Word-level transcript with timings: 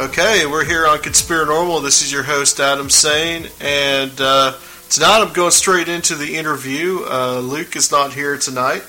Okay, 0.00 0.46
we're 0.46 0.64
here 0.64 0.86
on 0.86 0.96
Conspiranormal. 1.00 1.82
This 1.82 2.00
is 2.00 2.10
your 2.10 2.22
host, 2.22 2.58
Adam 2.58 2.88
Sane, 2.88 3.48
and 3.60 4.10
uh, 4.18 4.54
tonight 4.88 5.20
I'm 5.20 5.34
going 5.34 5.50
straight 5.50 5.90
into 5.90 6.14
the 6.14 6.36
interview. 6.36 7.00
Uh, 7.06 7.40
Luke 7.40 7.76
is 7.76 7.90
not 7.92 8.14
here 8.14 8.38
tonight, 8.38 8.82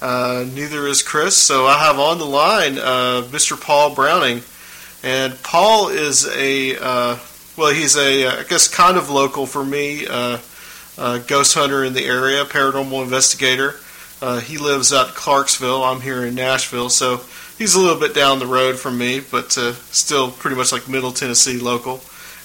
uh, 0.00 0.44
neither 0.54 0.86
is 0.86 1.02
Chris, 1.02 1.36
so 1.36 1.66
I 1.66 1.78
have 1.78 1.98
on 1.98 2.18
the 2.18 2.26
line 2.26 2.78
uh, 2.78 3.26
Mr. 3.32 3.60
Paul 3.60 3.96
Browning. 3.96 4.42
And 5.02 5.34
Paul 5.42 5.88
is 5.88 6.28
a, 6.28 6.76
uh, 6.76 7.18
well, 7.56 7.74
he's 7.74 7.96
a, 7.96 8.26
uh, 8.26 8.42
guess, 8.44 8.68
kind 8.68 8.96
of 8.96 9.10
local 9.10 9.46
for 9.46 9.64
me, 9.64 10.06
ghost 10.06 11.54
hunter 11.54 11.82
in 11.82 11.92
the 11.92 12.04
area, 12.04 12.44
paranormal 12.44 13.02
investigator. 13.02 13.80
he 14.44 14.58
lives 14.58 14.92
out 14.92 15.08
Clarksville. 15.08 15.82
I'm 15.82 16.02
here 16.02 16.24
in 16.24 16.36
Nashville, 16.36 16.88
so 16.88 17.22
he's 17.58 17.74
a 17.74 17.80
little 17.80 17.98
bit 17.98 18.14
down 18.14 18.38
the 18.38 18.46
road 18.46 18.78
from 18.78 18.98
me, 18.98 19.20
but 19.20 19.56
uh, 19.58 19.72
still 19.90 20.30
pretty 20.30 20.56
much 20.56 20.72
like 20.72 20.88
Middle 20.88 21.12
Tennessee 21.12 21.58
local. 21.58 22.00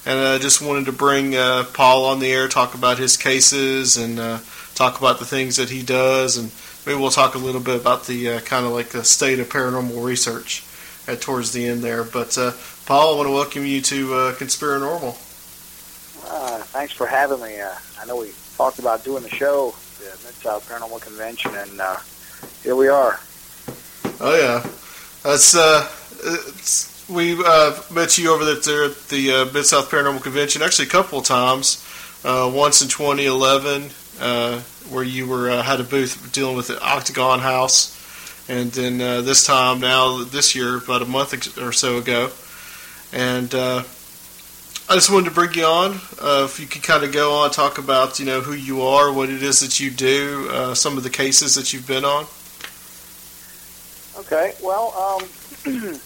And 0.06 0.18
I 0.18 0.36
uh, 0.36 0.38
just 0.38 0.62
wanted 0.62 0.86
to 0.86 0.92
bring 0.92 1.34
uh, 1.36 1.64
Paul 1.74 2.04
on 2.06 2.20
the 2.20 2.32
air, 2.32 2.48
talk 2.48 2.74
about 2.74 2.98
his 2.98 3.16
cases, 3.16 3.96
and 3.96 4.18
uh, 4.18 4.38
talk 4.74 4.98
about 4.98 5.18
the 5.18 5.24
things 5.24 5.56
that 5.56 5.70
he 5.70 5.82
does, 5.82 6.36
and 6.36 6.50
maybe 6.86 6.98
we'll 6.98 7.10
talk 7.10 7.34
a 7.34 7.38
little 7.38 7.60
bit 7.60 7.80
about 7.80 8.06
the 8.06 8.30
uh, 8.30 8.40
kind 8.40 8.64
of 8.64 8.72
like 8.72 8.90
the 8.90 9.04
state 9.04 9.38
of 9.38 9.48
paranormal 9.48 10.02
research 10.04 10.64
at 11.08 11.20
towards 11.20 11.52
the 11.52 11.66
end 11.66 11.82
there. 11.82 12.04
But 12.04 12.38
uh, 12.38 12.52
Paul, 12.86 13.14
I 13.14 13.16
want 13.16 13.28
to 13.28 13.32
welcome 13.32 13.66
you 13.66 13.80
to 13.82 14.14
uh, 14.14 14.34
Conspiranormal. 14.34 15.16
Uh, 16.30 16.58
thanks 16.58 16.92
for 16.92 17.06
having 17.06 17.40
me. 17.42 17.60
Uh, 17.60 17.74
I 18.00 18.06
know 18.06 18.16
we 18.18 18.30
talked 18.56 18.78
about 18.78 19.04
doing 19.04 19.22
the 19.22 19.30
show, 19.30 19.74
the 19.98 20.04
Mid 20.24 20.34
South 20.34 20.68
Paranormal 20.68 21.02
Convention, 21.02 21.54
and 21.54 21.80
uh, 21.80 21.96
here 22.62 22.76
we 22.76 22.88
are. 22.88 23.18
Oh 24.20 24.36
yeah. 24.36 24.64
Uh, 25.30 25.86
we 27.10 27.36
uh, 27.44 27.78
met 27.92 28.16
you 28.16 28.32
over 28.32 28.46
there 28.46 28.84
at 28.84 28.96
the 29.08 29.30
uh, 29.30 29.52
Mid 29.52 29.66
South 29.66 29.90
Paranormal 29.90 30.22
Convention 30.22 30.62
actually 30.62 30.86
a 30.86 30.90
couple 30.90 31.18
of 31.18 31.26
times. 31.26 31.84
Uh, 32.24 32.50
once 32.52 32.80
in 32.80 32.88
2011, 32.88 33.90
uh, 34.22 34.58
where 34.88 35.04
you 35.04 35.28
were 35.28 35.50
had 35.62 35.80
a 35.80 35.84
booth 35.84 36.32
dealing 36.32 36.56
with 36.56 36.68
the 36.68 36.82
Octagon 36.82 37.40
House, 37.40 37.94
and 38.48 38.72
then 38.72 38.98
this 39.22 39.44
time 39.44 39.80
now 39.80 40.24
this 40.24 40.54
year, 40.54 40.78
about 40.78 41.02
a 41.02 41.04
month 41.04 41.58
or 41.58 41.72
so 41.72 41.98
ago, 41.98 42.30
and 43.12 43.54
I 44.90 44.94
just 44.94 45.12
wanted 45.12 45.28
to 45.28 45.34
bring 45.34 45.52
you 45.52 45.66
on. 45.66 46.00
Uh, 46.18 46.44
if 46.46 46.58
you 46.58 46.66
could 46.66 46.82
kind 46.82 47.04
of 47.04 47.12
go 47.12 47.34
on 47.34 47.50
talk 47.50 47.76
about 47.76 48.18
you 48.18 48.24
know 48.24 48.40
who 48.40 48.54
you 48.54 48.80
are, 48.80 49.12
what 49.12 49.28
it 49.28 49.42
is 49.42 49.60
that 49.60 49.78
you 49.78 49.90
do, 49.90 50.48
uh, 50.50 50.74
some 50.74 50.96
of 50.96 51.02
the 51.02 51.10
cases 51.10 51.54
that 51.56 51.74
you've 51.74 51.86
been 51.86 52.06
on. 52.06 52.24
Okay, 54.18 54.52
well, 54.60 54.92
um, 55.64 55.70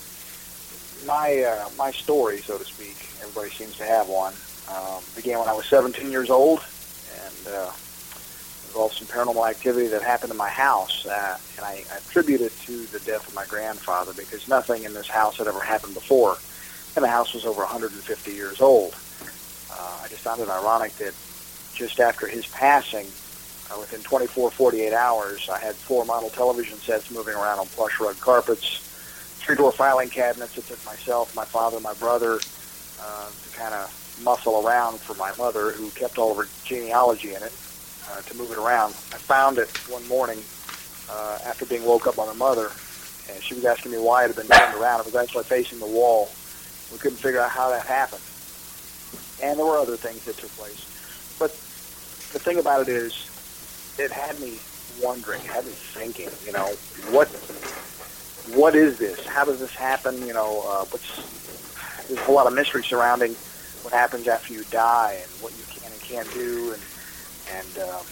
my 1.06 1.42
uh, 1.42 1.68
my 1.78 1.90
story, 1.90 2.42
so 2.42 2.58
to 2.58 2.64
speak, 2.64 3.08
everybody 3.22 3.48
seems 3.48 3.78
to 3.78 3.84
have 3.84 4.06
one. 4.06 4.34
Um, 4.68 5.02
began 5.16 5.38
when 5.38 5.48
I 5.48 5.54
was 5.54 5.64
17 5.64 6.10
years 6.10 6.28
old, 6.28 6.62
and 7.24 7.54
uh, 7.54 7.72
involved 8.66 8.96
some 8.96 9.06
paranormal 9.06 9.48
activity 9.48 9.86
that 9.88 10.02
happened 10.02 10.30
in 10.30 10.36
my 10.36 10.50
house, 10.50 11.06
uh, 11.06 11.38
and 11.56 11.64
I, 11.64 11.84
I 11.90 11.96
attribute 11.96 12.42
it 12.42 12.52
to 12.66 12.84
the 12.86 13.00
death 13.00 13.26
of 13.26 13.34
my 13.34 13.46
grandfather 13.46 14.12
because 14.12 14.46
nothing 14.46 14.84
in 14.84 14.92
this 14.92 15.08
house 15.08 15.38
had 15.38 15.46
ever 15.46 15.60
happened 15.60 15.94
before, 15.94 16.36
and 16.96 17.02
the 17.02 17.08
house 17.08 17.32
was 17.32 17.46
over 17.46 17.62
150 17.62 18.30
years 18.30 18.60
old. 18.60 18.94
Uh, 19.70 20.00
I 20.04 20.08
just 20.08 20.20
found 20.20 20.42
it 20.42 20.50
ironic 20.50 20.94
that 20.96 21.14
just 21.72 21.98
after 21.98 22.26
his 22.26 22.46
passing, 22.46 23.06
uh, 23.72 23.78
within 23.78 24.00
24, 24.02 24.50
48 24.50 24.92
hours, 24.92 25.48
I 25.48 25.58
had 25.58 25.74
four 25.74 26.04
model 26.04 26.30
television 26.30 26.76
sets 26.78 27.10
moving 27.10 27.34
around 27.34 27.58
on 27.58 27.66
plush 27.66 28.00
rug 28.00 28.18
carpets, 28.20 28.78
three-door 29.38 29.72
filing 29.72 30.08
cabinets 30.08 30.54
that 30.54 30.66
took 30.66 30.84
myself, 30.84 31.34
my 31.34 31.44
father, 31.44 31.80
my 31.80 31.94
brother 31.94 32.40
uh, 33.00 33.28
to 33.28 33.56
kind 33.56 33.74
of 33.74 34.20
muscle 34.22 34.66
around 34.66 35.00
for 35.00 35.14
my 35.14 35.32
mother, 35.36 35.70
who 35.70 35.90
kept 35.90 36.18
all 36.18 36.32
of 36.32 36.36
her 36.36 36.48
genealogy 36.64 37.34
in 37.34 37.42
it, 37.42 37.52
uh, 38.10 38.20
to 38.22 38.36
move 38.36 38.50
it 38.50 38.58
around. 38.58 38.90
I 38.90 39.18
found 39.18 39.58
it 39.58 39.68
one 39.88 40.06
morning 40.08 40.38
uh, 41.10 41.38
after 41.44 41.64
being 41.64 41.84
woke 41.84 42.06
up 42.06 42.16
by 42.16 42.26
my 42.26 42.34
mother, 42.34 42.70
and 43.30 43.42
she 43.42 43.54
was 43.54 43.64
asking 43.64 43.92
me 43.92 43.98
why 43.98 44.24
it 44.24 44.28
had 44.28 44.36
been 44.36 44.46
turned 44.46 44.80
around. 44.80 45.00
It 45.00 45.06
was 45.06 45.16
actually 45.16 45.44
facing 45.44 45.78
the 45.78 45.86
wall. 45.86 46.28
We 46.92 46.98
couldn't 46.98 47.18
figure 47.18 47.40
out 47.40 47.50
how 47.50 47.70
that 47.70 47.86
happened. 47.86 48.22
And 49.42 49.58
there 49.58 49.66
were 49.66 49.78
other 49.78 49.96
things 49.96 50.24
that 50.26 50.36
took 50.36 50.50
place. 50.50 50.86
But 51.38 51.50
the 52.32 52.38
thing 52.38 52.58
about 52.58 52.82
it 52.82 52.88
is, 52.88 53.31
it 53.98 54.10
had 54.10 54.38
me 54.40 54.58
wondering, 55.02 55.40
had 55.42 55.64
me 55.64 55.72
thinking, 55.72 56.28
you 56.46 56.52
know, 56.52 56.66
what 57.10 57.28
what 58.54 58.74
is 58.74 58.98
this? 58.98 59.24
How 59.26 59.44
does 59.44 59.60
this 59.60 59.74
happen? 59.74 60.26
You 60.26 60.34
know, 60.34 60.62
uh, 60.66 60.84
what's 60.86 62.08
there's 62.08 62.18
a 62.18 62.22
whole 62.24 62.34
lot 62.34 62.46
of 62.46 62.54
mystery 62.54 62.82
surrounding 62.82 63.34
what 63.82 63.92
happens 63.92 64.28
after 64.28 64.52
you 64.52 64.64
die 64.70 65.18
and 65.20 65.30
what 65.42 65.52
you 65.56 65.64
can 65.68 65.90
and 65.92 66.00
can't 66.00 66.32
do, 66.34 66.72
and 66.72 66.82
and 67.56 67.88
um, 67.88 68.04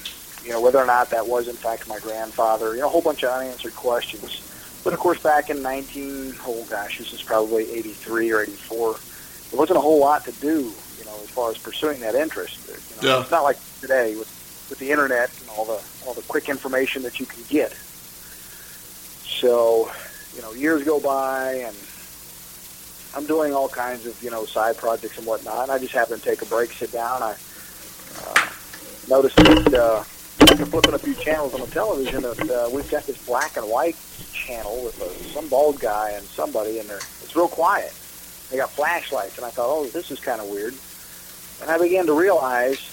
you 0.45 0.51
know 0.51 0.61
whether 0.61 0.79
or 0.79 0.87
not 0.87 1.11
that 1.11 1.27
was 1.27 1.49
in 1.49 1.57
fact 1.57 1.89
my 1.89 1.99
grandfather. 1.99 2.75
You 2.75 2.81
know, 2.81 2.87
a 2.87 2.91
whole 2.91 3.03
bunch 3.03 3.23
of 3.25 3.31
unanswered 3.31 3.75
questions. 3.75 4.47
But 4.83 4.95
of 4.95 4.99
course, 4.99 5.23
back 5.23 5.51
in 5.51 5.61
19, 5.61 6.37
oh 6.47 6.67
gosh, 6.71 6.97
this 6.99 7.13
is 7.13 7.23
probably 7.23 7.71
83 7.71 8.33
or 8.33 8.41
84. 8.41 8.97
There 9.51 9.61
wasn't 9.61 9.77
a 9.77 9.81
whole 9.81 10.01
lot 10.01 10.25
to 10.25 10.33
do, 10.33 10.73
you 10.99 11.05
know, 11.05 11.15
as 11.23 11.29
far 11.29 11.51
as 11.51 11.59
pursuing 11.59 12.01
that 12.01 12.15
interest. 12.15 12.67
You 12.67 13.07
know, 13.09 13.17
Yeah. 13.17 13.21
It's 13.21 13.31
not 13.31 13.43
like 13.43 13.59
today 13.83 14.17
with 14.17 14.29
with 14.71 14.79
the 14.79 14.91
internet 14.91 15.31
all 15.61 15.67
the 15.67 15.83
all 16.07 16.15
the 16.15 16.23
quick 16.23 16.49
information 16.49 17.03
that 17.03 17.21
you 17.21 17.27
can 17.27 17.43
get. 17.49 17.73
So, 19.27 19.91
you 20.35 20.43
know, 20.43 20.53
years 20.53 20.85
go 20.85 21.01
by 21.01 21.53
and 21.67 21.77
I'm 23.15 23.27
doing 23.27 23.53
all 23.53 23.69
kinds 23.69 24.07
of, 24.07 24.23
you 24.23 24.31
know, 24.31 24.45
side 24.47 24.77
projects 24.77 25.19
and 25.19 25.27
whatnot. 25.27 25.65
And 25.65 25.73
I 25.73 25.79
just 25.79 25.93
happen 25.93 26.19
to 26.19 26.25
take 26.25 26.41
a 26.43 26.47
break, 26.47 26.73
sit 26.73 26.93
down. 26.93 27.23
I 27.23 27.35
uh, 28.25 28.49
noticed 29.09 29.37
that 29.37 29.75
uh, 29.75 30.05
after 30.51 30.67
flipping 30.67 30.95
a 30.95 30.99
few 30.99 31.15
channels 31.15 31.53
on 31.53 31.61
the 31.61 31.67
television 31.67 32.23
that 32.23 32.51
uh, 32.51 32.71
we've 32.73 32.91
got 32.91 33.05
this 33.05 33.25
black 33.27 33.57
and 33.57 33.69
white 33.69 33.97
channel 34.33 34.83
with 34.85 35.01
uh, 35.03 35.09
some 35.35 35.49
bald 35.49 35.79
guy 35.79 36.13
and 36.13 36.25
somebody 36.25 36.79
in 36.79 36.87
there. 36.87 37.01
It's 37.23 37.37
real 37.37 37.49
quiet. 37.49 37.93
They 38.51 38.57
got 38.57 38.71
flashlights, 38.71 39.37
and 39.37 39.45
I 39.45 39.51
thought, 39.51 39.69
oh, 39.69 39.87
this 39.87 40.11
is 40.11 40.21
kind 40.21 40.41
of 40.41 40.49
weird. 40.49 40.75
And 41.61 41.71
I 41.71 41.79
began 41.79 42.07
to 42.07 42.15
realize 42.15 42.90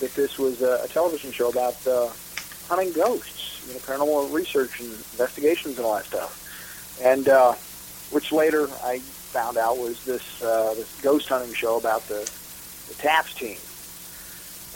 that 0.00 0.14
this 0.14 0.38
was 0.38 0.62
a, 0.62 0.80
a 0.84 0.88
television 0.88 1.30
show 1.32 1.48
about 1.48 1.74
uh, 1.86 2.08
hunting 2.68 2.92
ghosts, 2.92 3.64
you 3.66 3.74
know, 3.74 3.80
paranormal 3.80 4.32
research 4.32 4.80
and 4.80 4.90
investigations 4.90 5.76
and 5.76 5.86
all 5.86 5.94
that 5.96 6.04
stuff. 6.06 6.98
And 7.02 7.28
uh, 7.28 7.52
which 8.10 8.32
later 8.32 8.68
I 8.82 8.98
found 8.98 9.56
out 9.56 9.78
was 9.78 10.04
this 10.04 10.42
uh, 10.42 10.74
this 10.74 11.00
ghost 11.02 11.28
hunting 11.28 11.54
show 11.54 11.78
about 11.78 12.06
the 12.08 12.28
the 12.88 12.94
TAPS 12.94 13.34
team. 13.34 13.58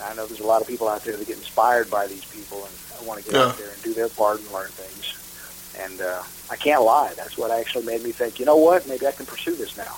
I 0.02 0.14
know 0.14 0.26
there's 0.26 0.40
a 0.40 0.46
lot 0.46 0.60
of 0.60 0.68
people 0.68 0.88
out 0.88 1.02
there 1.04 1.16
that 1.16 1.26
get 1.26 1.38
inspired 1.38 1.90
by 1.90 2.06
these 2.06 2.24
people, 2.26 2.64
and 2.64 2.74
I 3.00 3.04
want 3.04 3.20
to 3.20 3.24
get 3.24 3.34
Yeah. 3.34 3.46
out 3.46 3.56
there 3.58 3.70
and 3.70 3.82
do 3.82 3.94
their 3.94 4.08
part 4.08 4.40
and 4.40 4.50
learn 4.52 4.68
things. 4.68 5.12
And 5.78 6.00
uh, 6.00 6.22
I 6.50 6.56
can't 6.56 6.82
lie, 6.82 7.12
that's 7.16 7.36
what 7.36 7.50
actually 7.50 7.84
made 7.84 8.02
me 8.02 8.12
think, 8.12 8.38
you 8.38 8.46
know 8.46 8.56
what, 8.56 8.86
maybe 8.88 9.06
I 9.06 9.12
can 9.12 9.26
pursue 9.26 9.54
this 9.54 9.76
now. 9.76 9.96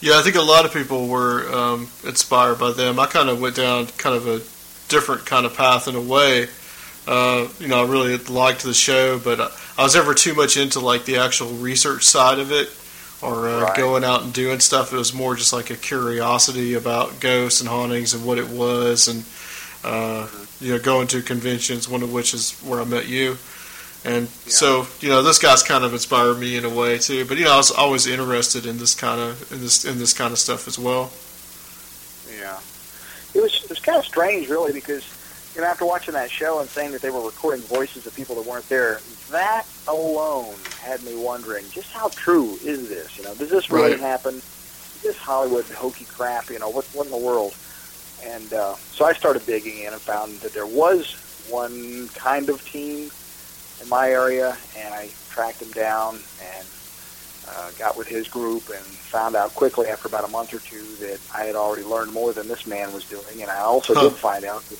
Yeah, 0.00 0.18
I 0.18 0.22
think 0.22 0.36
a 0.36 0.42
lot 0.42 0.64
of 0.64 0.72
people 0.72 1.08
were 1.08 1.50
um, 1.52 1.88
inspired 2.04 2.58
by 2.58 2.72
them. 2.72 2.98
I 2.98 3.06
kind 3.06 3.28
of 3.28 3.40
went 3.40 3.56
down 3.56 3.86
kind 3.98 4.14
of 4.14 4.26
a 4.26 4.38
different 4.88 5.24
kind 5.26 5.46
of 5.46 5.54
path 5.56 5.88
in 5.88 5.94
a 5.96 6.00
way. 6.00 6.48
Uh, 7.06 7.48
you 7.58 7.68
know, 7.68 7.82
I 7.84 7.88
really 7.88 8.16
liked 8.18 8.62
the 8.62 8.74
show, 8.74 9.18
but 9.18 9.40
I, 9.40 9.50
I 9.78 9.82
was 9.84 9.94
never 9.94 10.12
too 10.12 10.34
much 10.34 10.56
into 10.56 10.80
like 10.80 11.04
the 11.06 11.16
actual 11.18 11.48
research 11.54 12.04
side 12.04 12.38
of 12.38 12.52
it 12.52 12.68
or 13.22 13.48
uh, 13.48 13.60
Right. 13.62 13.76
going 13.76 14.04
out 14.04 14.22
and 14.22 14.32
doing 14.32 14.60
stuff. 14.60 14.92
It 14.92 14.96
was 14.96 15.14
more 15.14 15.34
just 15.34 15.52
like 15.52 15.70
a 15.70 15.76
curiosity 15.76 16.74
about 16.74 17.18
ghosts 17.20 17.60
and 17.60 17.68
hauntings 17.68 18.12
and 18.12 18.24
what 18.26 18.38
it 18.38 18.48
was, 18.48 19.08
and 19.08 19.24
uh, 19.84 20.28
you 20.60 20.72
know, 20.72 20.78
going 20.78 21.06
to 21.08 21.22
conventions, 21.22 21.88
one 21.88 22.02
of 22.02 22.12
which 22.12 22.34
is 22.34 22.52
where 22.60 22.80
I 22.80 22.84
met 22.84 23.08
you. 23.08 23.38
And 24.06 24.28
Yeah. 24.46 24.52
so, 24.52 24.86
you 25.00 25.08
know, 25.08 25.22
this 25.22 25.38
guy's 25.38 25.64
kind 25.64 25.84
of 25.84 25.92
inspired 25.92 26.38
me 26.38 26.56
in 26.56 26.64
a 26.64 26.70
way 26.70 26.96
too. 26.98 27.24
But 27.24 27.38
you 27.38 27.44
know, 27.44 27.52
I 27.54 27.56
was 27.56 27.72
always 27.72 28.06
interested 28.06 28.64
in 28.64 28.78
this 28.78 28.94
kind 28.94 29.20
of 29.20 29.50
in 29.52 29.60
this 29.60 29.84
in 29.84 29.98
this 29.98 30.12
kind 30.12 30.32
of 30.32 30.38
stuff 30.38 30.68
as 30.68 30.78
well. 30.78 31.10
Yeah. 32.38 32.58
It 33.34 33.42
was 33.42 33.62
it 33.64 33.68
was 33.70 33.80
kind 33.80 33.98
of 33.98 34.04
strange, 34.04 34.48
really, 34.48 34.72
because 34.72 35.04
you 35.54 35.60
know 35.60 35.66
after 35.66 35.84
watching 35.84 36.14
that 36.14 36.30
show 36.30 36.60
and 36.60 36.68
saying 36.68 36.92
that 36.92 37.02
they 37.02 37.10
were 37.10 37.20
recording 37.20 37.62
voices 37.62 38.06
of 38.06 38.14
people 38.14 38.36
that 38.36 38.46
weren't 38.46 38.68
there, 38.68 39.00
that 39.30 39.64
alone 39.88 40.54
had 40.80 41.02
me 41.02 41.16
wondering 41.16 41.64
just 41.70 41.90
how 41.92 42.08
true 42.10 42.58
is 42.64 42.88
this? 42.88 43.18
You 43.18 43.24
know, 43.24 43.34
does 43.34 43.50
this 43.50 43.70
really 43.70 43.90
Right. 43.92 44.00
happen? 44.00 44.36
Is 44.36 45.02
this 45.02 45.16
Hollywood 45.16 45.64
hokey 45.66 46.04
crap? 46.04 46.48
You 46.48 46.60
know, 46.60 46.68
what 46.70 46.84
what 46.92 47.06
in 47.06 47.10
the 47.12 47.18
world? 47.18 47.54
And 48.24 48.52
uh, 48.52 48.76
so 48.92 49.04
I 49.04 49.12
started 49.14 49.44
digging 49.46 49.78
in 49.80 49.92
and 49.92 50.00
found 50.00 50.40
that 50.40 50.52
there 50.54 50.66
was 50.66 51.14
one 51.48 52.08
kind 52.14 52.48
of 52.48 52.64
team 52.70 53.10
in 53.82 53.88
my 53.88 54.10
area, 54.10 54.56
and 54.76 54.94
I 54.94 55.10
tracked 55.30 55.62
him 55.62 55.70
down 55.72 56.18
and 56.40 56.66
uh, 57.48 57.70
got 57.78 57.96
with 57.96 58.08
his 58.08 58.28
group 58.28 58.68
and 58.70 58.84
found 58.84 59.36
out 59.36 59.54
quickly 59.54 59.88
after 59.88 60.08
about 60.08 60.24
a 60.24 60.28
month 60.28 60.52
or 60.54 60.58
two 60.60 60.96
that 60.96 61.20
I 61.34 61.44
had 61.44 61.54
already 61.56 61.84
learned 61.84 62.12
more 62.12 62.32
than 62.32 62.48
this 62.48 62.66
man 62.66 62.92
was 62.92 63.04
doing, 63.04 63.40
and 63.42 63.50
I 63.50 63.60
also 63.60 63.94
Huh. 63.94 64.10
did 64.10 64.16
find 64.16 64.44
out 64.44 64.68
that 64.68 64.78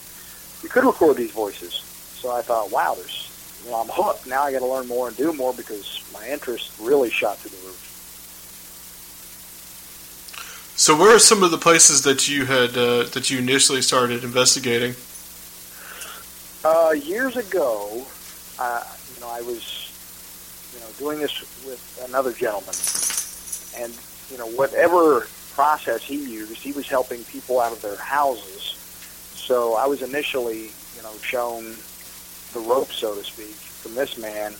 you 0.63 0.69
could 0.69 0.85
record 0.85 1.17
these 1.17 1.33
voices. 1.33 1.85
So 2.15 2.31
I 2.31 2.43
thought, 2.43 2.71
wow, 2.71 2.95
there's, 2.95 3.31
you 3.65 3.71
know, 3.71 3.77
I'm 3.77 3.89
hooked. 3.89 4.27
Now 4.27 4.43
I 4.45 4.53
got 4.53 4.61
to 4.61 4.67
learn 4.67 4.87
more 4.89 5.09
and 5.09 5.17
do 5.17 5.33
more 5.33 5.53
because 5.55 6.03
my 6.13 6.27
interest 6.29 6.73
really 6.79 7.11
shot 7.11 7.39
through 7.41 7.51
the 7.53 7.59
roof. 7.59 7.83
So, 10.77 10.97
where 10.97 11.15
are 11.15 11.19
some 11.19 11.43
of 11.43 11.51
the 11.51 11.59
places 11.59 12.03
that 12.03 12.29
you 12.29 12.45
had 12.47 12.77
uh, 12.77 13.05
that 13.15 13.31
you 13.31 13.39
initially 13.39 13.83
started 13.83 14.23
investigating? 14.25 14.95
Uh, 16.65 16.91
years 16.97 17.37
ago, 17.37 18.13
uh, 18.59 18.83
you 19.15 19.21
know, 19.21 19.29
I 19.29 19.41
was, 19.43 19.93
you 20.75 20.81
know, 20.81 20.87
doing 20.99 21.19
this 21.19 21.41
with 21.67 22.07
another 22.09 22.33
gentleman, 22.33 22.75
and 23.77 23.93
you 24.31 24.39
know, 24.39 24.47
whatever 24.57 25.27
process 25.55 26.03
he 26.03 26.17
used, 26.17 26.57
he 26.57 26.73
was 26.73 26.89
helping 26.89 27.25
people 27.25 27.61
out 27.61 27.73
of 27.73 27.81
their 27.83 27.97
houses. 27.97 28.63
So 29.35 29.75
I 29.75 29.87
was 29.87 30.03
initially, 30.03 30.71
you 30.97 31.03
know, 31.03 31.13
shown 31.23 31.77
the 32.53 32.61
rope, 32.61 32.93
so 32.93 33.15
to 33.15 33.25
speak, 33.25 33.55
from 33.55 33.95
this 33.95 34.19
man, 34.19 34.55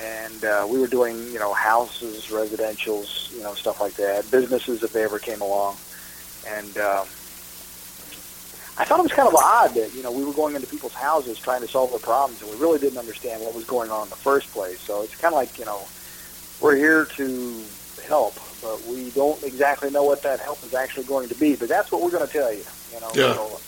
and 0.00 0.44
uh, 0.44 0.66
we 0.68 0.78
were 0.78 0.86
doing, 0.86 1.16
you 1.32 1.38
know, 1.38 1.52
houses, 1.52 2.26
residentials, 2.26 3.32
you 3.34 3.42
know, 3.42 3.54
stuff 3.54 3.80
like 3.80 3.94
that, 3.94 4.30
businesses 4.30 4.82
if 4.82 4.92
they 4.92 5.04
ever 5.04 5.18
came 5.18 5.40
along, 5.40 5.76
and. 6.46 6.78
Um, 6.78 7.06
I 8.80 8.84
thought 8.84 8.98
it 9.00 9.02
was 9.02 9.12
kind 9.12 9.28
of 9.28 9.34
odd 9.34 9.74
that 9.74 9.94
you 9.94 10.02
know 10.02 10.10
we 10.10 10.24
were 10.24 10.32
going 10.32 10.54
into 10.54 10.66
people's 10.66 10.94
houses 10.94 11.38
trying 11.38 11.60
to 11.60 11.68
solve 11.68 11.90
their 11.90 11.98
problems, 11.98 12.40
and 12.40 12.50
we 12.50 12.56
really 12.56 12.78
didn't 12.78 12.96
understand 12.98 13.42
what 13.42 13.54
was 13.54 13.64
going 13.64 13.90
on 13.90 14.04
in 14.04 14.08
the 14.08 14.16
first 14.16 14.50
place. 14.52 14.80
So 14.80 15.02
it's 15.02 15.14
kind 15.16 15.34
of 15.34 15.36
like 15.36 15.58
you 15.58 15.66
know 15.66 15.86
we're 16.62 16.76
here 16.76 17.04
to 17.04 17.62
help, 18.08 18.36
but 18.62 18.82
we 18.86 19.10
don't 19.10 19.42
exactly 19.42 19.90
know 19.90 20.04
what 20.04 20.22
that 20.22 20.40
help 20.40 20.62
is 20.64 20.72
actually 20.72 21.04
going 21.04 21.28
to 21.28 21.34
be. 21.34 21.56
But 21.56 21.68
that's 21.68 21.92
what 21.92 22.00
we're 22.00 22.10
going 22.10 22.26
to 22.26 22.32
tell 22.32 22.50
you. 22.50 22.64
You 22.94 23.00
know, 23.00 23.10
Yeah. 23.14 23.34
so 23.34 23.60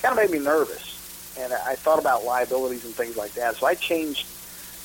kind 0.00 0.16
of 0.16 0.30
made 0.30 0.38
me 0.38 0.44
nervous, 0.44 1.34
and 1.36 1.52
I 1.52 1.74
thought 1.74 1.98
about 1.98 2.22
liabilities 2.24 2.84
and 2.84 2.94
things 2.94 3.16
like 3.16 3.32
that. 3.34 3.56
So 3.56 3.66
I 3.66 3.74
changed, 3.74 4.28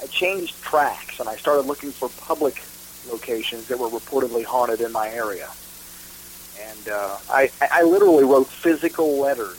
I 0.02 0.08
changed 0.08 0.60
tracks, 0.64 1.20
and 1.20 1.30
I 1.30 1.36
started 1.36 1.68
looking 1.68 1.92
for 1.92 2.10
public 2.10 2.64
locations 3.12 3.68
that 3.68 3.78
were 3.78 3.90
reportedly 3.90 4.44
haunted 4.44 4.82
in 4.82 4.92
my 4.92 5.08
area. 5.10 5.50
And 6.75 6.89
uh, 6.89 7.17
I, 7.29 7.51
I 7.72 7.84
literally 7.84 8.24
wrote 8.24 8.48
physical 8.48 9.20
letters 9.20 9.58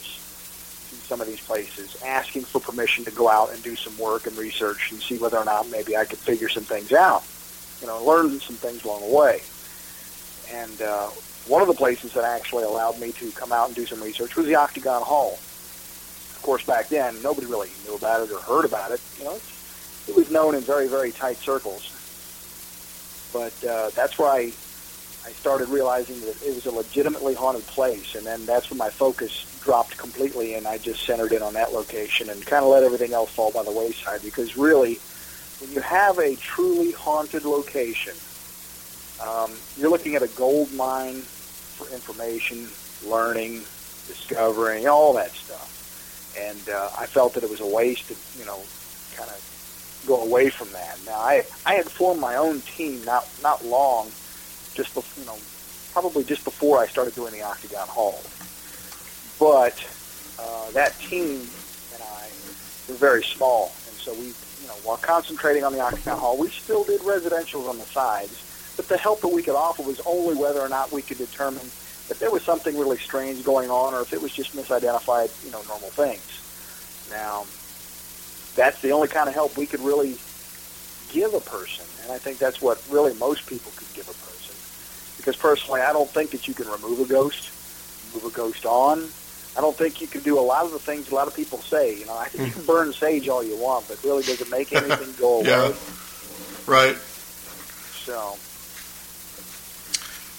to 0.91 0.97
some 0.97 1.21
of 1.21 1.27
these 1.27 1.41
places 1.41 2.03
asking 2.05 2.43
for 2.43 2.61
permission 2.61 3.05
to 3.05 3.11
go 3.11 3.29
out 3.29 3.53
and 3.53 3.63
do 3.63 3.77
some 3.77 3.97
work 3.99 4.27
and 4.27 4.37
research 4.37 4.93
and 4.93 5.01
see 5.01 5.19
whether 5.19 5.37
or 5.37 5.45
not 5.45 5.71
maybe 5.71 5.97
I 5.97 6.05
could 6.05 6.19
figure 6.19 6.49
some 6.49 6.65
things 6.65 6.93
out, 6.93 7.25
you 7.81 7.87
know, 7.87 8.03
learn 8.05 8.41
some 8.41 8.57
things 8.57 8.85
along 8.85 9.09
the 9.09 9.15
way. 9.15 9.43
And 10.53 10.83
uh, 10.83 11.09
one 11.47 11.63
of 11.63 11.69
the 11.69 11.75
places 11.75 12.13
that 12.15 12.25
actually 12.25 12.65
allowed 12.65 13.01
me 13.01 13.13
to 13.13 13.31
come 13.33 13.53
out 13.53 13.69
and 13.69 13.75
do 13.75 13.87
some 13.87 14.03
research 14.03 14.37
was 14.37 14.47
the 14.47 14.57
Octagon 14.57 15.03
Hall. 15.03 15.33
Of 15.35 16.41
course, 16.43 16.65
back 16.65 16.89
then, 16.89 17.21
nobody 17.23 17.47
really 17.47 17.71
knew 17.85 17.97
about 17.97 18.23
it 18.23 18.33
or 18.33 18.41
heard 18.41 18.65
about 18.65 18.91
it. 18.93 19.01
You 19.19 19.25
know, 19.25 19.39
it 20.09 20.15
was 20.15 20.31
known 20.31 20.55
in 20.55 20.61
very, 20.61 20.87
very 20.87 21.11
tight 21.11 21.39
circles. 21.39 21.93
But 23.33 23.53
uh, 23.65 23.91
that's 23.91 24.19
where 24.19 24.29
I 24.29 24.53
I 25.27 25.33
started 25.33 25.69
realizing 25.69 26.21
that 26.21 26.41
it 26.41 26.55
was 26.55 26.67
a 26.67 26.71
legitimately 26.71 27.35
haunted 27.35 27.67
place, 27.67 28.15
and 28.15 28.25
then 28.25 28.47
that's 28.47 28.71
when 28.71 28.79
my 28.79 28.91
focus 28.91 29.45
dropped 29.61 29.99
completely, 29.99 30.55
and 30.55 30.69
I 30.69 30.79
just 30.79 31.05
centered 31.05 31.33
in 31.33 31.43
on 31.43 31.55
that 31.55 31.73
location 31.73 32.31
and 32.31 32.47
kind 32.47 32.63
of 32.63 32.71
let 32.71 32.85
everything 32.85 33.13
else 33.13 33.31
fall 33.33 33.51
by 33.51 33.65
the 33.65 33.73
wayside. 33.73 34.23
Because 34.23 34.57
really, 34.57 35.01
when 35.61 35.73
you 35.73 35.81
have 35.81 36.21
a 36.21 36.37
truly 36.37 36.93
haunted 36.93 37.45
location, 37.45 38.15
um, 39.21 39.51
you're 39.77 39.91
looking 39.91 40.15
at 40.15 40.23
a 40.23 40.29
gold 40.29 40.73
mine 40.75 41.23
for 41.23 41.93
information, 41.93 42.69
learning, 43.05 43.65
discovering, 44.07 44.87
all 44.87 45.13
that 45.15 45.33
stuff. 45.33 45.73
And 46.39 46.69
uh, 46.69 46.91
I 46.97 47.07
felt 47.07 47.35
that 47.35 47.43
it 47.43 47.51
was 47.51 47.61
a 47.61 47.67
waste 47.67 48.07
to, 48.09 48.39
you 48.39 48.47
know, 48.47 48.61
kind 49.17 49.29
of 49.31 50.05
go 50.07 50.23
away 50.23 50.51
from 50.51 50.71
that. 50.71 51.01
Now, 51.05 51.19
I 51.19 51.45
I 51.65 51.75
had 51.75 51.91
formed 51.91 52.21
my 52.21 52.37
own 52.37 52.61
team 52.61 53.05
not 53.05 53.27
not 53.43 53.65
long 53.65 54.13
just 54.77 54.95
before, 54.95 55.23
you 55.23 55.27
know, 55.27 55.39
probably 55.93 56.23
just 56.23 56.45
before 56.45 56.79
I 56.79 56.87
started 56.87 57.15
doing 57.15 57.33
the 57.33 57.43
Octagon 57.43 57.89
Hall. 57.89 58.21
But 59.41 59.75
uh, 60.39 60.71
that 60.73 60.99
team 61.01 61.41
and 61.95 62.03
I 62.03 62.29
were 62.89 62.95
very 62.95 63.25
small, 63.25 63.73
and 63.89 63.97
so 63.97 64.13
we, 64.13 64.27
you 64.27 64.69
know, 64.69 64.77
while 64.85 64.99
concentrating 64.99 65.65
on 65.65 65.73
the 65.73 65.81
Octagon 65.81 66.19
Hall, 66.19 66.39
we 66.39 66.51
still 66.51 66.85
did 66.85 67.01
residentials 67.01 67.69
on 67.69 67.79
the 67.79 67.85
sides. 67.85 68.43
But 68.77 68.89
the 68.89 68.99
help 68.99 69.23
that 69.23 69.29
we 69.29 69.43
could 69.43 69.55
offer 69.55 69.83
was 69.83 70.01
only 70.05 70.35
whether 70.37 70.61
or 70.61 70.69
not 70.69 70.93
we 70.93 71.01
could 71.01 71.17
determine 71.17 71.65
if 72.09 72.19
there 72.21 72.31
was 72.31 72.43
something 72.43 72.79
really 72.79 72.99
strange 72.99 73.43
going 73.43 73.71
on, 73.71 73.95
or 73.95 74.03
if 74.03 74.13
it 74.13 74.21
was 74.21 74.33
just 74.33 74.55
misidentified, 74.55 75.33
you 75.45 75.51
know, 75.51 75.63
normal 75.63 75.89
things. 75.89 76.23
Now, 77.11 77.47
that's 78.55 78.81
the 78.83 78.91
only 78.93 79.09
kind 79.09 79.29
of 79.29 79.35
help 79.35 79.57
we 79.57 79.67
could 79.67 79.81
really 79.81 80.19
give 81.11 81.33
a 81.35 81.41
person, 81.41 81.87
and 82.03 82.13
I 82.13 82.19
think 82.19 82.39
that's 82.39 82.61
what 82.61 82.83
really 82.91 83.15
most 83.15 83.47
people 83.47 83.73
could 83.77 83.93
give 83.95 84.09
a 84.09 84.13
person. 84.13 84.36
Because 85.27 85.41
personally, 85.41 85.81
I 85.81 85.93
don't 85.93 86.09
think 86.09 86.31
that 86.31 86.47
you 86.47 86.55
can 86.55 86.69
remove 86.69 87.01
a 87.01 87.13
ghost, 87.13 87.51
move 88.15 88.33
a 88.33 88.37
ghost 88.37 88.65
on. 88.65 89.09
I 89.59 89.61
don't 89.61 89.77
think 89.77 90.01
you 90.01 90.07
can 90.07 90.21
do 90.21 90.39
a 90.39 90.41
lot 90.41 90.65
of 90.65 90.71
the 90.71 90.79
things 90.79 91.11
a 91.11 91.17
lot 91.17 91.27
of 91.27 91.35
people 91.35 91.59
say. 91.59 91.99
You 91.99 92.07
know, 92.07 92.17
I 92.17 92.29
think 92.29 92.47
you 92.47 92.53
can 92.53 92.65
burn 92.65 92.93
sage 92.93 93.29
all 93.29 93.43
you 93.43 93.57
want, 93.57 93.89
but 93.89 94.01
really, 94.05 94.23
does 94.23 94.41
it 94.41 94.49
make 94.53 94.73
anything 94.73 95.13
go 95.19 95.41
away? 95.41 95.49
Yeah. 95.49 95.73
Right. 96.65 96.97
So, 98.05 98.39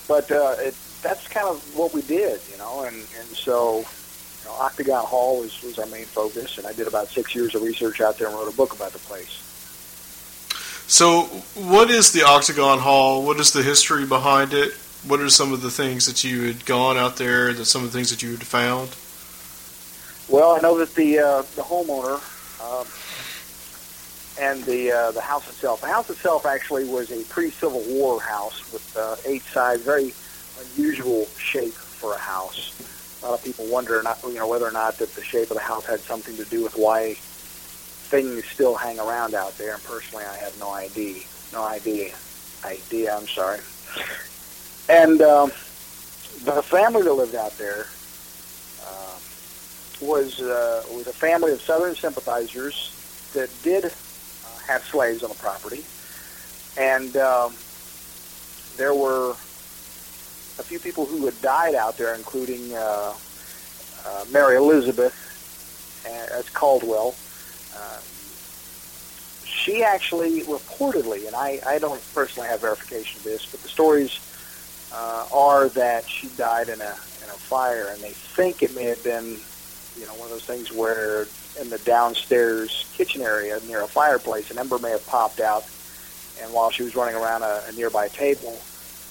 but 0.07 0.31
uh, 0.31 0.55
it, 0.59 0.73
that's 1.01 1.27
kind 1.27 1.49
of 1.49 1.61
what 1.75 1.93
we 1.93 2.01
did, 2.03 2.39
you 2.49 2.57
know, 2.57 2.83
and 2.83 2.95
and 2.95 3.27
so. 3.35 3.79
You 3.79 4.53
know, 4.53 4.59
Octagon 4.61 5.03
Hall 5.03 5.41
was, 5.41 5.61
was 5.63 5.77
our 5.77 5.87
main 5.87 6.05
focus, 6.05 6.57
and 6.57 6.65
I 6.65 6.71
did 6.71 6.87
about 6.87 7.09
six 7.09 7.35
years 7.35 7.53
of 7.53 7.63
research 7.63 7.99
out 7.99 8.17
there 8.17 8.27
and 8.27 8.37
wrote 8.37 8.53
a 8.53 8.55
book 8.55 8.73
about 8.73 8.93
the 8.93 8.99
place. 8.99 9.43
So, 10.89 11.23
what 11.55 11.89
is 11.91 12.13
the 12.13 12.23
Octagon 12.23 12.79
Hall? 12.79 13.25
What 13.25 13.41
is 13.41 13.51
the 13.51 13.61
history 13.61 14.05
behind 14.05 14.53
it? 14.53 14.71
What 15.05 15.19
are 15.19 15.29
some 15.29 15.51
of 15.51 15.61
the 15.61 15.69
things 15.69 16.05
that 16.05 16.23
you 16.23 16.43
had 16.43 16.65
gone 16.65 16.95
out 16.95 17.17
there? 17.17 17.51
That 17.51 17.65
some 17.65 17.83
of 17.83 17.91
the 17.91 17.97
things 17.97 18.09
that 18.09 18.23
you 18.23 18.31
had 18.31 18.47
found? 18.47 18.95
Well, 20.29 20.55
I 20.55 20.61
know 20.61 20.77
that 20.77 20.95
the 20.95 21.19
uh, 21.19 21.41
the 21.57 21.61
homeowner 21.61 22.23
um, 22.63 22.87
and 24.39 24.63
the 24.63 24.93
uh, 24.93 25.11
the 25.11 25.19
house 25.19 25.49
itself. 25.49 25.81
The 25.81 25.87
house 25.87 26.09
itself 26.09 26.45
actually 26.45 26.85
was 26.85 27.11
a 27.11 27.21
pre-Civil 27.25 27.83
War 27.89 28.21
house 28.21 28.71
with 28.71 28.95
uh, 28.97 29.17
eight 29.25 29.43
sides, 29.43 29.83
very 29.83 30.13
unusual 30.73 31.25
shape 31.37 31.73
for 31.73 32.13
a 32.13 32.17
house. 32.17 32.73
A 33.21 33.25
lot 33.25 33.39
of 33.39 33.43
people 33.43 33.65
wonder, 33.65 34.01
not 34.03 34.23
you 34.23 34.35
know, 34.35 34.47
whether 34.47 34.65
or 34.65 34.71
not 34.71 34.97
that 34.99 35.13
the 35.15 35.23
shape 35.23 35.51
of 35.51 35.57
the 35.57 35.63
house 35.63 35.85
had 35.85 35.99
something 35.99 36.37
to 36.37 36.45
do 36.45 36.63
with 36.63 36.77
why 36.77 37.17
things 38.07 38.45
still 38.45 38.75
hang 38.75 38.99
around 38.99 39.33
out 39.33 39.57
there. 39.57 39.73
And 39.73 39.83
personally, 39.83 40.25
I 40.25 40.37
have 40.37 40.57
no 40.59 40.71
idea. 40.71 41.23
No 41.53 41.63
idea. 41.63 42.13
Idea. 42.65 43.15
I'm 43.15 43.27
sorry. 43.27 43.59
And 44.89 45.21
um, 45.21 45.49
the 46.43 46.61
family 46.63 47.03
that 47.03 47.13
lived 47.13 47.35
out 47.35 47.57
there 47.57 47.85
uh, 48.85 49.19
was 50.01 50.41
uh, 50.41 50.83
was 50.91 51.07
a 51.07 51.13
family 51.13 51.51
of 51.51 51.61
Southern 51.61 51.95
sympathizers 51.95 52.93
that 53.33 53.49
did 53.63 53.85
uh, 53.85 53.89
have 54.67 54.83
slaves 54.83 55.23
on 55.23 55.29
the 55.29 55.35
property, 55.35 55.83
and 56.77 57.17
um, 57.17 57.53
there 58.77 58.93
were 58.93 59.31
a 59.31 60.63
few 60.63 60.79
people 60.79 61.05
who 61.05 61.25
had 61.25 61.39
died 61.41 61.75
out 61.75 61.97
there, 61.97 62.15
including 62.15 62.73
uh, 62.73 63.13
uh, 64.05 64.25
Mary 64.31 64.55
Elizabeth 64.55 65.15
as 66.31 66.49
Caldwell. 66.49 67.13
Uh, 67.77 67.99
she 69.43 69.83
actually 69.83 70.41
reportedly, 70.41 71.27
and 71.27 71.35
I, 71.35 71.59
I 71.65 71.79
don't 71.79 72.01
personally 72.13 72.49
have 72.49 72.61
verification 72.61 73.17
of 73.19 73.23
this, 73.23 73.45
but 73.45 73.61
the 73.61 73.67
stories 73.67 74.19
uh, 74.93 75.27
are 75.33 75.69
that 75.69 76.07
she 76.09 76.27
died 76.29 76.69
in 76.69 76.79
a 76.81 76.95
in 77.23 77.29
a 77.29 77.37
fire, 77.37 77.89
and 77.91 78.01
they 78.01 78.11
think 78.11 78.63
it 78.63 78.73
may 78.75 78.85
have 78.85 79.03
been, 79.03 79.37
you 79.97 80.05
know, 80.05 80.13
one 80.13 80.23
of 80.23 80.29
those 80.29 80.45
things 80.45 80.71
where 80.71 81.27
in 81.59 81.69
the 81.69 81.79
downstairs 81.79 82.85
kitchen 82.95 83.21
area 83.21 83.59
near 83.67 83.81
a 83.81 83.87
fireplace, 83.87 84.51
an 84.51 84.57
ember 84.57 84.79
may 84.79 84.91
have 84.91 85.05
popped 85.07 85.39
out, 85.39 85.65
and 86.41 86.53
while 86.53 86.69
she 86.69 86.83
was 86.83 86.95
running 86.95 87.15
around 87.15 87.43
a, 87.43 87.63
a 87.67 87.71
nearby 87.73 88.07
table, 88.07 88.57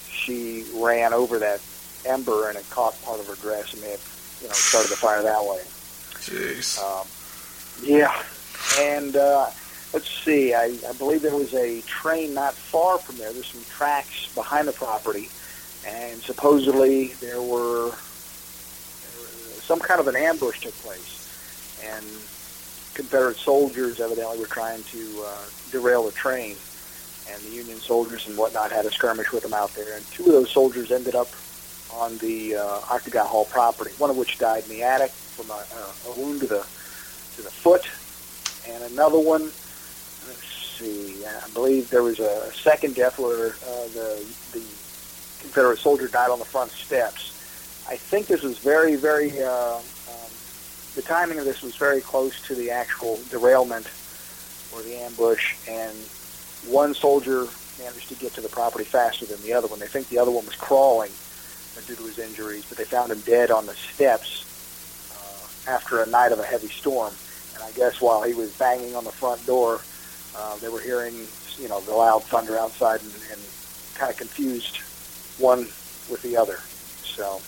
she 0.09 0.65
ran 0.75 1.13
over 1.13 1.39
that 1.39 1.61
ember 2.07 2.49
and 2.49 2.57
it 2.57 2.69
caught 2.71 3.01
part 3.03 3.21
of 3.21 3.27
her 3.27 3.35
dress 3.37 3.73
and 3.73 3.83
may 3.83 3.91
have, 3.91 4.39
you 4.41 4.49
know, 4.49 4.55
started 4.55 4.91
the 4.91 4.97
fire 4.97 5.23
that 5.23 5.45
way. 5.45 5.61
Jeez. 6.23 6.79
Um, 6.81 7.07
yeah, 7.85 8.23
and 8.79 9.17
uh, 9.17 9.47
let's 9.93 10.09
see. 10.09 10.55
I, 10.55 10.77
I 10.89 10.93
believe 10.99 11.23
there 11.23 11.35
was 11.35 11.55
a 11.55 11.81
train 11.83 12.35
not 12.35 12.55
far 12.55 12.99
from 12.99 13.17
there. 13.17 13.33
There's 13.33 13.49
some 13.49 13.65
tracks 13.65 14.33
behind 14.35 14.69
the 14.69 14.73
property, 14.73 15.29
and 15.87 16.21
supposedly 16.21 17.09
there 17.21 17.43
were 17.43 17.93
some 19.67 19.81
kind 19.81 20.01
of 20.01 20.07
an 20.07 20.17
ambush 20.17 20.61
took 20.61 20.75
place, 20.75 21.81
and 21.85 22.05
Confederate 22.95 23.37
soldiers 23.37 24.01
evidently 24.01 24.39
were 24.39 24.47
trying 24.47 24.83
to 24.85 25.25
uh, 25.27 25.45
derail 25.73 26.05
the 26.05 26.13
train, 26.13 26.57
and 27.31 27.43
the 27.43 27.51
Union 27.51 27.79
soldiers 27.79 28.29
and 28.29 28.39
whatnot 28.39 28.71
had 28.71 28.87
a 28.87 28.91
skirmish 28.91 29.33
with 29.33 29.43
them 29.43 29.53
out 29.53 29.75
there, 29.75 29.97
and 29.97 30.07
two 30.13 30.25
of 30.25 30.33
those 30.33 30.51
soldiers 30.51 30.93
ended 30.93 31.15
up 31.15 31.29
on 31.93 32.17
the 32.19 32.57
uh, 32.57 32.81
Octagon 32.91 33.27
Hall 33.27 33.45
property. 33.47 33.91
One 33.99 34.11
of 34.11 34.17
which 34.17 34.39
died 34.39 34.65
in 34.65 34.69
the 34.71 34.83
attic 34.83 35.11
from 35.11 35.51
a, 35.51 35.65
a, 36.09 36.21
wound 36.21 36.41
to 36.41 36.47
the 36.47 36.67
to 37.37 37.43
the 37.43 37.51
foot, 37.51 37.89
and 38.69 38.83
another 38.93 39.19
one. 39.19 39.43
Let's 39.43 40.45
see. 40.79 41.25
I 41.25 41.49
believe 41.55 41.91
there 41.91 42.03
was 42.03 42.21
a 42.21 42.53
second 42.53 42.95
death 42.95 43.19
where 43.19 43.49
uh, 43.49 43.87
the 43.95 44.27
the 44.53 44.65
Confederate 45.41 45.79
soldier 45.79 46.09
died 46.09 46.31
on 46.31 46.39
the 46.39 46.45
front 46.45 46.71
steps. 46.71 47.33
I 47.89 47.97
think 47.97 48.27
this 48.27 48.43
was 48.43 48.59
very, 48.59 48.97
very. 48.97 49.31
Uh, 49.43 49.77
um, 49.77 50.31
the 50.95 51.03
timing 51.03 51.39
of 51.39 51.45
this 51.45 51.63
was 51.63 51.77
very 51.77 52.01
close 52.01 52.41
to 52.47 52.55
the 52.55 52.71
actual 52.71 53.19
derailment 53.31 53.87
or 54.75 54.83
the 54.83 54.97
ambush, 54.97 55.55
and 55.69 55.97
one 56.67 56.95
soldier 56.95 57.47
managed 57.79 58.09
to 58.09 58.15
get 58.15 58.33
to 58.33 58.41
the 58.41 58.49
property 58.49 58.85
faster 58.85 59.27
than 59.27 59.41
the 59.43 59.53
other 59.53 59.69
one. 59.69 59.79
They 59.79 59.87
think 59.87 60.09
the 60.09 60.19
other 60.19 60.31
one 60.31 60.47
was 60.47 60.57
crawling 60.57 61.11
due 61.87 61.95
to 61.95 62.03
his 62.05 62.19
injuries, 62.19 62.65
but 62.69 62.79
they 62.79 62.85
found 62.85 63.13
him 63.13 63.21
dead 63.21 63.51
on 63.51 63.67
the 63.67 63.75
steps 63.75 64.43
uh, 65.13 65.71
after 65.71 66.03
a 66.03 66.07
night 66.07 66.33
of 66.33 66.41
a 66.41 66.45
heavy 66.45 66.69
storm. 66.69 67.13
And 67.57 67.65
I 67.65 67.73
guess 67.73 68.01
while 68.01 68.23
he 68.23 68.35
was 68.35 68.53
banging 68.53 68.95
on 68.95 69.05
the 69.05 69.11
front 69.11 69.45
door, 69.47 69.81
uh, 70.37 70.57
they 70.59 70.69
were 70.69 70.81
hearing, 70.81 71.27
you 71.59 71.69
know, 71.69 71.81
the 71.81 71.95
loud 71.95 72.23
thunder 72.25 72.57
outside 72.59 73.01
and, 73.01 73.13
and 73.33 73.41
kind 73.97 74.13
of 74.13 74.19
confused 74.19 74.77
one 75.39 75.61
with 76.11 76.21
the 76.23 76.37
other. 76.37 76.59
So 77.03 77.41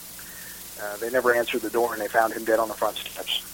uh, 0.82 0.96
they 0.96 1.10
never 1.10 1.34
answered 1.34 1.60
the 1.60 1.70
door, 1.70 1.92
and 1.92 2.00
they 2.00 2.08
found 2.08 2.32
him 2.32 2.44
dead 2.44 2.58
on 2.58 2.68
the 2.68 2.74
front 2.74 2.96
steps. 2.96 3.44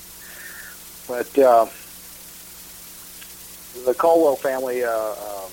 But 1.09 1.37
uh, 1.39 1.67
the 3.85 3.95
Caldwell 3.95 4.37
family, 4.37 4.85
uh, 4.85 4.91
uh, 4.91 5.49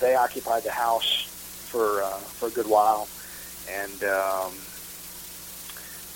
they 0.00 0.14
occupied 0.14 0.62
the 0.62 0.70
house 0.70 1.24
for 1.68 2.02
uh, 2.02 2.10
for 2.10 2.46
a 2.46 2.50
good 2.50 2.68
while, 2.68 3.08
and 3.68 4.04
um, 4.04 4.52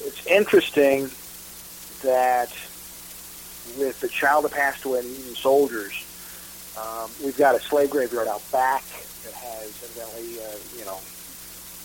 it's 0.01 0.25
interesting 0.27 1.11
that 2.03 2.53
with 3.79 4.01
the 4.01 4.09
child 4.09 4.45
that 4.45 4.53
passed 4.53 4.85
away 4.85 5.01
and 5.01 5.09
Union 5.09 5.35
soldiers, 5.35 6.05
um, 6.79 7.11
we've 7.25 7.37
got 7.37 7.55
a 7.55 7.61
slave 7.61 7.91
graveyard 7.91 8.29
out 8.29 8.43
back 8.51 8.85
that 9.25 9.35
has 9.35 9.71
evidently, 9.85 10.41
uh, 10.41 10.57
you 10.79 10.85
know, 10.85 10.99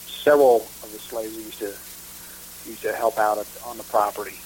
several 0.06 0.58
of 0.84 0.90
the 0.92 1.00
slaves 1.00 1.36
used 1.36 1.60
to 1.60 1.74
used 2.70 2.82
to 2.82 2.94
help 2.94 3.18
out 3.18 3.38
at, 3.38 3.48
on 3.66 3.78
the 3.78 3.84
property. 3.84 4.38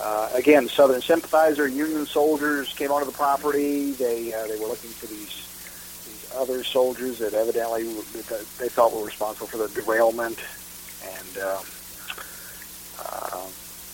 Uh, 0.00 0.30
again, 0.34 0.68
Southern 0.68 1.02
sympathizer, 1.02 1.66
Union 1.66 2.06
soldiers 2.06 2.72
came 2.74 2.90
onto 2.90 3.06
the 3.06 3.16
property. 3.16 3.92
They 3.92 4.32
uh, 4.32 4.46
they 4.46 4.58
were 4.58 4.68
looking 4.68 4.90
for 4.90 5.06
these 5.06 5.44
these 6.06 6.30
other 6.36 6.62
soldiers 6.62 7.18
that 7.18 7.34
evidently 7.34 7.84
they 8.58 8.68
thought 8.68 8.92
were 8.92 9.04
responsible 9.04 9.48
for 9.48 9.56
the 9.58 9.68
derailment. 9.68 10.38
And 11.04 11.38
uh, 11.38 11.60
uh, 13.00 13.46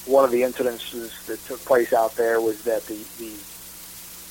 one 0.06 0.24
of 0.24 0.30
the 0.30 0.42
incidences 0.42 1.24
that 1.26 1.44
took 1.46 1.60
place 1.60 1.92
out 1.92 2.14
there 2.16 2.40
was 2.40 2.62
that 2.64 2.84
the 2.86 3.04
the 3.18 3.32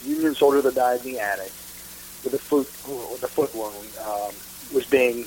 Union 0.08 0.36
soldier 0.36 0.62
that 0.62 0.76
died 0.76 1.00
in 1.06 1.14
the 1.14 1.20
attic 1.20 1.52
with 2.24 2.34
a 2.34 2.38
foot 2.38 2.68
with 3.12 3.24
a 3.24 3.28
foot 3.28 3.54
wound 3.56 3.90
um, 4.06 4.34
was 4.74 4.86
being 4.86 5.26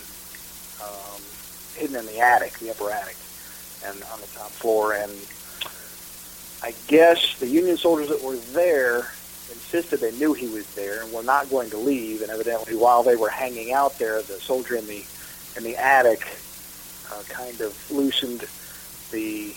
um, 0.82 1.20
hidden 1.74 1.96
in 1.96 2.06
the 2.06 2.20
attic, 2.20 2.58
the 2.58 2.70
upper 2.70 2.90
attic, 2.90 3.16
and 3.86 4.02
on 4.12 4.20
the 4.20 4.26
top 4.28 4.50
floor. 4.50 4.94
And 4.94 5.12
I 6.62 6.74
guess 6.88 7.38
the 7.38 7.48
Union 7.48 7.76
soldiers 7.76 8.08
that 8.08 8.22
were 8.22 8.36
there 8.36 9.10
insisted 9.48 10.00
they 10.00 10.12
knew 10.12 10.32
he 10.32 10.48
was 10.48 10.66
there 10.74 11.02
and 11.02 11.12
were 11.12 11.22
not 11.22 11.48
going 11.50 11.70
to 11.70 11.78
leave. 11.78 12.22
And 12.22 12.30
evidently, 12.30 12.76
while 12.76 13.02
they 13.02 13.16
were 13.16 13.28
hanging 13.28 13.72
out 13.72 13.98
there, 13.98 14.22
the 14.22 14.40
soldier 14.40 14.76
in 14.76 14.86
the 14.86 15.04
in 15.56 15.64
the 15.64 15.76
attic 15.76 16.26
uh, 17.12 17.22
kind 17.28 17.60
of 17.60 17.90
loosened 17.90 18.44
the 19.10 19.54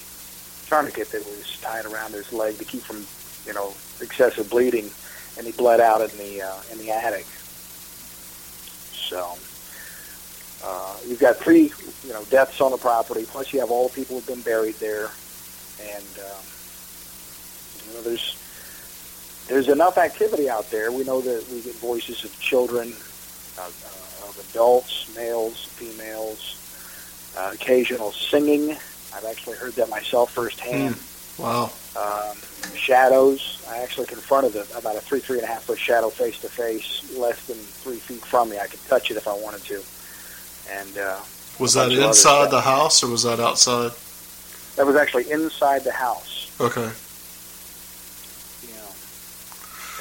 tourniquet 0.69 1.11
that 1.11 1.25
was 1.25 1.57
tied 1.61 1.85
around 1.85 2.13
his 2.13 2.31
leg 2.31 2.57
to 2.57 2.65
keep 2.65 2.83
from, 2.83 3.05
you 3.45 3.53
know, 3.53 3.73
excessive 4.01 4.49
bleeding, 4.49 4.89
and 5.37 5.45
he 5.45 5.51
bled 5.51 5.81
out 5.81 6.01
in 6.01 6.15
the 6.17 6.41
uh, 6.43 6.61
in 6.71 6.77
the 6.77 6.91
attic. 6.91 7.25
So 8.93 9.37
uh, 10.63 10.97
you've 11.07 11.19
got 11.19 11.37
three, 11.37 11.73
you 12.03 12.13
know, 12.13 12.23
deaths 12.25 12.61
on 12.61 12.71
the 12.71 12.77
property. 12.77 13.25
Plus, 13.25 13.51
you 13.51 13.59
have 13.59 13.71
all 13.71 13.87
the 13.87 13.93
people 13.95 14.15
who've 14.15 14.27
been 14.27 14.41
buried 14.41 14.75
there, 14.75 15.09
and 15.81 16.05
um, 16.19 16.43
you 17.87 17.93
know, 17.95 18.01
there's 18.03 18.37
there's 19.47 19.67
enough 19.67 19.97
activity 19.97 20.47
out 20.49 20.69
there. 20.69 20.91
We 20.91 21.03
know 21.03 21.21
that 21.21 21.49
we 21.51 21.61
get 21.61 21.73
voices 21.75 22.23
of 22.23 22.39
children, 22.39 22.93
uh, 23.57 23.61
uh, 23.61 24.29
of 24.29 24.47
adults, 24.51 25.13
males, 25.15 25.65
females, 25.65 27.33
uh, 27.35 27.51
occasional 27.53 28.11
singing. 28.11 28.77
I've 29.13 29.25
actually 29.25 29.57
heard 29.57 29.73
that 29.73 29.89
myself 29.89 30.31
firsthand. 30.31 30.95
Mm. 30.95 31.39
Wow. 31.39 31.71
Um, 31.95 32.37
shadows. 32.75 33.63
I 33.69 33.77
actually 33.79 34.07
confronted 34.07 34.55
a, 34.55 34.77
about 34.77 34.95
a 34.95 34.99
three, 35.01 35.19
three 35.19 35.37
and 35.37 35.45
a 35.45 35.47
half 35.47 35.63
foot 35.63 35.79
shadow 35.79 36.09
face 36.09 36.39
to 36.41 36.49
face, 36.49 37.15
less 37.17 37.45
than 37.47 37.55
three 37.57 37.97
feet 37.97 38.21
from 38.25 38.49
me. 38.49 38.59
I 38.59 38.67
could 38.67 38.83
touch 38.87 39.09
it 39.11 39.17
if 39.17 39.27
I 39.27 39.33
wanted 39.33 39.61
to. 39.63 39.81
And 40.71 40.97
uh, 40.97 41.19
was 41.59 41.73
that 41.73 41.91
inside 41.91 42.51
the 42.51 42.61
house 42.61 43.03
or 43.03 43.09
was 43.09 43.23
that 43.23 43.39
outside? 43.39 43.91
That 44.75 44.85
was 44.85 44.95
actually 44.95 45.31
inside 45.31 45.83
the 45.83 45.91
house. 45.91 46.51
Okay. 46.59 46.89
You 48.67 48.73
know, 48.75 48.91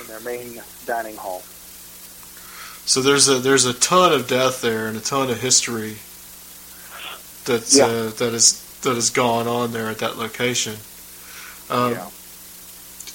in 0.01 0.07
their 0.09 0.21
main 0.21 0.61
dining 0.87 1.17
hall. 1.17 1.43
So 2.85 3.01
there's 3.03 3.29
a 3.29 3.39
there's 3.39 3.65
a 3.67 3.75
ton 3.75 4.13
of 4.13 4.27
death 4.29 4.61
there 4.61 4.87
and 4.89 4.97
a 4.97 5.01
ton 5.01 5.31
of 5.31 5.41
history 5.41 5.97
that's 7.45 7.77
Yeah. 7.77 7.85
uh, 7.87 8.11
that 8.11 8.35
is 8.35 8.63
that 8.83 8.95
has 8.95 9.11
gone 9.11 9.47
on 9.47 9.73
there 9.73 9.89
at 9.89 9.99
that 9.99 10.17
location. 10.17 10.77
Um, 11.71 11.93
yeah. 11.93 12.09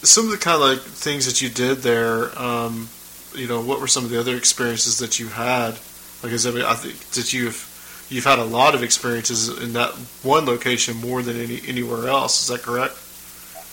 Some 0.03 0.25
of 0.25 0.32
the 0.32 0.38
kind 0.38 0.62
of 0.62 0.67
like 0.70 0.79
things 0.82 1.25
that 1.25 1.41
you 1.41 1.50
did 1.50 1.77
there, 1.77 2.38
um, 2.39 2.89
you 3.34 3.48
know, 3.48 3.62
what 3.62 3.79
were 3.79 3.88
some 3.88 4.03
of 4.03 4.10
the 4.10 4.20
other 4.20 4.36
experiences 4.36 4.98
that 5.00 5.17
you 5.20 5.27
had? 5.29 5.77
Like, 6.22 6.34
is 6.34 6.46
I 6.46 6.51
mean, 6.51 6.65
I 6.65 6.74
think 6.74 7.00
that 7.12 7.32
you've 7.34 7.70
you've 8.10 8.25
had 8.25 8.39
a 8.39 8.43
lot 8.43 8.75
of 8.75 8.84
experiences 8.84 9.48
in 9.62 9.74
that 9.74 9.91
one 10.22 10.46
location 10.46 10.98
more 10.98 11.22
than 11.22 11.39
any 11.39 11.62
anywhere 11.67 12.08
else. 12.08 12.41
Is 12.41 12.48
that 12.50 12.62
correct? 12.62 12.98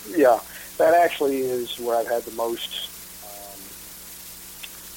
Yeah, 0.09 0.39
that 0.79 0.95
actually 0.95 1.39
is 1.39 1.79
where 1.79 1.97
I've 1.97 2.09
had 2.09 2.23
the 2.23 2.33
most, 2.33 2.89
um, 3.27 3.61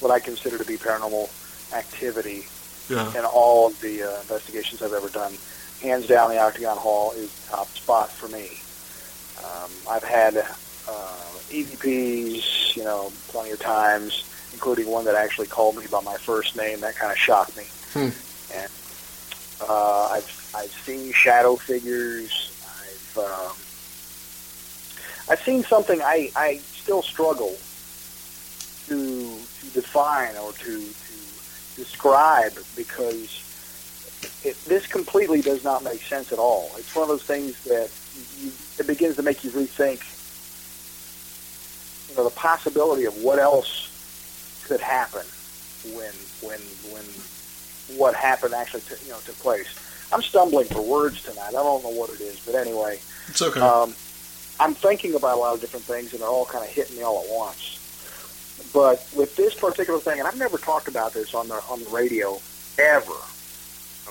what 0.00 0.14
I 0.14 0.20
consider 0.20 0.56
to 0.56 0.64
be 0.64 0.76
paranormal 0.76 1.28
activity 1.74 2.46
Yeah. 2.88 3.10
in 3.18 3.24
all 3.24 3.66
of 3.68 3.80
the 3.80 4.02
uh, 4.02 4.20
investigations 4.22 4.82
I've 4.82 4.92
ever 4.92 5.08
done. 5.08 5.34
Hands 5.84 6.06
down, 6.06 6.30
the 6.30 6.38
Octagon 6.38 6.78
Hall 6.78 7.12
is 7.12 7.30
the 7.30 7.50
top 7.50 7.68
spot 7.68 8.10
for 8.10 8.26
me. 8.28 8.58
Um, 9.44 9.70
I've 9.86 10.02
had 10.02 10.34
uh, 10.34 11.28
EVPs, 11.50 12.74
you 12.74 12.84
know, 12.84 13.12
plenty 13.28 13.50
of 13.50 13.60
times, 13.60 14.24
including 14.54 14.86
one 14.86 15.04
that 15.04 15.14
actually 15.14 15.46
called 15.46 15.76
me 15.76 15.84
by 15.90 16.00
my 16.00 16.16
first 16.16 16.56
name. 16.56 16.80
That 16.80 16.96
kind 16.96 17.12
of 17.12 17.18
shocked 17.18 17.54
me. 17.58 17.64
Hmm. 17.92 18.08
And 18.54 18.72
uh, 19.60 20.08
I've 20.10 20.52
I've 20.54 20.72
seen 20.86 21.12
shadow 21.12 21.56
figures. 21.56 22.50
I've 22.64 23.18
um, 23.18 23.52
I've 25.28 25.44
seen 25.44 25.64
something 25.64 26.00
I, 26.00 26.30
I 26.34 26.62
still 26.72 27.02
struggle 27.02 27.58
to 28.86 29.38
to 29.60 29.66
define 29.74 30.34
or 30.38 30.52
to 30.52 30.80
to 30.80 31.76
describe 31.76 32.54
because 32.74 33.43
it, 34.44 34.56
this 34.64 34.86
completely 34.86 35.40
does 35.40 35.64
not 35.64 35.82
make 35.82 36.02
sense 36.02 36.32
at 36.32 36.38
all. 36.38 36.70
It's 36.76 36.94
one 36.94 37.02
of 37.04 37.08
those 37.08 37.22
things 37.22 37.62
that 37.64 37.90
you, 38.38 38.52
it 38.78 38.86
begins 38.86 39.16
to 39.16 39.22
make 39.22 39.42
you 39.44 39.50
rethink, 39.50 40.00
you 42.10 42.16
know, 42.16 42.24
the 42.24 42.34
possibility 42.34 43.04
of 43.04 43.16
what 43.22 43.38
else 43.38 43.90
could 44.66 44.80
happen 44.80 45.24
when 45.94 46.12
when 46.42 46.60
when 46.92 47.04
what 47.98 48.14
happened 48.14 48.54
actually 48.54 48.80
took, 48.82 49.02
you 49.04 49.10
know 49.10 49.18
took 49.24 49.38
place. 49.38 49.68
I'm 50.12 50.22
stumbling 50.22 50.66
for 50.68 50.80
words 50.82 51.22
tonight. 51.22 51.48
I 51.48 51.52
don't 51.52 51.82
know 51.82 51.90
what 51.90 52.10
it 52.10 52.20
is, 52.20 52.40
but 52.46 52.54
anyway, 52.54 53.00
It's 53.28 53.42
okay. 53.42 53.60
um, 53.60 53.94
I'm 54.60 54.74
thinking 54.74 55.14
about 55.14 55.36
a 55.36 55.40
lot 55.40 55.54
of 55.54 55.60
different 55.60 55.84
things, 55.84 56.12
and 56.12 56.20
they're 56.22 56.28
all 56.28 56.46
kind 56.46 56.64
of 56.64 56.70
hitting 56.70 56.96
me 56.96 57.02
all 57.02 57.22
at 57.24 57.30
once. 57.30 57.80
But 58.72 59.04
with 59.14 59.34
this 59.36 59.54
particular 59.54 59.98
thing, 59.98 60.18
and 60.20 60.28
I've 60.28 60.38
never 60.38 60.58
talked 60.58 60.88
about 60.88 61.12
this 61.12 61.34
on 61.34 61.48
the 61.48 61.60
on 61.68 61.82
the 61.82 61.90
radio 61.90 62.40
ever. 62.78 63.12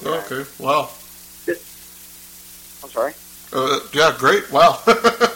Okay. 0.06 0.50
Wow. 0.60 0.90
I'm 2.84 2.90
sorry. 2.90 3.14
Uh, 3.52 3.80
yeah. 3.94 4.16
Great. 4.18 4.52
Wow. 4.52 4.80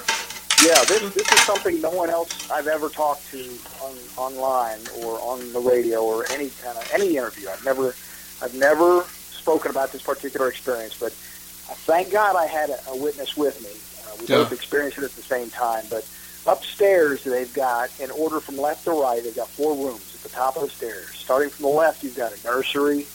Yeah, 0.65 0.83
this 0.85 1.13
this 1.13 1.31
is 1.31 1.39
something 1.41 1.79
no 1.81 1.91
one 1.91 2.09
else 2.09 2.49
I've 2.49 2.65
ever 2.65 2.89
talked 2.89 3.29
to 3.29 3.57
on 3.79 3.95
online 4.17 4.79
or 5.01 5.19
on 5.21 5.53
the 5.53 5.59
radio 5.59 6.03
or 6.03 6.25
any 6.31 6.49
kind 6.63 6.75
of 6.75 6.89
any 6.91 7.15
interview. 7.15 7.47
I've 7.47 7.63
never 7.63 7.93
I've 8.41 8.55
never 8.55 9.03
spoken 9.29 9.69
about 9.69 9.91
this 9.91 10.01
particular 10.01 10.49
experience, 10.49 10.97
but 10.99 11.13
thank 11.13 12.11
God 12.11 12.35
I 12.35 12.47
had 12.47 12.71
a, 12.71 12.79
a 12.89 12.97
witness 12.97 13.37
with 13.37 13.61
me. 13.61 13.69
Uh, 14.11 14.17
we 14.19 14.25
Yeah. 14.25 14.41
both 14.43 14.51
experienced 14.51 14.97
it 14.97 15.03
at 15.03 15.11
the 15.15 15.21
same 15.21 15.51
time. 15.51 15.85
But 15.91 16.03
upstairs, 16.47 17.23
they've 17.23 17.53
got 17.53 17.91
in 17.99 18.09
order 18.09 18.39
from 18.39 18.57
left 18.57 18.85
to 18.85 18.91
right, 18.99 19.23
they've 19.23 19.35
got 19.35 19.49
four 19.49 19.75
rooms 19.75 20.15
at 20.15 20.21
the 20.21 20.29
top 20.35 20.55
of 20.55 20.63
the 20.63 20.69
stairs. 20.69 21.07
Starting 21.13 21.51
from 21.51 21.63
the 21.63 21.69
left, 21.71 22.03
you've 22.03 22.17
got 22.17 22.33
a 22.33 22.43
nursery, 22.47 23.05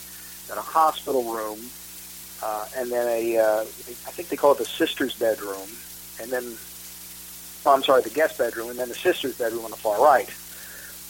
then 0.52 0.58
a 0.58 0.62
hospital 0.62 1.24
room, 1.32 1.58
uh, 2.42 2.66
and 2.76 2.92
then 2.92 3.08
a 3.08 3.38
uh, 3.38 3.60
I 3.62 4.12
think 4.12 4.28
they 4.28 4.36
call 4.36 4.52
it 4.52 4.58
the 4.58 4.66
sister's 4.66 5.14
bedroom, 5.14 5.68
and 6.20 6.30
then 6.30 6.44
oh, 7.64 7.74
I'm 7.74 7.82
sorry, 7.82 8.02
the 8.02 8.10
guest 8.10 8.36
bedroom, 8.36 8.68
and 8.68 8.78
then 8.78 8.88
the 8.88 8.94
sister's 8.94 9.38
bedroom 9.38 9.64
on 9.64 9.70
the 9.70 9.78
far 9.78 10.02
right. 10.02 10.28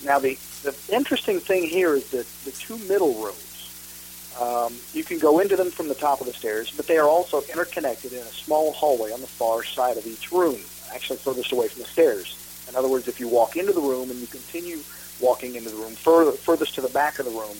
Now, 0.04 0.18
the, 0.18 0.38
the 0.62 0.74
interesting 0.90 1.40
thing 1.40 1.64
here 1.64 1.94
is 1.94 2.10
that 2.10 2.26
the 2.44 2.52
two 2.52 2.76
middle 2.88 3.14
rooms, 3.14 4.30
um, 4.40 4.74
you 4.92 5.02
can 5.02 5.18
go 5.18 5.40
into 5.40 5.56
them 5.56 5.70
from 5.70 5.88
the 5.88 5.94
top 5.94 6.20
of 6.20 6.26
the 6.26 6.32
stairs, 6.32 6.72
but 6.76 6.86
they 6.86 6.98
are 6.98 7.08
also 7.08 7.42
interconnected 7.52 8.12
in 8.12 8.20
a 8.20 8.32
small 8.32 8.72
hallway 8.72 9.12
on 9.12 9.20
the 9.20 9.26
far 9.26 9.64
side 9.64 9.96
of 9.96 10.06
each 10.06 10.30
room, 10.30 10.58
actually 10.94 11.18
furthest 11.18 11.50
away 11.52 11.68
from 11.68 11.82
the 11.82 11.88
stairs. 11.88 12.38
In 12.68 12.76
other 12.76 12.88
words, 12.88 13.08
if 13.08 13.18
you 13.18 13.28
walk 13.28 13.56
into 13.56 13.72
the 13.72 13.80
room 13.80 14.10
and 14.10 14.20
you 14.20 14.26
continue 14.26 14.80
walking 15.20 15.56
into 15.56 15.70
the 15.70 15.76
room 15.76 15.94
further, 15.94 16.32
furthest 16.32 16.74
to 16.76 16.80
the 16.80 16.88
back 16.88 17.18
of 17.18 17.26
the 17.26 17.32
room, 17.32 17.56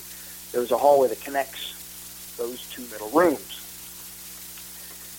there's 0.53 0.71
a 0.71 0.79
hallway 0.79 1.09
that 1.09 1.21
connects 1.21 2.37
those 2.37 2.69
two 2.71 2.83
middle 2.93 3.11
rooms. 3.11 3.59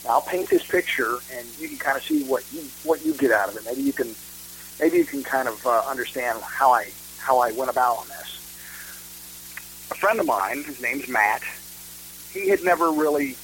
Now, 0.04 0.12
I'll 0.12 0.22
paint 0.22 0.50
this 0.50 0.66
picture, 0.66 1.18
and 1.34 1.48
you 1.60 1.70
can 1.70 1.78
kind 1.78 1.98
of 1.98 2.04
see 2.04 2.24
what 2.26 2.44
you 2.52 2.62
what 2.84 3.06
you 3.06 3.14
get 3.14 3.32
out 3.32 3.50
of 3.50 3.56
it. 3.56 3.64
Maybe 3.66 3.82
you 3.82 3.94
can 3.94 4.14
maybe 4.80 4.98
you 4.98 5.06
can 5.06 5.24
kind 5.24 5.48
of 5.48 5.66
uh, 5.66 5.84
understand 5.88 6.42
how 6.42 6.72
I 6.72 6.92
how 7.18 7.40
I 7.40 7.52
went 7.54 7.72
about 7.72 8.00
on 8.00 8.08
this. 8.10 8.40
A 9.92 9.96
friend 9.96 10.20
of 10.20 10.26
mine, 10.26 10.64
his 10.64 10.82
name's 10.82 11.08
Matt, 11.08 11.42
he 12.32 12.50
had 12.50 12.64
never 12.64 12.92
really 12.92 13.38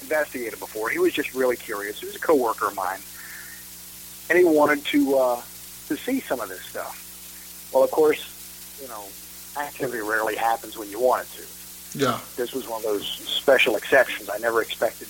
investigated 0.00 0.58
before. 0.58 0.88
He 0.88 0.98
was 0.98 1.12
just 1.12 1.34
really 1.34 1.56
curious. 1.56 2.00
He 2.00 2.06
was 2.06 2.16
a 2.16 2.20
coworker 2.20 2.68
of 2.68 2.76
mine, 2.76 3.00
and 4.28 4.38
he 4.38 4.44
wanted 4.44 4.84
to 4.86 5.16
uh, 5.18 5.42
to 5.88 5.96
see 5.96 6.20
some 6.20 6.40
of 6.40 6.48
this 6.48 6.62
stuff. 6.62 7.00
Well, 7.72 7.82
of 7.82 7.90
course, 7.90 8.78
you 8.80 8.86
know, 8.86 9.04
activity 9.56 10.00
rarely 10.00 10.36
happens 10.36 10.76
when 10.76 10.90
you 10.90 11.00
want 11.00 11.22
it 11.22 11.38
to 11.38 11.54
yeah. 11.94 12.20
this 12.36 12.52
was 12.52 12.68
one 12.68 12.78
of 12.78 12.84
those 12.84 13.06
special 13.06 13.76
exceptions. 13.76 14.28
I 14.28 14.38
never 14.38 14.60
expected 14.60 15.08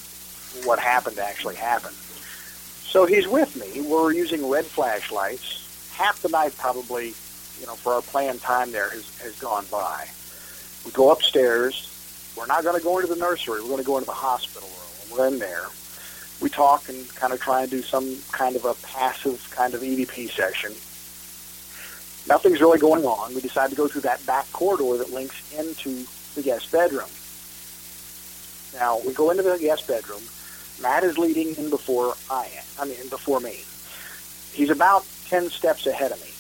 what 0.67 0.79
happened 0.79 1.17
to 1.17 1.25
actually 1.25 1.57
happen. 1.57 1.93
So 1.93 3.07
he's 3.07 3.27
with 3.27 3.57
me. 3.57 3.81
We're 3.81 4.13
using 4.13 4.49
red 4.49 4.67
flashlights. 4.67 5.93
Half 5.97 6.23
the 6.23 6.29
night 6.29 6.57
probably, 6.59 7.15
you 7.59 7.67
know, 7.67 7.75
for 7.75 7.95
our 7.95 8.03
planned 8.03 8.41
time 8.41 8.71
there 8.71 8.91
has, 8.91 9.19
has 9.19 9.39
gone 9.41 9.65
by. 9.71 10.07
We 10.85 10.93
go 10.93 11.11
upstairs. 11.11 11.91
We're 12.37 12.47
not 12.47 12.63
going 12.63 12.77
to 12.77 12.83
go 12.83 12.99
into 12.99 13.13
the 13.13 13.19
nursery. 13.19 13.63
We're 13.63 13.69
going 13.69 13.79
to 13.79 13.85
go 13.85 13.97
into 13.97 14.07
the 14.07 14.13
hospital 14.13 14.69
room. 14.69 15.19
We're 15.19 15.29
in 15.29 15.39
there. 15.39 15.67
We 16.41 16.51
talk 16.51 16.89
and 16.89 17.09
kind 17.15 17.33
of 17.33 17.41
try 17.41 17.63
and 17.63 17.71
do 17.71 17.81
some 17.81 18.19
kind 18.33 18.57
of 18.57 18.65
a 18.65 18.75
passive 18.75 19.49
kind 19.51 19.73
of 19.73 19.81
EVP 19.81 20.31
session. 20.31 20.73
Nothing's 22.29 22.61
really 22.61 22.79
going 22.79 23.05
on. 23.05 23.35
We 23.35 23.41
decide 23.41 23.71
to 23.71 23.77
go 23.77 23.87
through 23.87 24.03
that 24.03 24.25
back 24.27 24.51
corridor 24.53 24.97
that 24.99 25.13
links 25.13 25.53
into 25.59 26.07
the 26.35 26.43
guest 26.43 26.73
bedroom. 26.73 27.09
Now 28.75 29.01
we 29.07 29.13
go 29.13 29.31
into 29.31 29.43
the 29.43 29.59
guest 29.59 29.87
bedroom. 29.87 30.23
Matt 30.81 31.05
is 31.05 31.19
leading 31.19 31.55
in 31.57 31.71
before 31.71 32.15
I 32.31 32.47
am. 32.47 32.65
I 32.81 32.85
mean, 32.87 33.09
before 33.11 33.41
me. 33.41 33.61
He's 34.53 34.71
about 34.71 35.05
ten 35.29 35.51
steps 35.51 35.87
ahead 35.87 36.13
of 36.13 36.21
me, 36.21 36.31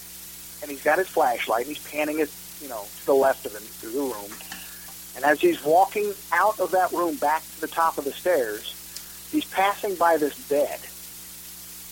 and 0.62 0.70
he's 0.70 0.82
got 0.82 0.98
his 0.98 1.08
flashlight. 1.08 1.66
and 1.66 1.76
He's 1.76 1.86
panning 1.88 2.18
it, 2.18 2.30
you 2.60 2.68
know, 2.68 2.84
to 3.00 3.06
the 3.06 3.14
left 3.14 3.46
of 3.46 3.52
him 3.52 3.62
through 3.62 3.92
the 3.92 4.00
room. 4.00 4.30
And 5.16 5.24
as 5.24 5.40
he's 5.40 5.62
walking 5.64 6.12
out 6.32 6.58
of 6.58 6.72
that 6.72 6.90
room 6.92 7.16
back 7.16 7.42
to 7.42 7.60
the 7.60 7.68
top 7.68 7.98
of 7.98 8.04
the 8.04 8.12
stairs, 8.12 8.74
he's 9.30 9.44
passing 9.44 9.94
by 9.94 10.16
this 10.16 10.36
bed, 10.48 10.80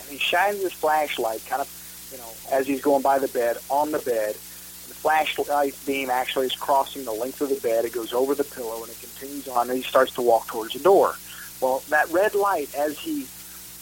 and 0.01 0.09
he 0.11 0.19
shines 0.19 0.61
his 0.61 0.73
flashlight, 0.73 1.45
kind 1.47 1.63
of, 1.63 1.69
you 2.13 2.19
know, 2.19 2.31
as 2.51 2.67
he's 2.67 2.83
going 2.83 3.03
by 3.03 3.19
the 3.19 3.29
bed, 3.29 3.57
on 3.71 3.91
the 3.91 3.99
bed, 3.99 4.35
the 4.35 4.95
flashlight 4.95 5.75
beam 5.87 6.11
actually 6.11 6.47
is 6.47 6.55
crossing 6.55 7.05
the 7.05 7.13
length 7.13 7.41
of 7.41 7.49
the 7.49 7.57
bed. 7.57 7.85
It 7.85 7.93
goes 7.93 8.13
over 8.13 8.35
the 8.35 8.45
pillow 8.45 8.83
and 8.83 8.91
it 8.91 9.01
continues 9.01 9.49
on, 9.49 9.69
and 9.69 9.77
he 9.77 9.83
starts 9.83 10.13
to 10.15 10.23
walk 10.23 10.47
towards 10.47 10.75
the 10.75 10.81
door. 10.81 11.17
Well, 11.61 11.83
that 11.89 12.11
red 12.11 12.35
light, 12.35 12.75
as 12.75 12.99
he 12.99 13.27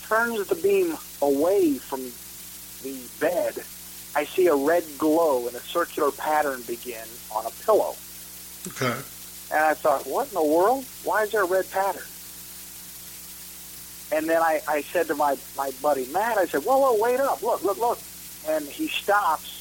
turns 0.06 0.46
the 0.46 0.54
beam 0.54 0.96
away 1.20 1.74
from 1.74 2.00
the 2.82 2.98
bed, 3.20 3.56
I 4.14 4.24
see 4.24 4.46
a 4.46 4.54
red 4.54 4.84
glow 4.98 5.46
and 5.46 5.56
a 5.56 5.60
circular 5.60 6.10
pattern 6.10 6.62
begin 6.66 7.04
on 7.34 7.46
a 7.46 7.50
pillow. 7.64 7.96
Okay. 8.68 8.98
And 9.52 9.64
I 9.64 9.74
thought, 9.74 10.06
what 10.06 10.28
in 10.28 10.34
the 10.34 10.44
world? 10.44 10.84
Why 11.04 11.24
is 11.24 11.32
there 11.32 11.42
a 11.42 11.46
red 11.46 11.70
pattern? 11.70 12.04
And 14.12 14.28
then 14.28 14.42
I, 14.42 14.60
I 14.68 14.82
said 14.82 15.06
to 15.06 15.14
my, 15.14 15.36
my 15.56 15.70
buddy 15.80 16.06
Matt, 16.12 16.38
I 16.38 16.46
said, 16.46 16.64
whoa, 16.64 16.78
whoa, 16.78 17.00
wait 17.00 17.20
up, 17.20 17.42
look, 17.42 17.62
look, 17.62 17.78
look. 17.78 17.98
And 18.48 18.66
he 18.66 18.88
stops 18.88 19.60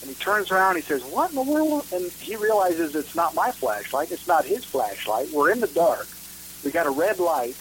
and 0.00 0.08
he 0.08 0.14
turns 0.16 0.50
around 0.50 0.76
and 0.76 0.84
he 0.84 0.88
says, 0.88 1.04
what 1.04 1.30
in 1.30 1.36
the 1.36 1.42
world? 1.42 1.86
And 1.92 2.10
he 2.12 2.36
realizes 2.36 2.94
it's 2.94 3.16
not 3.16 3.34
my 3.34 3.50
flashlight. 3.50 4.12
It's 4.12 4.28
not 4.28 4.44
his 4.44 4.64
flashlight. 4.64 5.30
We're 5.32 5.50
in 5.50 5.60
the 5.60 5.66
dark. 5.68 6.06
We 6.64 6.70
got 6.70 6.86
a 6.86 6.90
red 6.90 7.18
light. 7.18 7.56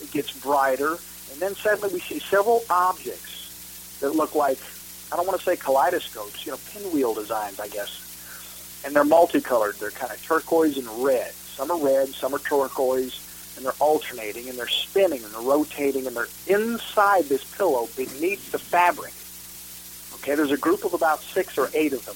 It 0.00 0.10
gets 0.10 0.32
brighter. 0.32 0.92
And 0.92 1.40
then 1.40 1.54
suddenly 1.54 1.92
we 1.94 2.00
see 2.00 2.18
several 2.18 2.64
objects 2.70 3.98
that 4.00 4.14
look 4.14 4.34
like 4.34 4.58
I 5.12 5.16
don't 5.16 5.26
want 5.26 5.38
to 5.38 5.44
say 5.44 5.56
kaleidoscopes, 5.56 6.46
you 6.46 6.52
know, 6.52 6.58
pinwheel 6.72 7.12
designs, 7.12 7.60
I 7.60 7.68
guess. 7.68 8.80
And 8.84 8.96
they're 8.96 9.04
multicolored. 9.04 9.74
They're 9.74 9.90
kind 9.90 10.10
of 10.10 10.22
turquoise 10.24 10.78
and 10.78 10.88
red. 11.04 11.32
Some 11.32 11.70
are 11.70 11.78
red, 11.78 12.08
some 12.08 12.34
are 12.34 12.38
turquoise, 12.38 13.20
and 13.56 13.64
they're 13.64 13.74
alternating 13.78 14.48
and 14.48 14.58
they're 14.58 14.68
spinning 14.68 15.22
and 15.22 15.32
they're 15.34 15.42
rotating 15.42 16.06
and 16.06 16.16
they're 16.16 16.28
inside 16.46 17.24
this 17.24 17.44
pillow 17.56 17.88
beneath 17.94 18.50
the 18.52 18.58
fabric. 18.58 19.12
Okay, 20.22 20.36
there's 20.36 20.52
a 20.52 20.56
group 20.56 20.84
of 20.84 20.94
about 20.94 21.20
six 21.20 21.58
or 21.58 21.68
eight 21.74 21.92
of 21.92 22.04
them. 22.06 22.14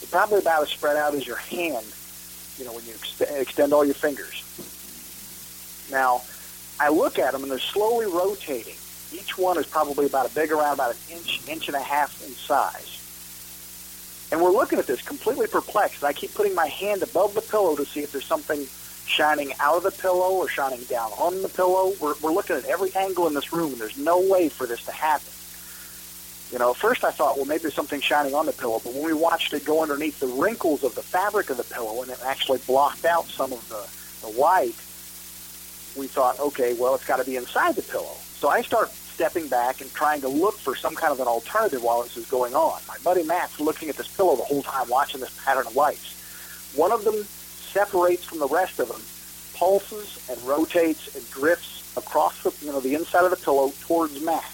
They're 0.00 0.16
probably 0.16 0.38
about 0.38 0.62
as 0.62 0.68
spread 0.68 0.96
out 0.96 1.14
as 1.14 1.26
your 1.26 1.36
hand, 1.36 1.84
you 2.56 2.64
know, 2.64 2.72
when 2.72 2.84
you 2.84 2.92
ex- 2.94 3.20
extend 3.20 3.72
all 3.72 3.84
your 3.84 3.94
fingers. 3.94 4.44
Now, 5.90 6.22
I 6.78 6.90
look 6.90 7.18
at 7.18 7.32
them 7.32 7.42
and 7.42 7.50
they're 7.50 7.58
slowly 7.58 8.06
rotating. 8.06 8.76
Each 9.12 9.36
one 9.36 9.58
is 9.58 9.66
probably 9.66 10.06
about 10.06 10.30
a 10.30 10.34
big 10.34 10.52
around 10.52 10.74
about 10.74 10.92
an 10.92 11.16
inch, 11.16 11.40
inch 11.48 11.66
and 11.66 11.76
a 11.76 11.82
half 11.82 12.24
in 12.24 12.30
size. 12.32 12.94
And 14.30 14.40
we're 14.40 14.52
looking 14.52 14.78
at 14.78 14.86
this 14.86 15.02
completely 15.02 15.48
perplexed. 15.48 16.04
I 16.04 16.12
keep 16.12 16.34
putting 16.34 16.54
my 16.54 16.66
hand 16.66 17.02
above 17.02 17.34
the 17.34 17.40
pillow 17.40 17.74
to 17.74 17.84
see 17.84 18.00
if 18.00 18.12
there's 18.12 18.26
something 18.26 18.66
shining 19.06 19.52
out 19.58 19.78
of 19.78 19.82
the 19.82 19.90
pillow 19.90 20.34
or 20.34 20.48
shining 20.48 20.84
down 20.84 21.10
on 21.18 21.42
the 21.42 21.48
pillow. 21.48 21.94
We're, 22.00 22.14
we're 22.22 22.32
looking 22.32 22.54
at 22.54 22.66
every 22.66 22.94
angle 22.94 23.26
in 23.26 23.34
this 23.34 23.52
room, 23.52 23.72
and 23.72 23.80
there's 23.80 23.98
no 23.98 24.20
way 24.20 24.48
for 24.48 24.66
this 24.66 24.84
to 24.84 24.92
happen. 24.92 25.32
You 26.52 26.58
know, 26.58 26.72
first 26.72 27.04
I 27.04 27.10
thought, 27.10 27.36
well, 27.36 27.44
maybe 27.44 27.62
there's 27.62 27.74
something 27.74 28.00
shining 28.00 28.34
on 28.34 28.46
the 28.46 28.52
pillow, 28.52 28.80
but 28.82 28.94
when 28.94 29.04
we 29.04 29.12
watched 29.12 29.52
it 29.52 29.64
go 29.64 29.82
underneath 29.82 30.18
the 30.18 30.26
wrinkles 30.26 30.82
of 30.82 30.94
the 30.94 31.02
fabric 31.02 31.50
of 31.50 31.58
the 31.58 31.64
pillow 31.64 32.00
and 32.02 32.10
it 32.10 32.18
actually 32.24 32.58
blocked 32.66 33.04
out 33.04 33.26
some 33.26 33.52
of 33.52 33.68
the, 33.68 34.26
the 34.26 34.32
white, 34.32 34.74
we 35.96 36.06
thought, 36.06 36.38
okay, 36.40 36.74
well, 36.74 36.94
it's 36.94 37.04
got 37.04 37.18
to 37.18 37.24
be 37.24 37.36
inside 37.36 37.74
the 37.74 37.82
pillow. 37.82 38.14
So 38.34 38.48
I 38.48 38.62
start 38.62 38.90
stepping 38.90 39.48
back 39.48 39.80
and 39.80 39.92
trying 39.92 40.20
to 40.22 40.28
look 40.28 40.56
for 40.56 40.76
some 40.76 40.94
kind 40.94 41.12
of 41.12 41.20
an 41.20 41.26
alternative 41.26 41.82
while 41.82 42.02
this 42.02 42.16
is 42.16 42.26
going 42.30 42.54
on. 42.54 42.80
My 42.86 42.96
buddy 43.02 43.24
Matt's 43.24 43.60
looking 43.60 43.88
at 43.88 43.96
this 43.96 44.08
pillow 44.08 44.36
the 44.36 44.44
whole 44.44 44.62
time, 44.62 44.88
watching 44.88 45.20
this 45.20 45.36
pattern 45.44 45.66
of 45.66 45.76
lights. 45.76 46.72
One 46.76 46.92
of 46.92 47.04
them 47.04 47.24
separates 47.24 48.24
from 48.24 48.38
the 48.38 48.48
rest 48.48 48.78
of 48.78 48.88
them, 48.88 49.02
pulses 49.54 50.24
and 50.30 50.40
rotates 50.42 51.14
and 51.14 51.28
drifts 51.30 51.92
across 51.96 52.42
the 52.42 52.54
you 52.64 52.70
know 52.70 52.80
the 52.80 52.94
inside 52.94 53.24
of 53.24 53.30
the 53.30 53.36
pillow 53.36 53.72
towards 53.80 54.20
Matt. 54.22 54.44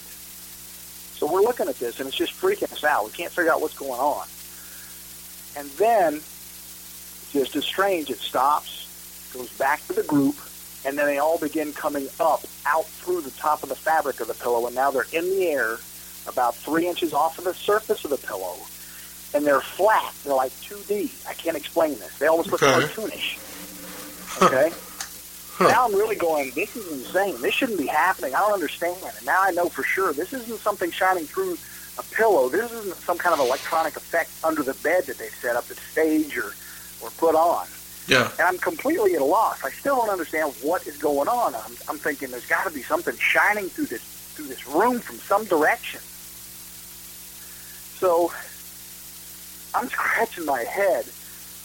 So 1.17 1.31
we're 1.31 1.43
looking 1.43 1.69
at 1.69 1.79
this 1.79 1.99
and 2.01 2.09
it's 2.09 2.17
just 2.17 2.33
freaking 2.41 2.73
us 2.73 2.85
out. 2.85 3.05
We 3.07 3.13
can't 3.13 3.33
figure 3.33 3.53
out 3.53 3.61
what's 3.61 3.77
going 3.79 3.93
on. 4.01 4.27
And 5.57 5.69
then, 5.79 6.15
just 7.33 7.55
as 7.57 7.65
strange, 7.65 8.11
it 8.11 8.19
stops, 8.19 9.31
goes 9.33 9.51
back 9.57 9.87
to 9.87 9.93
the 9.93 10.03
group, 10.03 10.37
and 10.85 10.99
then 10.99 11.07
they 11.07 11.19
all 11.19 11.39
begin 11.39 11.73
coming 11.73 12.09
up 12.19 12.43
out 12.67 12.87
through 12.87 13.21
the 13.21 13.31
top 13.33 13.63
of 13.63 13.69
the 13.69 13.77
fabric 13.77 14.21
of 14.21 14.27
the 14.29 14.35
pillow, 14.35 14.67
and 14.67 14.75
now 14.75 14.91
they're 14.91 15.07
in 15.13 15.25
the 15.31 15.47
air 15.47 15.79
about 16.27 16.57
three 16.57 16.89
inches 16.89 17.13
off 17.13 17.39
of 17.39 17.45
the 17.45 17.55
surface 17.55 18.05
of 18.05 18.11
the 18.11 18.17
pillow, 18.19 18.57
and 19.33 19.47
they're 19.47 19.61
flat. 19.61 20.13
They're 20.25 20.35
like 20.35 20.53
2D. 20.63 21.11
I 21.29 21.35
can't 21.35 21.57
explain 21.57 21.99
this. 21.99 22.19
They 22.19 22.27
almost 22.27 22.51
look 22.51 22.63
Okay. 22.63 22.87
cartoonish. 22.87 24.43
Okay? 24.43 24.73
Now 25.61 25.87
I'm 25.87 25.95
really 25.95 26.17
going, 26.17 26.51
this 26.55 26.75
is 26.77 26.91
insane. 26.91 27.41
This 27.41 27.55
shouldn't 27.55 27.79
be 27.79 27.87
happening. 27.87 28.35
I 28.35 28.41
don't 28.41 28.53
understand. 28.55 28.97
And 29.03 29.25
now 29.27 29.41
I 29.43 29.51
know 29.53 29.69
for 29.69 29.83
sure 29.85 30.13
this 30.13 30.33
isn't 30.33 30.61
something 30.61 30.91
shining 30.91 31.25
through 31.27 31.57
a 31.99 32.03
pillow. 32.15 32.49
This 32.49 32.73
isn't 32.73 32.97
some 32.97 33.19
kind 33.19 33.33
of 33.33 33.39
electronic 33.41 33.97
effect 33.97 34.31
under 34.43 34.63
the 34.63 34.75
bed 34.75 35.05
that 35.07 35.17
they've 35.19 35.35
set 35.41 35.55
up 35.57 35.71
at 35.71 35.77
stage 35.77 36.37
or, 36.37 36.53
or 37.01 37.11
put 37.19 37.37
on 37.37 37.67
Yeah. 38.09 38.31
and 38.33 38.41
I'm 38.49 38.59
completely 38.59 39.15
at 39.15 39.21
a 39.21 39.25
loss. 39.25 39.63
I 39.65 39.71
still 39.71 39.97
don't 39.97 40.11
understand 40.11 40.53
what 40.61 40.87
is 40.89 40.97
going 40.97 41.29
on. 41.29 41.55
I'm, 41.55 41.73
I'm 41.89 41.99
thinking 41.99 42.31
there's 42.31 42.47
got 42.47 42.65
to 42.67 42.73
be 42.75 42.83
something 42.83 43.17
shining 43.17 43.69
through 43.69 43.87
this 43.87 44.03
through 44.35 44.47
this 44.47 44.67
room 44.67 44.99
from 44.99 45.17
some 45.19 45.45
direction. 45.45 46.01
So 48.01 48.33
I'm 49.73 49.89
scratching 49.89 50.45
my 50.45 50.63
head. 50.65 51.07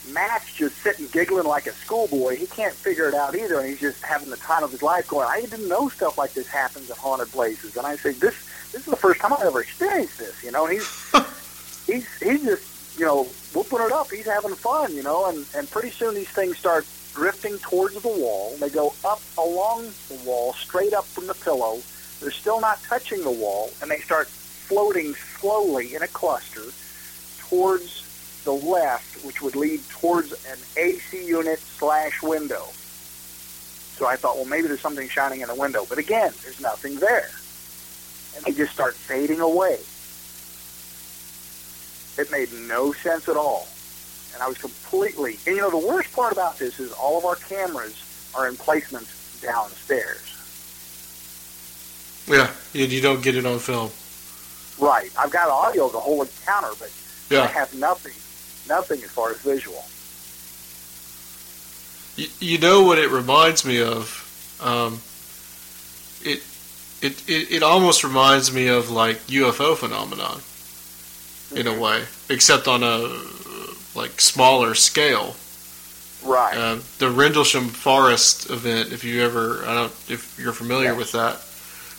Matt's 0.07 0.53
just 0.53 0.77
sitting 0.77 1.07
giggling 1.07 1.45
like 1.45 1.67
a 1.67 1.71
schoolboy. 1.71 2.37
He 2.37 2.47
can't 2.47 2.73
figure 2.73 3.07
it 3.07 3.13
out 3.13 3.35
either, 3.35 3.59
and 3.59 3.69
he's 3.69 3.79
just 3.79 4.01
having 4.01 4.29
the 4.29 4.37
time 4.37 4.63
of 4.63 4.71
his 4.71 4.81
life 4.81 5.07
going, 5.07 5.27
I 5.29 5.41
didn't 5.41 5.67
know 5.67 5.89
stuff 5.89 6.17
like 6.17 6.33
this 6.33 6.47
happens 6.47 6.89
at 6.89 6.97
haunted 6.97 7.29
places. 7.29 7.77
And 7.77 7.85
I 7.85 7.95
say, 7.95 8.11
this 8.13 8.35
this 8.71 8.81
is 8.81 8.85
the 8.85 8.95
first 8.95 9.19
time 9.19 9.33
I've 9.33 9.41
ever 9.41 9.61
experienced 9.61 10.19
this, 10.19 10.43
you 10.43 10.51
know, 10.51 10.65
and 10.65 10.73
he's 10.73 11.11
he's 11.85 12.21
he's 12.21 12.43
just 12.43 12.99
you 12.99 13.05
know 13.05 13.23
whooping 13.53 13.79
it 13.81 13.91
up. 13.91 14.09
He's 14.09 14.25
having 14.25 14.55
fun, 14.55 14.93
you 14.93 15.03
know, 15.03 15.27
and 15.27 15.45
and 15.55 15.69
pretty 15.69 15.89
soon 15.89 16.15
these 16.15 16.29
things 16.29 16.57
start 16.57 16.85
drifting 17.13 17.57
towards 17.59 17.95
the 18.01 18.07
wall. 18.07 18.55
They 18.59 18.69
go 18.69 18.93
up 19.03 19.21
along 19.37 19.91
the 20.07 20.19
wall, 20.25 20.53
straight 20.53 20.93
up 20.93 21.05
from 21.05 21.27
the 21.27 21.33
pillow. 21.33 21.79
They're 22.19 22.31
still 22.31 22.61
not 22.61 22.81
touching 22.83 23.23
the 23.23 23.31
wall, 23.31 23.71
and 23.81 23.89
they 23.89 23.99
start 23.99 24.27
floating 24.27 25.15
slowly 25.39 25.95
in 25.95 26.03
a 26.03 26.07
cluster 26.07 26.63
towards 27.39 28.08
the 28.49 28.67
left, 28.67 29.23
which 29.23 29.43
would 29.43 29.55
lead 29.55 29.79
towards 29.89 30.31
an 30.31 30.57
AC 30.75 31.23
unit 31.23 31.59
slash 31.59 32.23
window. 32.23 32.63
So 33.95 34.07
I 34.07 34.15
thought, 34.15 34.37
well, 34.37 34.45
maybe 34.45 34.67
there's 34.67 34.81
something 34.81 35.07
shining 35.07 35.41
in 35.41 35.47
the 35.47 35.53
window. 35.53 35.85
But 35.87 35.99
again, 35.99 36.33
there's 36.41 36.59
nothing 36.59 36.95
there. 36.95 37.29
And 38.35 38.43
they 38.43 38.53
just 38.53 38.73
start 38.73 38.95
fading 38.95 39.39
away. 39.39 39.77
It 42.17 42.31
made 42.31 42.51
no 42.67 42.91
sense 42.91 43.29
at 43.29 43.37
all. 43.37 43.67
And 44.33 44.41
I 44.41 44.47
was 44.47 44.57
completely, 44.57 45.37
and 45.45 45.55
you 45.55 45.61
know, 45.61 45.69
the 45.69 45.87
worst 45.87 46.11
part 46.13 46.33
about 46.33 46.57
this 46.57 46.79
is 46.79 46.91
all 46.93 47.19
of 47.19 47.25
our 47.25 47.35
cameras 47.35 48.31
are 48.33 48.47
in 48.47 48.55
placements 48.55 49.43
downstairs. 49.43 50.25
Yeah. 52.27 52.49
You, 52.73 52.85
you 52.85 53.01
don't 53.01 53.21
get 53.21 53.35
it 53.35 53.45
on 53.45 53.59
film. 53.59 53.91
Right. 54.79 55.11
I've 55.19 55.31
got 55.31 55.49
audio 55.49 55.85
of 55.85 55.91
the 55.91 55.99
whole 55.99 56.23
encounter, 56.23 56.71
but 56.79 56.91
I 57.31 57.45
have 57.45 57.75
nothing, 57.75 58.13
nothing 58.69 59.01
as 59.03 59.09
far 59.11 59.31
as 59.31 59.37
visual. 59.37 59.83
You, 62.15 62.27
you 62.39 62.57
know 62.57 62.83
what 62.83 62.97
it 62.99 63.09
reminds 63.09 63.65
me 63.65 63.81
of? 63.81 64.25
Um, 64.61 64.99
it, 66.21 66.43
it 67.01 67.29
it 67.29 67.51
it 67.51 67.63
almost 67.63 68.03
reminds 68.03 68.53
me 68.53 68.67
of 68.67 68.89
like 68.89 69.17
UFO 69.27 69.75
phenomenon 69.75 70.41
in 71.55 71.65
a 71.67 71.79
way, 71.79 72.03
except 72.29 72.67
on 72.67 72.83
a 72.83 72.97
like 73.95 74.19
smaller 74.21 74.75
scale. 74.75 75.35
Right. 76.23 76.57
Um, 76.57 76.83
the 76.97 77.09
Rendlesham 77.09 77.69
Forest 77.69 78.49
event, 78.49 78.91
if 78.91 79.05
you 79.05 79.21
ever, 79.23 79.63
I 79.65 79.73
don't, 79.73 79.91
if 80.09 80.37
you're 80.37 80.51
familiar 80.51 80.89
Yes. 80.89 80.97
with 80.97 81.11
that, 81.13 81.39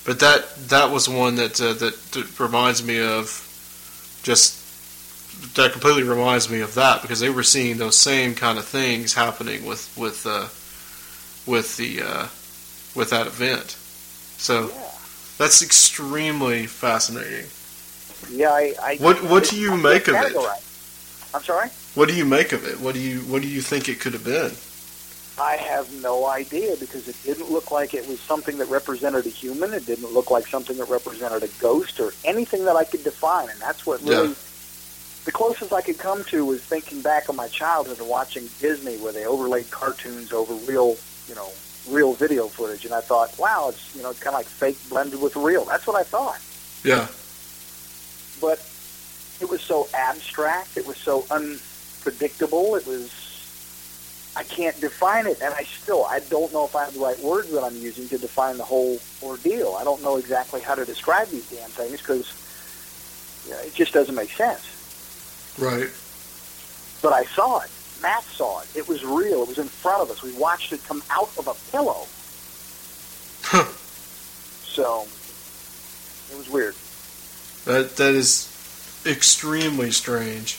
but 0.04 0.20
that 0.20 0.54
that 0.68 0.90
was 0.90 1.08
one 1.08 1.36
that, 1.36 1.58
uh, 1.58 1.72
that 1.72 1.94
that 2.12 2.38
reminds 2.38 2.84
me 2.84 3.00
of 3.00 3.46
just 4.22 4.59
that 5.54 5.72
completely 5.72 6.02
reminds 6.02 6.48
me 6.50 6.60
of 6.60 6.74
that 6.74 7.02
because 7.02 7.20
they 7.20 7.30
were 7.30 7.42
seeing 7.42 7.78
those 7.78 7.96
same 7.96 8.34
kind 8.34 8.58
of 8.58 8.64
things 8.64 9.14
happening 9.14 9.64
with 9.66 9.92
with 9.96 10.26
uh, 10.26 10.48
with 11.50 11.76
the 11.76 12.02
uh, 12.02 12.26
with 12.94 13.10
that 13.10 13.26
event. 13.26 13.70
So 14.38 14.68
yeah. 14.68 14.90
that's 15.38 15.62
extremely 15.62 16.66
fascinating. 16.66 17.46
Yeah. 18.30 18.50
I. 18.50 18.74
I 18.82 18.96
What- 18.96 19.22
what 19.24 19.44
do 19.44 19.56
you 19.58 19.72
I 19.72 19.76
make 19.76 20.08
of 20.08 20.14
it? 20.16 20.36
I'm 21.32 21.42
sorry. 21.42 21.68
What 21.94 22.08
do 22.08 22.14
you 22.14 22.24
make 22.24 22.52
of 22.52 22.66
it? 22.66 22.80
What 22.80 22.94
do 22.94 23.00
you 23.00 23.20
what 23.20 23.42
do 23.42 23.48
you 23.48 23.60
think 23.60 23.88
it 23.88 24.00
could 24.00 24.12
have 24.12 24.24
been? 24.24 24.52
I 25.40 25.56
have 25.56 25.90
no 26.02 26.26
idea 26.26 26.76
because 26.78 27.08
it 27.08 27.16
didn't 27.24 27.50
look 27.50 27.70
like 27.70 27.94
it 27.94 28.06
was 28.06 28.20
something 28.20 28.58
that 28.58 28.68
represented 28.68 29.24
a 29.26 29.30
human. 29.30 29.72
It 29.72 29.86
didn't 29.86 30.12
look 30.12 30.30
like 30.30 30.46
something 30.46 30.76
that 30.76 30.88
represented 30.90 31.42
a 31.42 31.48
ghost 31.60 31.98
or 31.98 32.12
anything 32.24 32.66
that 32.66 32.76
I 32.76 32.84
could 32.84 33.02
define. 33.04 33.48
And 33.48 33.58
that's 33.58 33.86
what 33.86 34.02
really, 34.02 34.28
Yeah. 34.28 34.34
The 35.24 35.32
closest 35.32 35.72
I 35.72 35.82
could 35.82 35.98
come 35.98 36.24
to 36.24 36.44
was 36.44 36.62
thinking 36.62 37.02
back 37.02 37.28
on 37.28 37.36
my 37.36 37.48
childhood 37.48 37.98
and 37.98 38.08
watching 38.08 38.48
Disney 38.60 38.96
where 38.98 39.12
they 39.12 39.26
overlaid 39.26 39.70
cartoons 39.70 40.32
over 40.32 40.54
real, 40.70 40.96
you 41.28 41.34
know, 41.34 41.50
real 41.88 42.14
video 42.14 42.48
footage. 42.48 42.84
And 42.84 42.94
I 42.94 43.00
thought, 43.00 43.38
wow, 43.38 43.68
it's, 43.68 43.94
you 43.94 44.02
know, 44.02 44.10
it's 44.10 44.20
kind 44.20 44.34
of 44.34 44.40
like 44.40 44.46
fake 44.46 44.78
blended 44.88 45.20
with 45.20 45.36
real. 45.36 45.64
That's 45.64 45.86
what 45.86 45.96
I 45.96 46.02
thought. 46.02 46.40
Yeah, 46.82 47.08
But 48.40 48.58
it 49.40 49.50
was 49.50 49.60
so 49.60 49.88
abstract. 49.92 50.78
It 50.78 50.86
was 50.86 50.96
so 50.96 51.26
unpredictable. 51.30 52.74
It 52.76 52.86
was 52.86 53.12
I 54.36 54.44
can't 54.44 54.80
define 54.80 55.26
it, 55.26 55.42
and 55.42 55.52
I 55.52 55.64
still 55.64 56.04
I 56.04 56.20
don't 56.20 56.52
know 56.52 56.64
if 56.64 56.74
I 56.74 56.84
have 56.84 56.94
the 56.94 57.00
right 57.00 57.18
words 57.18 57.50
that 57.50 57.62
I'm 57.62 57.76
using 57.76 58.08
to 58.08 58.16
define 58.16 58.56
the 58.56 58.64
whole 58.64 58.98
ordeal. 59.22 59.76
I 59.78 59.84
don't 59.84 60.02
know 60.02 60.16
exactly 60.16 60.60
how 60.60 60.74
to 60.74 60.84
describe 60.84 61.28
these 61.28 61.50
damn 61.50 61.68
things 61.68 61.98
because 61.98 62.32
you 63.46 63.52
know, 63.52 63.60
it 63.60 63.74
just 63.74 63.92
doesn't 63.92 64.14
make 64.14 64.30
sense. 64.30 64.79
Right. 65.60 65.90
But 67.02 67.12
I 67.12 67.24
saw 67.24 67.60
it. 67.60 67.70
Matt 68.02 68.22
saw 68.24 68.60
it. 68.60 68.68
It 68.74 68.88
was 68.88 69.04
real. 69.04 69.42
It 69.42 69.48
was 69.48 69.58
in 69.58 69.68
front 69.68 70.02
of 70.02 70.10
us. 70.10 70.22
We 70.22 70.32
watched 70.32 70.72
it 70.72 70.82
come 70.84 71.02
out 71.10 71.30
of 71.38 71.46
a 71.48 71.54
pillow. 71.70 72.06
Huh. 73.42 73.64
So 74.64 75.06
it 76.32 76.36
was 76.38 76.48
weird. 76.48 76.74
That 77.66 77.96
that 77.96 78.14
is 78.14 78.48
extremely 79.06 79.90
strange. 79.90 80.58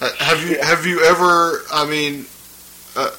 Uh, 0.00 0.10
have 0.18 0.42
you 0.48 0.56
Yeah. 0.56 0.64
have 0.64 0.86
you 0.86 1.02
ever? 1.04 1.64
I 1.72 1.86
mean, 1.86 2.26
uh, 2.94 3.10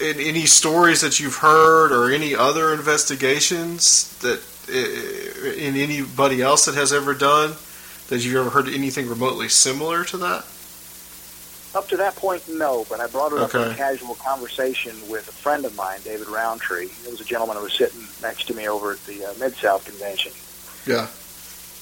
in 0.00 0.18
any 0.20 0.46
stories 0.46 1.00
that 1.00 1.20
you've 1.20 1.36
heard 1.36 1.92
or 1.92 2.10
any 2.10 2.34
other 2.34 2.72
investigations 2.72 4.16
that 4.20 4.40
uh, 4.68 5.50
in 5.52 5.76
anybody 5.76 6.40
else 6.40 6.64
that 6.66 6.74
has 6.74 6.92
ever 6.92 7.14
done 7.14 7.56
That 8.12 8.22
you've 8.26 8.36
ever 8.36 8.50
heard 8.50 8.68
anything 8.68 9.08
remotely 9.08 9.48
similar 9.48 10.04
to 10.04 10.18
that? 10.18 10.44
Up 11.74 11.88
to 11.88 11.96
that 11.96 12.14
point, 12.14 12.46
no, 12.46 12.84
but 12.90 13.00
I 13.00 13.06
brought 13.06 13.32
it 13.32 13.38
up 13.38 13.54
in 13.54 13.62
a 13.62 13.74
casual 13.74 14.16
conversation 14.16 14.92
with 15.08 15.26
a 15.28 15.32
friend 15.32 15.64
of 15.64 15.74
mine, 15.76 15.98
David 16.04 16.28
Roundtree. 16.28 16.90
It 17.06 17.10
was 17.10 17.22
a 17.22 17.24
gentleman 17.24 17.56
who 17.56 17.62
was 17.62 17.72
sitting 17.72 18.02
next 18.20 18.48
to 18.48 18.54
me 18.54 18.68
over 18.68 18.92
at 18.92 19.02
the 19.06 19.24
uh, 19.24 19.32
Mid 19.40 19.54
South 19.54 19.86
convention, 19.86 20.32
Yeah. 20.84 21.06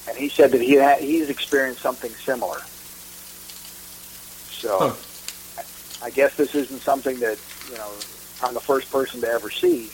and 0.07 0.17
he 0.17 0.29
said 0.29 0.51
that 0.53 0.61
he 0.61 0.75
had, 0.75 1.01
he's 1.01 1.29
experienced 1.29 1.81
something 1.81 2.11
similar. 2.11 2.59
So, 4.53 4.77
Huh. 4.79 5.61
I, 6.01 6.05
I 6.05 6.09
guess 6.11 6.33
this 6.37 6.55
isn't 6.55 6.79
something 6.81 7.19
that 7.19 7.37
you 7.69 7.75
know 7.75 7.91
I'm 8.41 8.53
the 8.53 8.61
first 8.61 8.89
person 8.89 9.19
to 9.19 9.27
ever 9.27 9.49
see, 9.49 9.91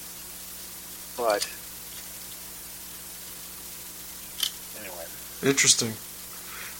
but 1.18 1.50
anyway. 4.80 5.06
Interesting. 5.42 5.94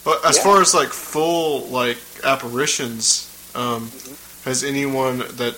But 0.04 0.24
as 0.24 0.36
Yeah. 0.36 0.42
far 0.44 0.60
as 0.62 0.74
like 0.74 0.88
full 0.88 1.66
like 1.68 1.98
apparitions, 2.24 3.26
um, 3.54 3.88
Mm-hmm. 3.90 4.48
has 4.48 4.64
anyone 4.64 5.18
that 5.36 5.54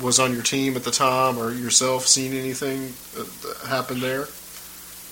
was 0.00 0.18
on 0.18 0.32
your 0.32 0.42
team 0.42 0.74
at 0.76 0.84
the 0.84 0.90
time 0.90 1.38
or 1.38 1.52
yourself 1.52 2.06
seen 2.06 2.32
anything 2.32 2.94
happened 3.66 4.00
there? 4.02 4.28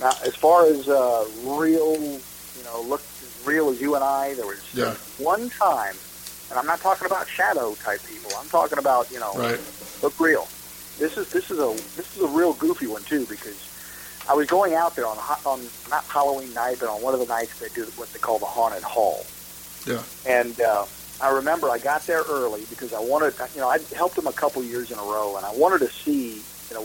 Now, 0.00 0.16
as 0.24 0.34
far 0.34 0.66
as 0.66 0.88
uh, 0.88 1.26
real, 1.44 1.94
you 2.00 2.64
know, 2.64 2.80
look 2.82 3.02
as 3.02 3.46
real 3.46 3.68
as 3.68 3.80
you 3.80 3.94
and 3.94 4.02
I, 4.04 4.34
there 4.34 4.46
was 4.46 4.58
Yeah. 4.72 4.94
one 5.18 5.50
time, 5.50 5.94
and 6.48 6.58
I'm 6.58 6.66
not 6.66 6.80
talking 6.80 7.06
about 7.06 7.28
shadow 7.28 7.74
type 7.84 8.00
people. 8.06 8.30
I'm 8.40 8.48
talking 8.48 8.78
about 8.78 9.10
you 9.12 9.20
know, 9.20 9.32
Right. 9.34 9.60
look 10.02 10.18
real. 10.18 10.48
This 10.98 11.16
is 11.18 11.28
this 11.28 11.50
is 11.50 11.58
a 11.58 11.72
this 11.96 12.16
is 12.16 12.22
a 12.22 12.26
real 12.28 12.54
goofy 12.54 12.86
one 12.86 13.02
too 13.04 13.26
because 13.26 13.56
I 14.30 14.34
was 14.34 14.46
going 14.46 14.74
out 14.74 14.94
there 14.94 15.06
on 15.06 15.18
on 15.44 15.60
not 15.90 16.04
Halloween 16.04 16.54
night, 16.54 16.76
but 16.78 16.88
on 16.88 17.02
one 17.02 17.14
of 17.14 17.20
the 17.20 17.26
nights 17.26 17.58
they 17.58 17.68
do 17.70 17.84
what 17.96 18.12
they 18.12 18.20
call 18.20 18.38
the 18.38 18.46
haunted 18.46 18.84
hall. 18.84 19.26
Yeah. 19.84 20.02
And 20.24 20.60
uh, 20.60 20.86
I 21.20 21.34
remember 21.34 21.68
I 21.68 21.78
got 21.78 22.06
there 22.06 22.22
early 22.28 22.64
because 22.70 22.92
I 22.92 23.00
wanted, 23.00 23.34
you 23.54 23.60
know, 23.60 23.68
I 23.68 23.78
helped 23.96 24.14
them 24.14 24.28
a 24.28 24.32
couple 24.32 24.62
years 24.62 24.92
in 24.92 24.98
a 24.98 25.02
row, 25.02 25.36
and 25.36 25.44
I 25.44 25.52
wanted 25.54 25.80
to 25.80 25.90
see, 25.90 26.42
you 26.68 26.74
know, 26.74 26.84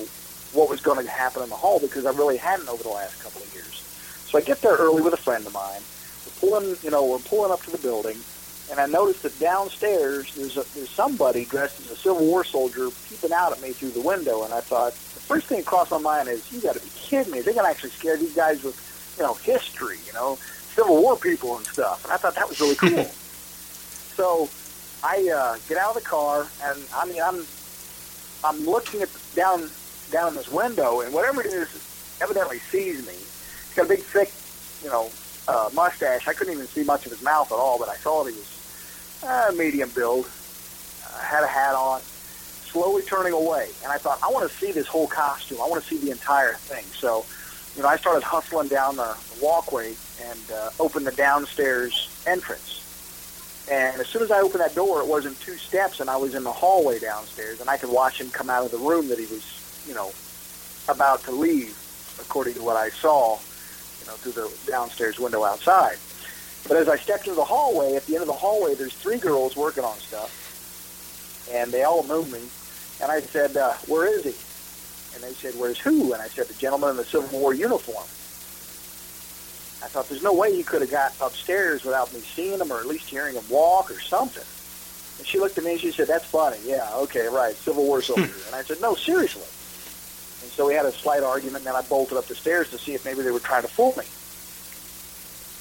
what 0.54 0.70
was 0.70 0.82
going 0.82 1.06
to 1.06 1.12
happen 1.12 1.44
in 1.44 1.50
the 1.50 1.56
hall 1.56 1.80
because 1.80 2.08
I 2.08 2.12
really 2.14 2.38
hadn't 2.38 2.68
over 2.68 2.82
the 2.82 2.90
last 2.90 3.22
couple 3.22 3.44
of 3.44 3.54
years. 3.54 3.84
So 4.26 4.40
I 4.40 4.42
get 4.42 4.62
there 4.62 4.76
early 4.78 5.04
with 5.04 5.14
a 5.14 5.18
friend 5.18 5.46
of 5.46 5.54
mine. 5.54 5.82
We're 6.26 6.50
pulling, 6.50 6.78
you 6.82 6.90
know, 6.90 7.06
we're 7.06 7.20
pulling 7.20 7.52
up 7.52 7.62
to 7.66 7.72
the 7.72 7.78
building, 7.78 8.18
and 8.72 8.80
I 8.80 8.88
noticed 8.88 9.22
that 9.22 9.38
downstairs 9.40 10.34
there's 10.34 10.58
a, 10.58 10.66
there's 10.74 10.90
somebody 10.90 11.46
dressed 11.46 11.80
as 11.82 11.92
a 11.92 11.96
Civil 11.96 12.26
War 12.26 12.44
soldier 12.44 12.90
peeping 13.08 13.34
out 13.34 13.52
at 13.52 13.62
me 13.62 13.70
through 13.70 13.92
the 13.92 14.02
window, 14.02 14.44
and 14.44 14.52
I 14.52 14.62
thought 14.62 14.98
first 15.26 15.48
thing 15.48 15.58
that 15.58 15.66
crossed 15.66 15.92
my 15.92 15.98
mind 15.98 16.30
is, 16.30 16.52
you 16.52 16.62
got 16.62 16.76
to 16.76 16.82
be 16.82 16.90
kidding 16.96 17.32
me! 17.32 17.42
They're 17.42 17.54
going 17.54 17.66
to 17.66 17.70
actually 17.70 17.92
scare 17.92 18.18
these 18.18 18.36
guys 18.36 18.64
with, 18.64 19.16
you 19.18 19.24
know, 19.24 19.34
history, 19.36 19.98
you 20.06 20.14
know, 20.14 20.38
Civil 20.76 21.02
War 21.02 21.16
people 21.18 21.58
and 21.58 21.66
stuff, 21.66 22.04
and 22.04 22.14
I 22.14 22.18
thought 22.18 22.36
that 22.36 22.48
was 22.48 22.60
really 22.60 22.76
cool. 22.76 23.04
so 24.16 24.50
I 25.04 25.30
uh, 25.30 25.58
get 25.70 25.78
out 25.78 25.96
of 25.96 26.04
the 26.04 26.08
car, 26.08 26.48
and 26.64 26.80
I 26.94 27.06
mean, 27.06 27.22
I'm 27.22 27.46
I'm 28.44 28.66
looking 28.66 29.02
at 29.02 29.10
down 29.36 29.70
down 30.12 30.36
this 30.36 30.52
window, 30.52 31.02
and 31.02 31.14
whatever 31.14 31.42
it 31.42 31.48
is, 31.48 31.70
evidently 32.22 32.60
sees 32.60 33.06
me. 33.08 33.14
He's 33.14 33.74
got 33.76 33.86
a 33.86 33.90
big, 33.90 34.00
thick, 34.00 34.32
you 34.84 34.90
know, 34.90 35.10
uh, 35.48 35.70
mustache. 35.74 36.28
I 36.28 36.34
couldn't 36.34 36.54
even 36.54 36.68
see 36.68 36.84
much 36.84 37.06
of 37.06 37.12
his 37.12 37.22
mouth 37.22 37.52
at 37.52 37.56
all, 37.56 37.80
but 37.80 37.90
I 37.90 37.96
saw 37.96 38.24
that 38.24 38.32
he 38.34 38.38
was 38.38 39.24
uh, 39.24 39.52
medium 39.56 39.90
build, 39.90 40.26
uh, 40.26 41.20
had 41.20 41.44
a 41.44 41.48
hat 41.48 41.76
on, 41.76 42.02
slowly 42.76 43.04
turning 43.04 43.32
away. 43.32 43.70
And 43.84 43.92
I 43.92 43.98
thought, 43.98 44.20
I 44.22 44.30
want 44.30 44.52
to 44.52 44.58
see 44.58 44.74
this 44.74 44.86
whole 44.86 45.08
costume. 45.08 45.60
I 45.64 45.68
want 45.68 45.82
to 45.82 45.88
see 45.88 45.98
the 45.98 46.12
entire 46.12 46.56
thing. 46.56 46.84
So, 46.92 47.26
you 47.78 47.82
know, 47.82 47.88
I 47.88 47.96
started 47.96 48.22
hustling 48.22 48.68
down 48.68 48.98
the 48.98 49.16
walkway 49.42 49.96
and 50.22 50.40
uh, 50.54 50.72
opened 50.78 51.08
the 51.08 51.14
downstairs 51.14 52.10
entrance. 52.28 52.82
And 53.72 54.02
as 54.02 54.08
soon 54.08 54.24
as 54.24 54.30
I 54.30 54.42
opened 54.42 54.60
that 54.60 54.76
door, 54.76 55.02
it 55.02 55.08
wasn't 55.08 55.40
two 55.40 55.56
steps, 55.56 56.02
and 56.02 56.10
I 56.10 56.18
was 56.18 56.36
in 56.36 56.44
the 56.44 56.52
hallway 56.52 57.00
downstairs, 57.00 57.62
and 57.62 57.70
I 57.70 57.78
could 57.78 57.90
watch 57.90 58.20
him 58.20 58.30
come 58.30 58.50
out 58.50 58.66
of 58.66 58.72
the 58.72 58.78
room 58.78 59.08
that 59.08 59.20
he 59.20 59.26
was, 59.26 59.84
you 59.88 59.96
know, 59.96 60.12
about 60.90 61.24
to 61.24 61.32
leave, 61.32 61.76
according 62.20 62.56
to 62.56 62.62
what 62.62 62.76
I 62.76 62.90
saw, 62.90 63.40
you 64.02 64.06
know, 64.06 64.14
through 64.20 64.34
the 64.34 64.52
downstairs 64.70 65.18
window 65.18 65.46
outside. 65.46 65.98
But 66.68 66.76
as 66.76 66.90
I 66.90 66.98
stepped 66.98 67.26
into 67.26 67.36
the 67.36 67.46
hallway, 67.46 67.96
at 67.96 68.06
the 68.06 68.16
end 68.16 68.22
of 68.22 68.28
the 68.28 68.34
hallway, 68.34 68.76
there's 68.76 68.94
three 68.94 69.18
girls 69.18 69.56
working 69.56 69.86
on 69.86 69.96
stuff, 69.96 71.50
and 71.54 71.72
they 71.72 71.84
all 71.84 72.04
knew 72.04 72.26
me. 72.26 72.42
And 73.02 73.12
I 73.12 73.22
said, 73.22 73.58
uh, 73.58 73.74
"Where 73.88 74.08
is 74.08 74.24
he?" 74.24 74.36
And 75.16 75.24
they 75.24 75.34
said, 75.34 75.56
"Where's 75.56 75.80
who?" 75.80 76.14
And 76.14 76.22
I 76.22 76.28
said, 76.28 76.48
"The 76.48 76.54
gentleman 76.54 76.92
in 76.92 76.98
the 76.98 77.06
Civil 77.06 77.40
War 77.40 77.54
uniform." 77.54 78.06
I 79.84 79.88
thought, 79.88 80.10
"There's 80.10 80.24
no 80.24 80.34
way 80.34 80.56
he 80.56 80.64
could 80.64 80.82
have 80.82 80.92
got 80.92 81.14
upstairs 81.22 81.84
without 81.84 82.14
me 82.14 82.22
seeing 82.36 82.60
him, 82.60 82.72
or 82.72 82.80
at 82.80 82.88
least 82.88 83.10
hearing 83.10 83.36
him 83.36 83.44
walk, 83.50 83.92
or 83.92 84.00
something." 84.00 84.44
And 85.18 85.28
she 85.28 85.40
looked 85.40 85.58
at 85.58 85.64
me 85.64 85.74
and 85.74 85.82
she 85.82 85.92
said, 85.92 86.08
"That's 86.08 86.26
funny. 86.26 86.58
Yeah, 86.66 86.90
okay, 86.96 87.28
right, 87.28 87.56
Civil 87.56 87.86
War 87.86 88.02
soldier." 88.02 88.34
and 88.48 88.56
I 88.56 88.64
said, 88.64 88.82
"No, 88.82 88.96
seriously." 88.96 89.44
And 90.42 90.52
so 90.52 90.68
we 90.68 90.74
had 90.74 90.86
a 90.86 90.92
slight 90.92 91.24
argument, 91.24 91.58
and 91.58 91.66
then 91.68 91.76
I 91.76 91.82
bolted 91.82 92.18
up 92.18 92.28
the 92.28 92.36
stairs 92.36 92.70
to 92.72 92.78
see 92.78 92.94
if 92.94 93.04
maybe 93.04 93.22
they 93.22 93.32
were 93.32 93.40
trying 93.40 93.64
to 93.64 93.68
fool 93.68 93.94
me. 93.98 94.06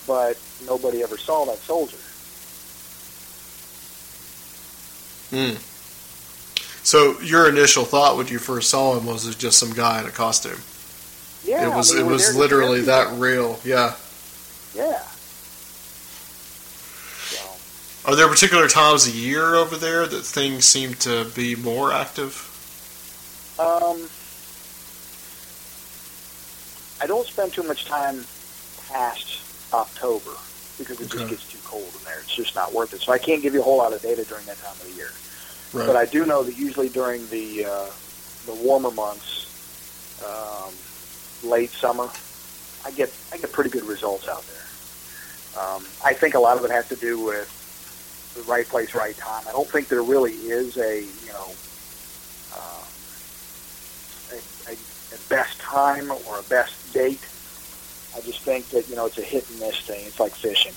But 0.07 0.39
nobody 0.67 1.03
ever 1.03 1.17
saw 1.17 1.45
that 1.47 1.59
soldier. 1.59 1.97
Hmm. 5.31 5.57
So 6.85 7.19
your 7.21 7.49
initial 7.49 7.85
thought 7.85 8.17
when 8.19 8.27
you 8.29 8.39
first 8.39 8.69
saw 8.71 8.97
him 8.99 9.07
was 9.07 9.25
it 9.25 9.29
was 9.29 9.37
just 9.37 9.59
some 9.59 9.73
guy 9.73 10.01
in 10.01 10.07
a 10.07 10.11
costume. 10.11 10.61
Yeah, 11.43 11.67
it 11.71 11.75
was 11.75 11.91
I 11.93 11.97
mean, 11.99 12.07
it 12.07 12.09
was 12.11 12.37
literally 12.37 12.83
that 12.83 13.13
real. 13.19 13.59
Yeah. 13.65 13.95
Yeah. 14.75 15.03
So, 17.31 18.11
Are 18.11 18.15
there 18.17 18.29
particular 18.29 18.69
times 18.69 19.07
a 19.07 19.11
year 19.11 19.55
over 19.55 19.77
there 19.77 20.07
that 20.07 20.23
things 20.25 20.65
seem 20.67 20.95
to 20.95 21.25
be 21.35 21.55
more 21.57 21.93
active? 21.93 22.51
um, 23.59 24.09
I 27.01 27.07
don't 27.07 27.27
spend 27.27 27.53
too 27.53 27.63
much 27.63 27.85
time 27.87 28.25
past 28.89 29.41
October 29.73 30.33
because 30.79 31.01
it 31.01 31.07
Okay. 31.15 31.19
just 31.19 31.31
gets 31.31 31.53
too 31.53 31.59
cold 31.65 31.89
in 31.99 32.05
there. 32.05 32.19
It's 32.21 32.35
just 32.35 32.55
not 32.55 32.73
worth 32.75 32.93
it. 32.95 33.01
So 33.01 33.13
I 33.13 33.19
can't 33.19 33.43
give 33.43 33.55
you 33.55 33.61
a 33.61 33.63
whole 33.65 33.79
lot 33.79 33.93
of 33.93 34.03
data 34.03 34.25
during 34.25 34.45
that 34.47 34.59
time 34.59 34.73
of 34.73 34.85
the 34.85 34.93
year. 34.97 35.13
Right. 35.75 35.89
But 35.89 35.97
I 35.97 36.05
do 36.07 36.25
know 36.25 36.45
that 36.45 36.57
usually 36.57 36.89
during 36.89 37.29
the 37.31 37.65
uh, 37.65 37.91
the 38.47 38.55
warmer 38.55 38.93
months, 38.93 39.51
um, 40.25 40.73
late 41.51 41.73
summer, 41.73 42.09
I 42.85 42.93
get 42.93 43.13
I 43.33 43.39
get 43.39 43.51
pretty 43.53 43.71
good 43.71 43.83
results 43.83 44.29
out 44.29 44.45
there. 44.47 45.61
Um, 45.61 45.85
I 46.05 46.15
think 46.15 46.35
a 46.35 46.39
lot 46.39 46.59
of 46.59 46.65
it 46.65 46.71
has 46.71 46.89
to 46.91 46.97
do 46.97 47.21
with 47.21 47.51
the 48.37 48.43
right 48.43 48.69
place, 48.69 48.95
right 48.95 49.17
time. 49.17 49.43
I 49.49 49.53
don't 49.53 49.69
think 49.69 49.89
there 49.89 50.03
really 50.03 50.33
is 50.33 50.77
a 50.77 51.03
you 51.03 51.33
know 51.33 51.51
um, 52.55 52.85
a, 54.31 54.71
a, 54.71 54.75
a 54.75 55.19
best 55.29 55.59
time 55.59 56.09
or 56.29 56.39
a 56.39 56.43
best 56.45 56.93
date. 56.93 57.21
I 58.17 58.21
just 58.21 58.43
think 58.43 58.69
that 58.71 58.89
you 58.89 58.95
know 58.95 59.07
it's 59.07 59.19
a 59.19 59.23
hit 59.23 59.51
and 59.51 59.59
miss 59.59 59.81
thing. 59.81 60.07
It's 60.07 60.21
like 60.21 60.35
fishing. 60.35 60.75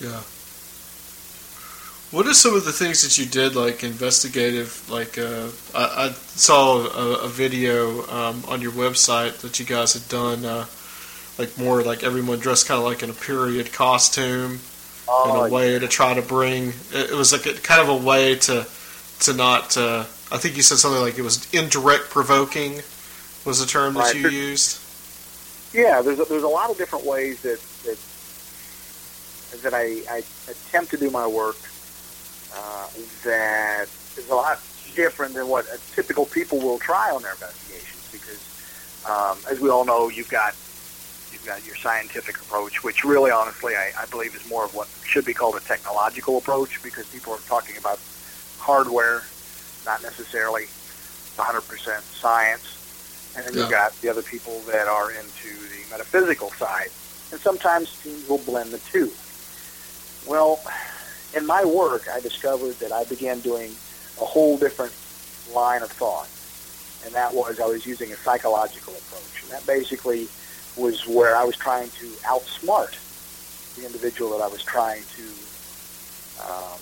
Yeah. 0.00 0.22
What 2.10 2.26
are 2.26 2.32
some 2.32 2.54
of 2.54 2.64
the 2.64 2.72
things 2.72 3.02
that 3.02 3.18
you 3.18 3.26
did, 3.26 3.54
like 3.54 3.84
investigative? 3.84 4.88
Like, 4.90 5.18
uh, 5.18 5.48
I, 5.74 6.06
I 6.08 6.12
saw 6.12 6.86
a, 6.86 7.24
a 7.24 7.28
video 7.28 8.06
um, 8.08 8.42
on 8.48 8.62
your 8.62 8.72
website 8.72 9.38
that 9.40 9.60
you 9.60 9.66
guys 9.66 9.92
had 9.92 10.08
done, 10.08 10.42
uh, 10.46 10.64
like 11.38 11.58
more 11.58 11.82
like 11.82 12.02
everyone 12.02 12.38
dressed 12.38 12.66
kind 12.66 12.78
of 12.78 12.86
like 12.86 13.02
in 13.02 13.10
a 13.10 13.14
period 13.14 13.72
costume, 13.72 14.52
in 14.52 14.58
Oh, 15.10 15.44
a 15.44 15.50
way 15.50 15.78
to 15.78 15.86
try 15.88 16.14
to 16.14 16.22
bring. 16.22 16.68
It, 16.92 17.10
it 17.10 17.14
was 17.14 17.32
like 17.32 17.44
a, 17.46 17.54
kind 17.60 17.82
of 17.82 17.88
a 17.90 18.06
way 18.06 18.36
to 18.36 18.66
to 19.20 19.34
not. 19.34 19.76
Uh, 19.76 20.04
I 20.32 20.38
think 20.38 20.56
you 20.56 20.62
said 20.62 20.78
something 20.78 21.00
like 21.02 21.18
it 21.18 21.22
was 21.22 21.46
indirect 21.52 22.08
provoking, 22.10 22.80
was 23.44 23.60
the 23.60 23.66
term 23.66 23.94
that 23.94 24.14
Right. 24.14 24.16
you 24.16 24.28
used. 24.30 24.80
Yeah, 25.74 26.00
there's 26.00 26.20
a, 26.20 26.24
there's 26.24 26.42
a 26.42 26.48
lot 26.48 26.70
of 26.70 26.78
different 26.78 27.04
ways 27.04 27.42
that 27.42 27.60
that 27.84 27.98
that 29.62 29.74
I, 29.74 30.00
I 30.10 30.22
attempt 30.50 30.90
to 30.92 30.96
do 30.96 31.10
my 31.10 31.26
work 31.26 31.56
uh, 32.58 32.88
that 33.24 33.88
is 34.16 34.28
a 34.30 34.34
lot 34.34 34.60
different 34.94 35.34
than 35.34 35.46
what 35.48 35.64
a 35.66 35.78
typical 35.94 36.26
people 36.26 36.58
will 36.58 36.78
try 36.78 37.10
on 37.10 37.22
their 37.22 37.32
investigations. 37.32 38.08
Because, 38.10 38.42
um, 39.08 39.38
as 39.50 39.60
we 39.60 39.70
all 39.70 39.84
know, 39.84 40.08
you've 40.08 40.30
got 40.30 40.54
you've 41.32 41.44
got 41.46 41.64
your 41.64 41.76
scientific 41.76 42.36
approach, 42.40 42.82
which 42.82 43.04
really, 43.04 43.30
honestly, 43.30 43.74
I, 43.76 43.92
I 43.98 44.06
believe 44.06 44.34
is 44.34 44.48
more 44.48 44.64
of 44.64 44.74
what 44.74 44.88
should 45.04 45.24
be 45.24 45.34
called 45.34 45.56
a 45.56 45.60
technological 45.60 46.38
approach, 46.38 46.82
because 46.82 47.06
people 47.06 47.32
are 47.32 47.38
talking 47.46 47.76
about 47.76 48.00
hardware, 48.58 49.22
not 49.86 50.02
necessarily 50.02 50.66
100% 51.36 52.00
science. 52.20 52.74
And 53.36 53.46
then 53.46 53.54
you've 53.54 53.70
got 53.70 53.92
the 54.00 54.08
other 54.08 54.22
people 54.22 54.60
that 54.62 54.88
are 54.88 55.12
into 55.12 55.54
the 55.68 55.90
metaphysical 55.90 56.50
side. 56.52 56.90
And 57.30 57.40
sometimes 57.40 57.94
teams 58.02 58.28
will 58.28 58.38
blend 58.38 58.72
the 58.72 58.78
two. 58.78 59.12
Well, 60.26 60.60
in 61.36 61.46
my 61.46 61.64
work, 61.64 62.08
I 62.12 62.20
discovered 62.20 62.78
that 62.80 62.92
I 62.92 63.04
began 63.04 63.40
doing 63.40 63.74
a 64.20 64.24
whole 64.24 64.58
different 64.58 64.92
line 65.54 65.82
of 65.82 65.90
thought. 65.90 66.28
And 67.04 67.14
that 67.14 67.32
was 67.32 67.60
I 67.60 67.66
was 67.66 67.86
using 67.86 68.12
a 68.12 68.16
psychological 68.16 68.94
approach. 68.94 69.42
And 69.42 69.52
that 69.52 69.66
basically 69.66 70.28
was 70.76 71.06
where 71.06 71.36
I 71.36 71.44
was 71.44 71.56
trying 71.56 71.90
to 71.90 72.06
outsmart 72.24 72.96
the 73.76 73.86
individual 73.86 74.36
that 74.36 74.44
I 74.44 74.48
was 74.48 74.62
trying 74.62 75.02
to 75.16 75.22
um, 76.42 76.80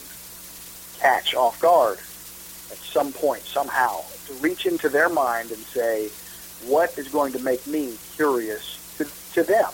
catch 0.99 1.35
off 1.35 1.61
guard 1.61 1.99
at 1.99 2.79
some 2.79 3.13
point, 3.13 3.43
somehow, 3.43 4.01
to 4.27 4.33
reach 4.35 4.67
into 4.67 4.89
their 4.89 5.09
mind 5.09 5.51
and 5.51 5.61
say, 5.61 6.09
what 6.67 6.97
is 6.99 7.09
going 7.09 7.33
to 7.33 7.39
make 7.39 7.67
me 7.67 7.97
curious 8.15 8.79
to, 8.99 9.07
to 9.35 9.43
them? 9.43 9.71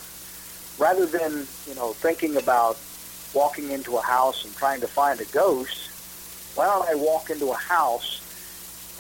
Rather 0.79 1.07
than, 1.07 1.47
you 1.67 1.75
know, 1.75 1.93
thinking 1.93 2.37
about 2.37 2.77
walking 3.35 3.71
into 3.71 3.97
a 3.97 4.03
house 4.03 4.45
and 4.45 4.55
trying 4.57 4.81
to 4.81 4.87
find 4.87 5.21
a 5.21 5.25
ghost, 5.27 5.91
why 6.57 6.67
don't 6.67 6.89
I 6.89 6.95
walk 6.95 7.31
into 7.31 7.51
a 7.51 7.57
house 7.57 8.21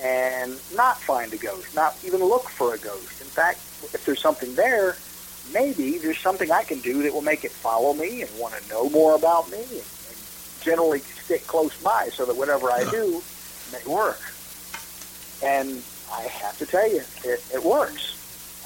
and 0.02 0.58
not 0.74 0.98
find 1.00 1.32
a 1.32 1.36
ghost, 1.36 1.74
not 1.74 1.96
even 2.04 2.20
look 2.20 2.48
for 2.48 2.74
a 2.74 2.78
ghost? 2.78 3.20
In 3.20 3.26
fact, 3.26 3.58
if 3.92 4.04
there's 4.04 4.20
something 4.20 4.54
there, 4.54 4.96
maybe 5.52 5.98
there's 5.98 6.18
something 6.18 6.50
I 6.50 6.64
can 6.64 6.80
do 6.80 7.02
that 7.02 7.12
will 7.12 7.22
make 7.22 7.44
it 7.44 7.52
follow 7.52 7.92
me 7.92 8.22
and 8.22 8.30
want 8.38 8.54
to 8.54 8.68
know 8.68 8.88
more 8.90 9.14
about 9.14 9.50
me 9.50 9.58
and, 9.58 9.70
and 9.70 10.16
generally 10.60 11.00
stick 11.00 11.46
close 11.46 11.76
by 11.82 12.08
so 12.12 12.24
that 12.24 12.36
whatever 12.36 12.70
I 12.70 12.88
do 12.90 13.22
may 13.72 13.92
work. 13.92 14.20
And 15.42 15.82
I 16.12 16.22
have 16.22 16.56
to 16.58 16.66
tell 16.66 16.88
you, 16.88 17.02
it, 17.24 17.44
it 17.52 17.62
works. 17.64 18.18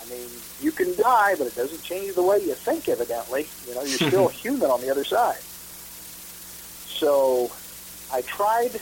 I 0.05 0.11
mean, 0.11 0.29
you 0.61 0.73
can 0.73 0.95
die, 0.97 1.35
but 1.37 1.47
it 1.47 1.55
doesn't 1.55 1.83
change 1.83 2.15
the 2.15 2.23
way 2.23 2.39
you 2.39 2.55
think, 2.55 2.89
evidently. 2.89 3.47
You 3.67 3.75
know, 3.75 3.83
you're 3.83 3.99
still 4.09 4.29
human 4.29 4.71
on 4.71 4.81
the 4.81 4.91
other 4.91 5.05
side. 5.05 5.41
So 6.99 7.51
I 8.11 8.23
tried 8.23 8.81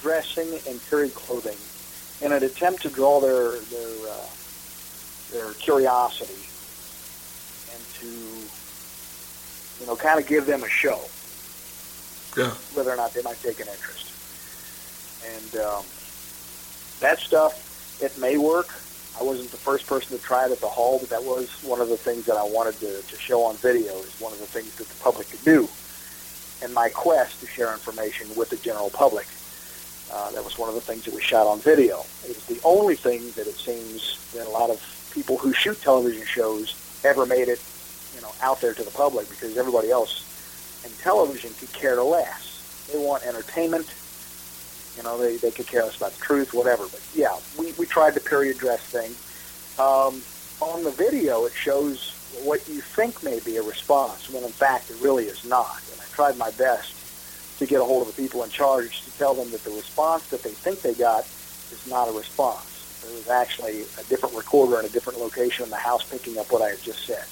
dressing 0.00 0.48
in 0.70 0.78
furry 0.78 1.10
clothing 1.10 1.58
in 2.22 2.32
an 2.32 2.42
attempt 2.42 2.82
to 2.82 2.88
draw 2.88 3.20
their 3.20 3.58
their 3.58 4.08
uh, 4.08 4.26
their 5.32 5.52
curiosity 5.54 6.40
and 7.74 7.84
to 8.00 8.06
you 9.80 9.86
know 9.86 9.96
kind 9.96 10.18
of 10.18 10.26
give 10.26 10.46
them 10.46 10.62
a 10.62 10.68
show. 10.68 11.00
Yeah. 12.36 12.50
Whether 12.74 12.90
or 12.90 12.96
not 12.96 13.12
they 13.12 13.22
might 13.22 13.40
take 13.42 13.60
an 13.60 13.68
interest, 13.68 14.12
and 15.26 15.60
um, 15.60 15.84
that 17.00 17.18
stuff 17.18 18.00
it 18.02 18.16
may 18.18 18.38
work. 18.38 18.68
I 19.20 19.24
wasn't 19.24 19.50
the 19.50 19.56
first 19.56 19.86
person 19.86 20.16
to 20.16 20.22
try 20.22 20.46
it 20.46 20.52
at 20.52 20.60
the 20.60 20.68
hall, 20.68 21.00
but 21.00 21.10
that 21.10 21.24
was 21.24 21.50
one 21.64 21.80
of 21.80 21.88
the 21.88 21.96
things 21.96 22.24
that 22.26 22.36
I 22.36 22.44
wanted 22.44 22.78
to, 22.80 23.02
to 23.02 23.16
show 23.18 23.42
on 23.42 23.56
video. 23.56 23.98
Is 23.98 24.20
one 24.20 24.32
of 24.32 24.38
the 24.38 24.46
things 24.46 24.74
that 24.76 24.88
the 24.88 25.02
public 25.02 25.28
could 25.28 25.44
do 25.44 25.68
in 26.62 26.72
my 26.74 26.88
quest 26.88 27.40
to 27.40 27.46
share 27.46 27.72
information 27.72 28.28
with 28.36 28.50
the 28.50 28.56
general 28.56 28.90
public. 28.90 29.26
Uh, 30.12 30.30
that 30.32 30.42
was 30.42 30.58
one 30.58 30.68
of 30.68 30.74
the 30.74 30.80
things 30.80 31.04
that 31.04 31.14
we 31.14 31.20
shot 31.20 31.46
on 31.46 31.58
video. 31.60 32.00
It 32.24 32.28
was 32.28 32.46
the 32.46 32.60
only 32.64 32.94
thing 32.94 33.30
that 33.32 33.46
it 33.46 33.54
seems 33.54 34.32
that 34.32 34.46
a 34.46 34.50
lot 34.50 34.70
of 34.70 34.82
people 35.12 35.36
who 35.36 35.52
shoot 35.52 35.80
television 35.80 36.26
shows 36.26 36.74
ever 37.04 37.26
made 37.26 37.48
it, 37.48 37.60
you 38.14 38.20
know, 38.22 38.32
out 38.42 38.60
there 38.60 38.74
to 38.74 38.82
the 38.82 38.90
public 38.90 39.28
because 39.28 39.56
everybody 39.56 39.90
else 39.90 40.24
in 40.84 40.90
television 41.02 41.52
could 41.58 41.72
care 41.72 42.02
less. 42.02 42.86
They 42.90 42.98
want 42.98 43.26
entertainment. 43.26 43.94
You 44.96 45.02
know, 45.02 45.18
they, 45.18 45.36
they 45.36 45.50
could 45.50 45.66
care 45.66 45.84
less 45.84 45.96
about 45.96 46.12
the 46.12 46.20
truth, 46.20 46.54
whatever. 46.54 46.84
But 46.84 47.02
yeah, 47.14 47.36
we, 47.58 47.72
we 47.72 47.86
tried 47.86 48.14
the 48.14 48.20
period 48.20 48.58
dress 48.58 48.80
thing. 48.80 49.12
Um, 49.78 50.22
on 50.60 50.82
the 50.82 50.90
video, 50.90 51.44
it 51.44 51.52
shows 51.52 52.17
what 52.44 52.66
you 52.68 52.80
think 52.80 53.22
may 53.22 53.40
be 53.40 53.56
a 53.56 53.62
response, 53.62 54.30
when 54.30 54.44
in 54.44 54.50
fact 54.50 54.90
it 54.90 54.96
really 55.00 55.24
is 55.26 55.44
not. 55.44 55.80
And 55.92 56.00
I 56.00 56.04
tried 56.12 56.36
my 56.36 56.50
best 56.52 56.94
to 57.58 57.66
get 57.66 57.80
a 57.80 57.84
hold 57.84 58.06
of 58.08 58.14
the 58.14 58.22
people 58.22 58.42
in 58.44 58.50
charge 58.50 59.02
to 59.04 59.10
tell 59.18 59.34
them 59.34 59.50
that 59.50 59.64
the 59.64 59.70
response 59.70 60.26
that 60.28 60.42
they 60.42 60.50
think 60.50 60.80
they 60.82 60.94
got 60.94 61.24
is 61.24 61.84
not 61.88 62.08
a 62.08 62.12
response. 62.12 62.64
It 63.08 63.14
was 63.14 63.28
actually 63.28 63.82
a 63.82 64.04
different 64.08 64.34
recorder 64.34 64.78
in 64.80 64.86
a 64.86 64.88
different 64.88 65.18
location 65.18 65.64
in 65.64 65.70
the 65.70 65.76
house 65.76 66.04
picking 66.04 66.38
up 66.38 66.50
what 66.52 66.62
I 66.62 66.70
had 66.70 66.82
just 66.82 67.04
said. 67.06 67.24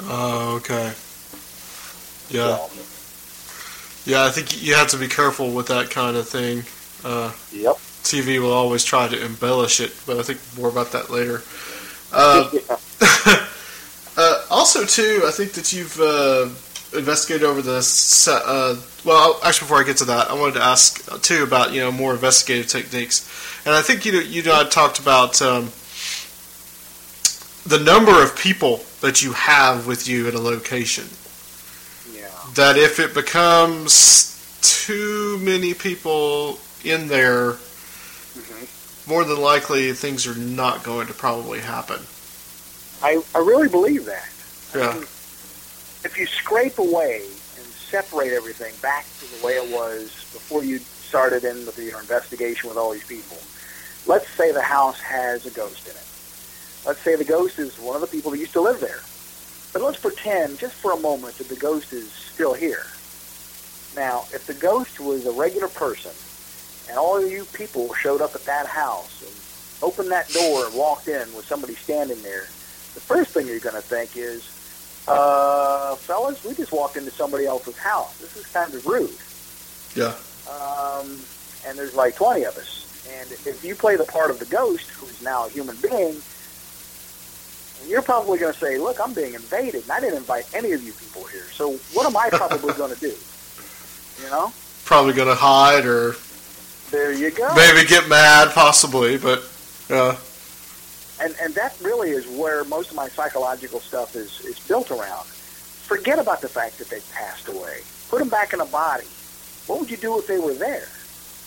Oh, 0.00 0.56
okay. 0.56 0.92
Yeah. 2.30 2.56
So, 2.56 4.10
Yeah, 4.10 4.24
I 4.24 4.30
think 4.30 4.62
you 4.62 4.74
have 4.74 4.88
to 4.88 4.96
be 4.96 5.08
careful 5.08 5.50
with 5.52 5.66
that 5.68 5.90
kind 5.90 6.16
of 6.16 6.28
thing. 6.28 6.64
Uh, 7.04 7.32
yep. 7.52 7.76
TV 8.04 8.40
will 8.40 8.52
always 8.52 8.84
try 8.84 9.08
to 9.08 9.24
embellish 9.24 9.80
it, 9.80 9.94
but 10.06 10.18
I 10.18 10.22
think 10.22 10.40
more 10.58 10.68
about 10.68 10.92
that 10.92 11.10
later. 11.10 11.42
Uh, 12.16 12.48
Yeah. 12.52 12.76
uh, 14.50 14.54
also, 14.54 14.84
too, 14.84 15.22
I 15.26 15.30
think 15.30 15.52
that 15.52 15.72
you've 15.72 15.98
uh, 16.00 16.48
investigated 16.96 17.46
over 17.46 17.62
the. 17.62 17.78
Uh, 18.28 18.76
well, 19.04 19.38
actually, 19.42 19.66
before 19.66 19.80
I 19.80 19.84
get 19.84 19.98
to 19.98 20.04
that, 20.06 20.30
I 20.30 20.34
wanted 20.34 20.54
to 20.54 20.62
ask 20.62 21.10
uh, 21.12 21.18
too 21.18 21.42
about 21.42 21.72
you 21.72 21.80
know 21.80 21.92
more 21.92 22.12
investigative 22.12 22.70
techniques, 22.70 23.28
and 23.66 23.74
I 23.74 23.82
think 23.82 24.04
you 24.04 24.12
know, 24.12 24.20
you 24.20 24.42
know 24.42 24.60
I 24.60 24.64
talked 24.64 24.98
about 24.98 25.40
um, 25.42 25.70
the 27.66 27.78
number 27.82 28.22
of 28.22 28.36
people 28.36 28.84
that 29.00 29.22
you 29.22 29.32
have 29.32 29.86
with 29.86 30.08
you 30.08 30.28
at 30.28 30.34
a 30.34 30.40
location. 30.40 31.04
yeah. 32.12 32.28
That 32.54 32.76
if 32.76 32.98
it 33.00 33.14
becomes 33.14 34.30
too 34.62 35.38
many 35.42 35.74
people 35.74 36.58
in 36.84 37.08
there, 37.08 37.52
hmm 38.34 38.64
more 39.06 39.24
than 39.24 39.40
likely 39.40 39.92
things 39.92 40.26
are 40.26 40.34
not 40.34 40.82
going 40.82 41.06
to 41.06 41.12
probably 41.12 41.60
happen. 41.60 42.00
I, 43.02 43.22
I 43.34 43.38
really 43.38 43.68
believe 43.68 44.06
that. 44.06 44.28
Yeah. 44.74 44.98
if 46.04 46.16
you 46.18 46.26
scrape 46.26 46.78
away 46.78 47.22
and 47.56 47.64
separate 47.64 48.32
everything 48.32 48.74
back 48.82 49.06
to 49.20 49.38
the 49.38 49.46
way 49.46 49.52
it 49.52 49.70
was 49.72 50.08
before 50.32 50.64
you 50.64 50.78
started 50.78 51.44
in 51.44 51.64
with 51.64 51.78
your 51.78 52.00
investigation 52.00 52.68
with 52.68 52.76
all 52.78 52.90
these 52.92 53.06
people, 53.06 53.38
let's 54.06 54.28
say 54.30 54.52
the 54.52 54.62
house 54.62 55.00
has 55.00 55.46
a 55.46 55.50
ghost 55.50 55.86
in 55.86 55.92
it. 55.92 56.86
Let's 56.86 57.00
say 57.00 57.16
the 57.16 57.24
ghost 57.24 57.58
is 57.58 57.78
one 57.78 57.94
of 57.94 58.00
the 58.00 58.08
people 58.08 58.32
that 58.32 58.38
used 58.38 58.52
to 58.54 58.60
live 58.60 58.80
there. 58.80 59.00
But 59.72 59.82
let's 59.82 59.98
pretend, 59.98 60.58
just 60.58 60.74
for 60.74 60.92
a 60.92 60.98
moment, 60.98 61.38
that 61.38 61.48
the 61.48 61.56
ghost 61.56 61.92
is 61.92 62.10
still 62.12 62.52
here. 62.52 62.86
Now, 63.96 64.24
if 64.32 64.46
the 64.46 64.54
ghost 64.54 65.00
was 65.00 65.26
a 65.26 65.32
regular 65.32 65.68
person, 65.68 66.12
and 66.88 66.98
all 66.98 67.24
you 67.26 67.44
people 67.46 67.94
showed 67.94 68.20
up 68.20 68.34
at 68.34 68.44
that 68.44 68.66
house 68.66 69.22
and 69.22 69.88
opened 69.88 70.10
that 70.10 70.28
door 70.30 70.66
and 70.66 70.74
walked 70.74 71.08
in 71.08 71.32
with 71.34 71.46
somebody 71.46 71.74
standing 71.74 72.20
there, 72.22 72.46
the 72.94 73.00
first 73.00 73.30
thing 73.32 73.46
you're 73.46 73.58
going 73.58 73.74
to 73.74 73.80
think 73.82 74.16
is, 74.16 74.48
uh, 75.06 75.94
fellas, 75.96 76.42
we 76.44 76.54
just 76.54 76.72
walked 76.72 76.96
into 76.96 77.10
somebody 77.10 77.46
else's 77.46 77.76
house. 77.76 78.18
This 78.18 78.36
is 78.36 78.46
kind 78.46 78.72
of 78.74 78.86
rude. 78.86 79.10
Yeah. 79.94 80.14
Um, 80.50 81.20
and 81.66 81.78
there's 81.78 81.94
like 81.94 82.16
20 82.16 82.44
of 82.44 82.56
us. 82.56 82.80
And 83.20 83.30
if 83.32 83.64
you 83.64 83.74
play 83.74 83.96
the 83.96 84.04
part 84.04 84.30
of 84.30 84.38
the 84.38 84.46
ghost, 84.46 84.88
who's 84.90 85.22
now 85.22 85.46
a 85.46 85.50
human 85.50 85.76
being, 85.76 86.16
you're 87.86 88.02
probably 88.02 88.38
going 88.38 88.52
to 88.52 88.58
say, 88.58 88.78
look, 88.78 88.98
I'm 89.00 89.12
being 89.12 89.34
invaded, 89.34 89.82
and 89.82 89.90
I 89.90 90.00
didn't 90.00 90.16
invite 90.18 90.48
any 90.54 90.72
of 90.72 90.82
you 90.82 90.92
people 90.92 91.24
here. 91.24 91.44
So 91.52 91.72
what 91.92 92.06
am 92.06 92.16
I 92.16 92.30
probably 92.30 92.72
going 92.78 92.94
to 92.94 93.00
do? 93.00 93.12
You 94.22 94.30
know? 94.30 94.52
Probably 94.84 95.12
going 95.12 95.28
to 95.28 95.34
hide 95.34 95.84
or 95.84 96.14
There 96.90 97.12
you 97.12 97.30
go. 97.30 97.52
maybe 97.54 97.86
get 97.86 98.08
mad, 98.08 98.52
possibly, 98.54 99.18
but 99.18 99.42
uh, 99.90 100.16
and 101.20 101.34
and 101.40 101.54
that 101.54 101.76
really 101.82 102.10
is 102.10 102.26
where 102.26 102.64
most 102.64 102.90
of 102.90 102.96
my 102.96 103.08
psychological 103.08 103.80
stuff 103.80 104.16
is 104.16 104.40
is 104.40 104.58
built 104.66 104.90
around. 104.90 105.26
Forget 105.26 106.18
about 106.18 106.40
the 106.40 106.48
fact 106.48 106.78
that 106.78 106.88
they 106.88 107.00
passed 107.12 107.48
away. 107.48 107.80
Put 108.08 108.18
them 108.18 108.28
back 108.28 108.52
in 108.52 108.60
a 108.60 108.66
body. 108.66 109.06
What 109.66 109.80
would 109.80 109.90
you 109.90 109.96
do 109.96 110.18
if 110.18 110.26
they 110.26 110.38
were 110.38 110.54
there? 110.54 110.88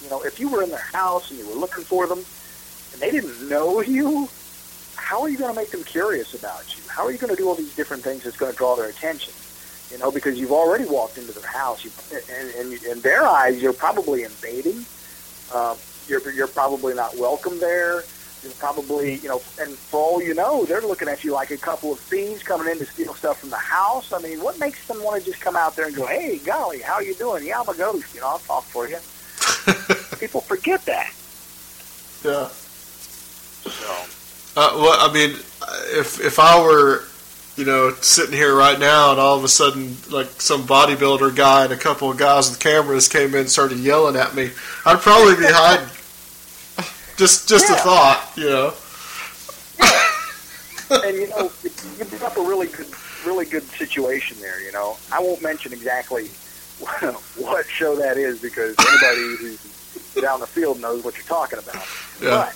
You 0.04 0.10
know, 0.10 0.22
if 0.24 0.40
you 0.40 0.50
were 0.50 0.64
in 0.64 0.70
their 0.70 0.78
house 0.78 1.32
and 1.32 1.40
you 1.40 1.48
were 1.48 1.56
looking 1.56 1.84
for 1.84 2.08
them, 2.08 2.20
and 2.20 3.02
they 3.02 3.12
didn't 3.12 3.50
know 3.50 3.82
you, 3.98 4.30
how 4.96 5.22
are 5.22 5.30
you 5.30 5.38
going 5.38 5.54
to 5.54 5.60
make 5.60 5.72
them 5.72 5.84
curious 5.84 6.34
about 6.34 6.76
you? 6.76 6.84
How 6.88 7.06
are 7.06 7.12
you 7.12 7.18
going 7.18 7.36
to 7.36 7.42
do 7.42 7.48
all 7.48 7.56
these 7.56 7.76
different 7.76 8.04
things 8.04 8.24
that's 8.24 8.38
going 8.38 8.52
to 8.52 8.58
draw 8.58 8.76
their 8.76 8.90
attention? 8.90 9.34
You 9.92 9.98
know, 9.98 10.12
because 10.12 10.38
you've 10.38 10.52
already 10.52 10.86
walked 10.86 11.18
into 11.18 11.32
their 11.32 11.50
house, 11.50 11.84
you, 11.86 11.92
and, 12.12 12.54
and 12.56 12.84
in 12.84 13.00
their 13.02 13.26
eyes, 13.26 13.62
you're 13.62 13.74
probably 13.74 14.24
invading. 14.24 14.86
Uh, 15.54 15.76
you're 16.08 16.30
you're 16.32 16.48
probably 16.48 16.94
not 16.94 17.18
welcome 17.18 17.60
there. 17.60 18.04
You're 18.44 18.54
probably, 18.54 19.16
you 19.16 19.30
know, 19.30 19.42
and 19.60 19.76
for 19.76 20.00
all 20.00 20.22
you 20.22 20.34
know, 20.34 20.64
they're 20.66 20.82
looking 20.82 21.08
at 21.08 21.24
you 21.24 21.34
like 21.34 21.52
a 21.52 21.58
couple 21.58 21.92
of 21.94 22.00
thieves 22.00 22.44
coming 22.44 22.68
in 22.72 22.78
to 22.80 22.86
steal 22.86 23.14
stuff 23.14 23.40
from 23.40 23.50
the 23.50 23.56
house. 23.58 24.14
I 24.14 24.20
mean, 24.20 24.42
what 24.44 24.60
makes 24.60 24.88
them 24.88 25.04
want 25.04 25.24
to 25.24 25.30
just 25.32 25.42
come 25.42 25.56
out 25.56 25.76
there 25.76 25.88
and 25.88 25.96
go, 25.96 26.06
"Hey, 26.06 26.38
golly, 26.38 26.80
how 26.80 27.00
you 27.00 27.14
doing? 27.16 27.46
Yeah, 27.46 27.60
I'm 27.62 27.68
a 27.70 27.76
ghost. 27.76 28.14
You 28.14 28.22
know, 28.22 28.28
I'll 28.28 28.40
talk 28.40 28.64
for 28.66 28.88
you." 28.88 28.98
People 30.20 30.42
forget 30.42 30.84
that. 30.86 31.12
yeah. 32.24 32.48
So, 33.70 34.06
Uh, 34.56 34.72
well, 34.76 34.98
I 35.10 35.14
mean, 35.14 35.32
if 36.00 36.20
if 36.20 36.40
I 36.40 36.60
were, 36.62 37.04
you 37.58 37.66
know, 37.66 37.94
sitting 38.02 38.34
here 38.34 38.56
right 38.56 38.80
now, 38.80 39.12
and 39.12 39.20
all 39.20 39.38
of 39.38 39.44
a 39.44 39.48
sudden, 39.48 39.98
like 40.10 40.28
some 40.42 40.64
bodybuilder 40.66 41.36
guy 41.36 41.66
and 41.66 41.74
a 41.74 41.78
couple 41.78 42.10
of 42.10 42.18
guys 42.18 42.50
with 42.50 42.60
cameras 42.60 43.08
came 43.08 43.30
in 43.34 43.42
and 43.42 43.50
started 43.50 43.80
yelling 43.80 44.16
at 44.16 44.36
me, 44.36 44.52
I'd 44.86 45.00
probably 45.00 45.36
be 45.36 45.52
hiding. 45.52 45.90
Just 47.18 47.50
just 47.50 47.70
a 47.70 47.76
thought, 47.76 48.32
you 48.36 48.46
know. 48.46 48.74
and 51.04 51.18
you 51.18 51.28
know, 51.30 51.52
you 51.98 52.06
bring 52.06 52.22
up 52.22 52.38
a 52.38 52.42
really 52.42 52.68
good, 52.68 52.88
really 53.26 53.46
good 53.46 53.64
situation 53.64 54.38
there. 54.40 54.62
You 54.64 54.72
know, 54.72 54.98
I 55.12 55.20
won't 55.20 55.42
mention 55.42 55.74
exactly 55.74 56.28
what 57.38 57.66
show 57.66 57.96
that 57.96 58.18
is 58.18 58.40
because 58.40 58.76
anybody 58.80 59.36
who's 59.38 60.14
down 60.22 60.40
the 60.40 60.48
field 60.48 60.80
knows 60.80 61.04
what 61.04 61.16
you're 61.16 61.26
talking 61.26 61.58
about. 61.58 61.88
Yeah. 62.22 62.30
But 62.30 62.56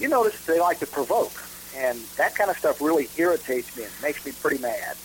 you 0.00 0.08
notice 0.08 0.44
they 0.46 0.58
like 0.58 0.80
to 0.80 0.86
provoke, 0.86 1.32
and 1.76 1.96
that 2.16 2.34
kind 2.34 2.50
of 2.50 2.58
stuff 2.58 2.80
really 2.80 3.08
irritates 3.16 3.76
me 3.76 3.84
and 3.84 3.92
makes 4.02 4.26
me 4.26 4.32
pretty 4.32 4.60
mad. 4.60 4.96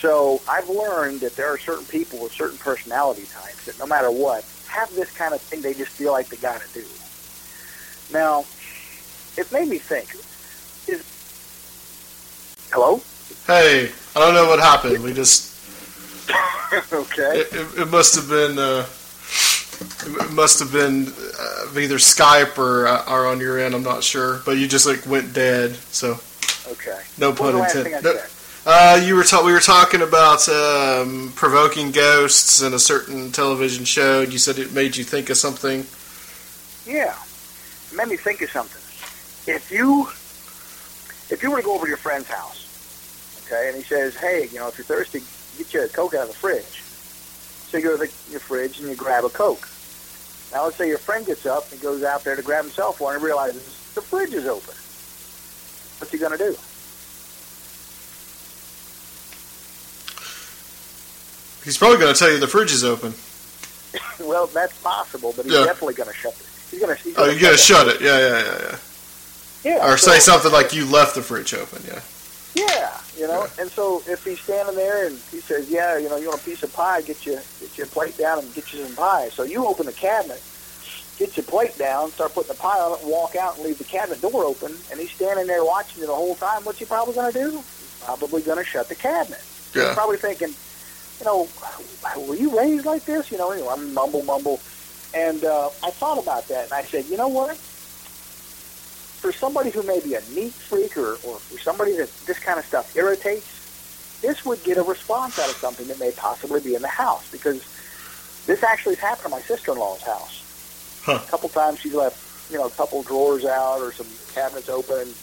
So 0.00 0.40
I've 0.48 0.70
learned 0.70 1.20
that 1.20 1.36
there 1.36 1.52
are 1.52 1.58
certain 1.58 1.84
people 1.84 2.22
with 2.22 2.32
certain 2.32 2.56
personality 2.56 3.26
types 3.26 3.66
that 3.66 3.78
no 3.78 3.86
matter 3.86 4.10
what, 4.10 4.46
have 4.68 4.94
this 4.94 5.10
kind 5.10 5.34
of 5.34 5.42
thing 5.42 5.60
they 5.60 5.74
just 5.74 5.90
feel 5.90 6.12
like 6.12 6.28
they 6.28 6.36
got 6.38 6.62
to 6.62 6.72
do. 6.72 6.86
Now, 8.12 8.44
it 9.36 9.50
made 9.52 9.68
me 9.68 9.78
think. 9.78 10.14
Is 10.88 11.04
hello? 12.72 13.00
Hey, 13.46 13.90
I 14.16 14.18
don't 14.20 14.34
know 14.34 14.46
what 14.48 14.58
happened. 14.60 15.02
We 15.02 15.12
just 15.12 15.46
okay. 16.92 17.40
it, 17.40 17.52
it, 17.52 17.78
it 17.82 17.88
must 17.90 18.14
have 18.14 18.28
been 18.28 18.58
uh, 18.58 18.86
it 20.26 20.32
must 20.32 20.58
have 20.58 20.72
been 20.72 21.06
uh, 21.38 21.78
either 21.78 21.96
Skype 21.96 22.58
or 22.58 22.86
uh, 22.86 23.04
or 23.10 23.26
on 23.26 23.40
your 23.40 23.58
end. 23.58 23.74
I'm 23.74 23.82
not 23.82 24.02
sure, 24.02 24.40
but 24.44 24.56
you 24.58 24.66
just 24.68 24.86
like 24.86 25.06
went 25.06 25.32
dead. 25.34 25.74
So 25.90 26.18
Okay. 26.70 27.00
no 27.18 27.32
pun 27.32 27.52
the 27.52 27.58
last 27.58 27.74
thing 27.74 27.94
I 27.94 27.98
intended. 27.98 28.14
No- 28.20 28.22
Uh, 28.66 29.00
you 29.02 29.14
were 29.16 29.24
ta- 29.24 29.42
we 29.42 29.52
were 29.52 29.60
talking 29.60 30.02
about 30.02 30.46
um, 30.50 31.32
provoking 31.34 31.90
ghosts 31.90 32.60
in 32.60 32.74
a 32.74 32.78
certain 32.78 33.32
television 33.32 33.82
show. 33.86 34.20
and 34.22 34.30
You 34.32 34.38
said 34.38 34.58
it 34.58 34.72
made 34.74 34.94
you 34.96 35.04
think 35.04 35.30
of 35.30 35.38
something. 35.38 35.86
Yeah. 36.84 37.14
Made 37.94 38.08
me 38.08 38.16
think 38.16 38.42
of 38.42 38.50
something. 38.50 38.82
If 39.52 39.70
you 39.72 40.08
if 41.30 41.42
you 41.42 41.50
were 41.50 41.58
to 41.58 41.62
go 41.62 41.74
over 41.74 41.84
to 41.84 41.88
your 41.88 41.96
friend's 41.98 42.28
house, 42.28 42.66
okay, 43.46 43.68
and 43.68 43.76
he 43.76 43.82
says, 43.82 44.14
Hey, 44.16 44.48
you 44.52 44.58
know, 44.58 44.68
if 44.68 44.76
you're 44.78 44.84
thirsty, 44.84 45.20
get 45.56 45.72
you 45.74 45.84
a 45.84 45.88
Coke 45.88 46.14
out 46.14 46.22
of 46.22 46.28
the 46.28 46.34
fridge. 46.34 46.82
So 47.70 47.76
you 47.78 47.82
go 47.84 47.92
to 47.96 47.98
the, 48.06 48.12
your 48.30 48.40
fridge 48.40 48.78
and 48.78 48.88
you 48.88 48.94
grab 48.94 49.24
a 49.24 49.28
Coke. 49.30 49.68
Now 50.52 50.64
let's 50.64 50.76
say 50.76 50.88
your 50.88 50.98
friend 50.98 51.26
gets 51.26 51.44
up 51.46 51.70
and 51.72 51.80
goes 51.80 52.02
out 52.02 52.24
there 52.24 52.36
to 52.36 52.42
grab 52.42 52.64
himself 52.64 53.00
one 53.00 53.14
and 53.14 53.22
realizes 53.22 53.62
the 53.94 54.00
fridge 54.02 54.32
is 54.32 54.46
open. 54.46 54.74
What's 55.98 56.12
he 56.12 56.18
gonna 56.18 56.38
do? 56.38 56.56
He's 61.64 61.76
probably 61.76 61.98
going 61.98 62.14
to 62.14 62.18
tell 62.18 62.30
you 62.30 62.38
the 62.38 62.46
fridge 62.46 62.72
is 62.72 62.82
open. 62.82 63.12
well, 64.26 64.46
that's 64.46 64.76
possible, 64.80 65.34
but 65.36 65.44
he's 65.44 65.52
Yeah. 65.54 65.64
definitely 65.64 65.94
gonna 65.94 66.14
shut 66.14 66.32
it. 66.32 66.46
He's 66.70 66.80
gonna 66.80 66.94
he's 66.96 67.16
Oh, 67.16 67.22
gonna 67.26 67.32
you 67.32 67.40
got 67.40 67.52
to 67.52 67.56
shut 67.56 67.86
shut 67.86 67.96
it. 67.96 68.00
Yeah, 68.00 68.18
yeah, 68.18 68.44
yeah, 68.44 68.58
yeah. 68.62 68.78
Yeah. 69.64 69.92
Or 69.92 69.96
say 69.96 70.18
something 70.20 70.52
like 70.52 70.72
you 70.72 70.86
left 70.86 71.14
the 71.14 71.22
fridge 71.22 71.52
open. 71.54 71.82
Yeah. 71.86 72.00
Yeah, 72.54 72.96
you 73.16 73.26
know. 73.26 73.46
And 73.60 73.70
so 73.70 74.02
if 74.06 74.24
he's 74.24 74.40
standing 74.40 74.74
there 74.74 75.06
and 75.06 75.16
he 75.30 75.40
says, 75.40 75.68
"Yeah, 75.70 75.98
you 75.98 76.08
know, 76.08 76.16
you 76.16 76.28
want 76.28 76.40
a 76.40 76.44
piece 76.44 76.62
of 76.62 76.72
pie? 76.72 77.02
Get 77.02 77.24
your 77.26 77.40
get 77.60 77.76
your 77.76 77.86
plate 77.88 78.16
down 78.16 78.38
and 78.40 78.54
get 78.54 78.72
you 78.72 78.84
some 78.84 78.96
pie." 78.96 79.28
So 79.30 79.42
you 79.42 79.66
open 79.66 79.86
the 79.86 79.92
cabinet, 79.92 80.42
get 81.18 81.36
your 81.36 81.44
plate 81.44 81.76
down, 81.78 82.10
start 82.10 82.34
putting 82.34 82.48
the 82.52 82.58
pie 82.58 82.78
on 82.80 82.98
it, 82.98 83.04
walk 83.04 83.36
out 83.36 83.56
and 83.56 83.64
leave 83.64 83.78
the 83.78 83.84
cabinet 83.84 84.20
door 84.22 84.44
open. 84.44 84.74
And 84.90 84.98
he's 84.98 85.10
standing 85.12 85.46
there 85.46 85.64
watching 85.64 86.00
you 86.00 86.06
the 86.06 86.14
whole 86.14 86.34
time. 86.36 86.64
What's 86.64 86.78
he 86.78 86.84
probably 86.84 87.14
going 87.14 87.32
to 87.32 87.38
do? 87.38 87.50
He's 87.50 88.02
probably 88.04 88.42
going 88.42 88.58
to 88.58 88.64
shut 88.64 88.88
the 88.88 88.94
cabinet. 88.94 89.40
He's 89.72 89.82
Yeah. 89.82 89.94
probably 89.94 90.16
thinking, 90.16 90.48
you 91.20 91.24
know, 91.26 91.48
were 92.26 92.34
you 92.36 92.56
raised 92.58 92.86
like 92.86 93.04
this? 93.04 93.30
You 93.30 93.38
know, 93.38 93.52
you 93.52 93.60
know, 93.60 93.70
I'm 93.70 93.92
mumble 93.92 94.22
mumble. 94.22 94.58
And 95.14 95.44
uh, 95.44 95.70
I 95.82 95.90
thought 95.90 96.18
about 96.18 96.48
that, 96.48 96.64
and 96.64 96.72
I 96.72 96.82
said, 96.82 97.06
you 97.06 97.16
know 97.16 97.28
what? 97.28 97.56
For 97.56 99.32
somebody 99.32 99.70
who 99.70 99.82
may 99.82 100.00
be 100.00 100.14
a 100.14 100.20
neat 100.34 100.52
freak 100.52 100.96
or, 100.96 101.12
or 101.12 101.38
for 101.38 101.58
somebody 101.58 101.96
that 101.96 102.10
this 102.26 102.38
kind 102.38 102.58
of 102.58 102.64
stuff 102.64 102.94
irritates, 102.94 104.20
this 104.20 104.44
would 104.44 104.62
get 104.64 104.76
a 104.76 104.82
response 104.82 105.38
out 105.38 105.48
of 105.48 105.56
something 105.56 105.86
that 105.88 105.98
may 105.98 106.10
possibly 106.12 106.60
be 106.60 106.74
in 106.74 106.82
the 106.82 106.88
house 106.88 107.30
because 107.30 107.64
this 108.46 108.62
actually 108.62 108.96
has 108.96 109.02
happened 109.02 109.24
to 109.24 109.28
my 109.30 109.40
sister-in-law's 109.40 110.02
house. 110.02 111.02
Huh. 111.04 111.20
A 111.22 111.30
couple 111.30 111.48
times 111.48 111.80
she's 111.80 111.94
left, 111.94 112.50
you 112.50 112.58
know, 112.58 112.66
a 112.66 112.70
couple 112.70 113.02
drawers 113.02 113.44
out 113.44 113.80
or 113.80 113.92
some 113.92 114.06
cabinets 114.34 114.68
open. 114.68 115.00
And 115.00 115.14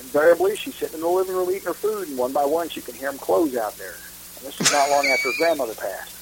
invariably, 0.00 0.56
she's 0.56 0.74
sitting 0.74 0.96
in 0.96 1.00
the 1.00 1.08
living 1.08 1.34
room 1.34 1.50
eating 1.50 1.64
her 1.64 1.74
food, 1.74 2.08
and 2.08 2.18
one 2.18 2.32
by 2.32 2.44
one, 2.44 2.68
she 2.68 2.80
can 2.80 2.94
hear 2.94 3.10
them 3.10 3.18
close 3.18 3.56
out 3.56 3.76
there. 3.76 3.94
And 4.38 4.46
this 4.46 4.58
was 4.58 4.72
not 4.72 4.88
long 4.90 5.06
after 5.06 5.28
her 5.30 5.34
grandmother 5.38 5.74
passed. 5.74 6.16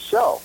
So, 0.00 0.40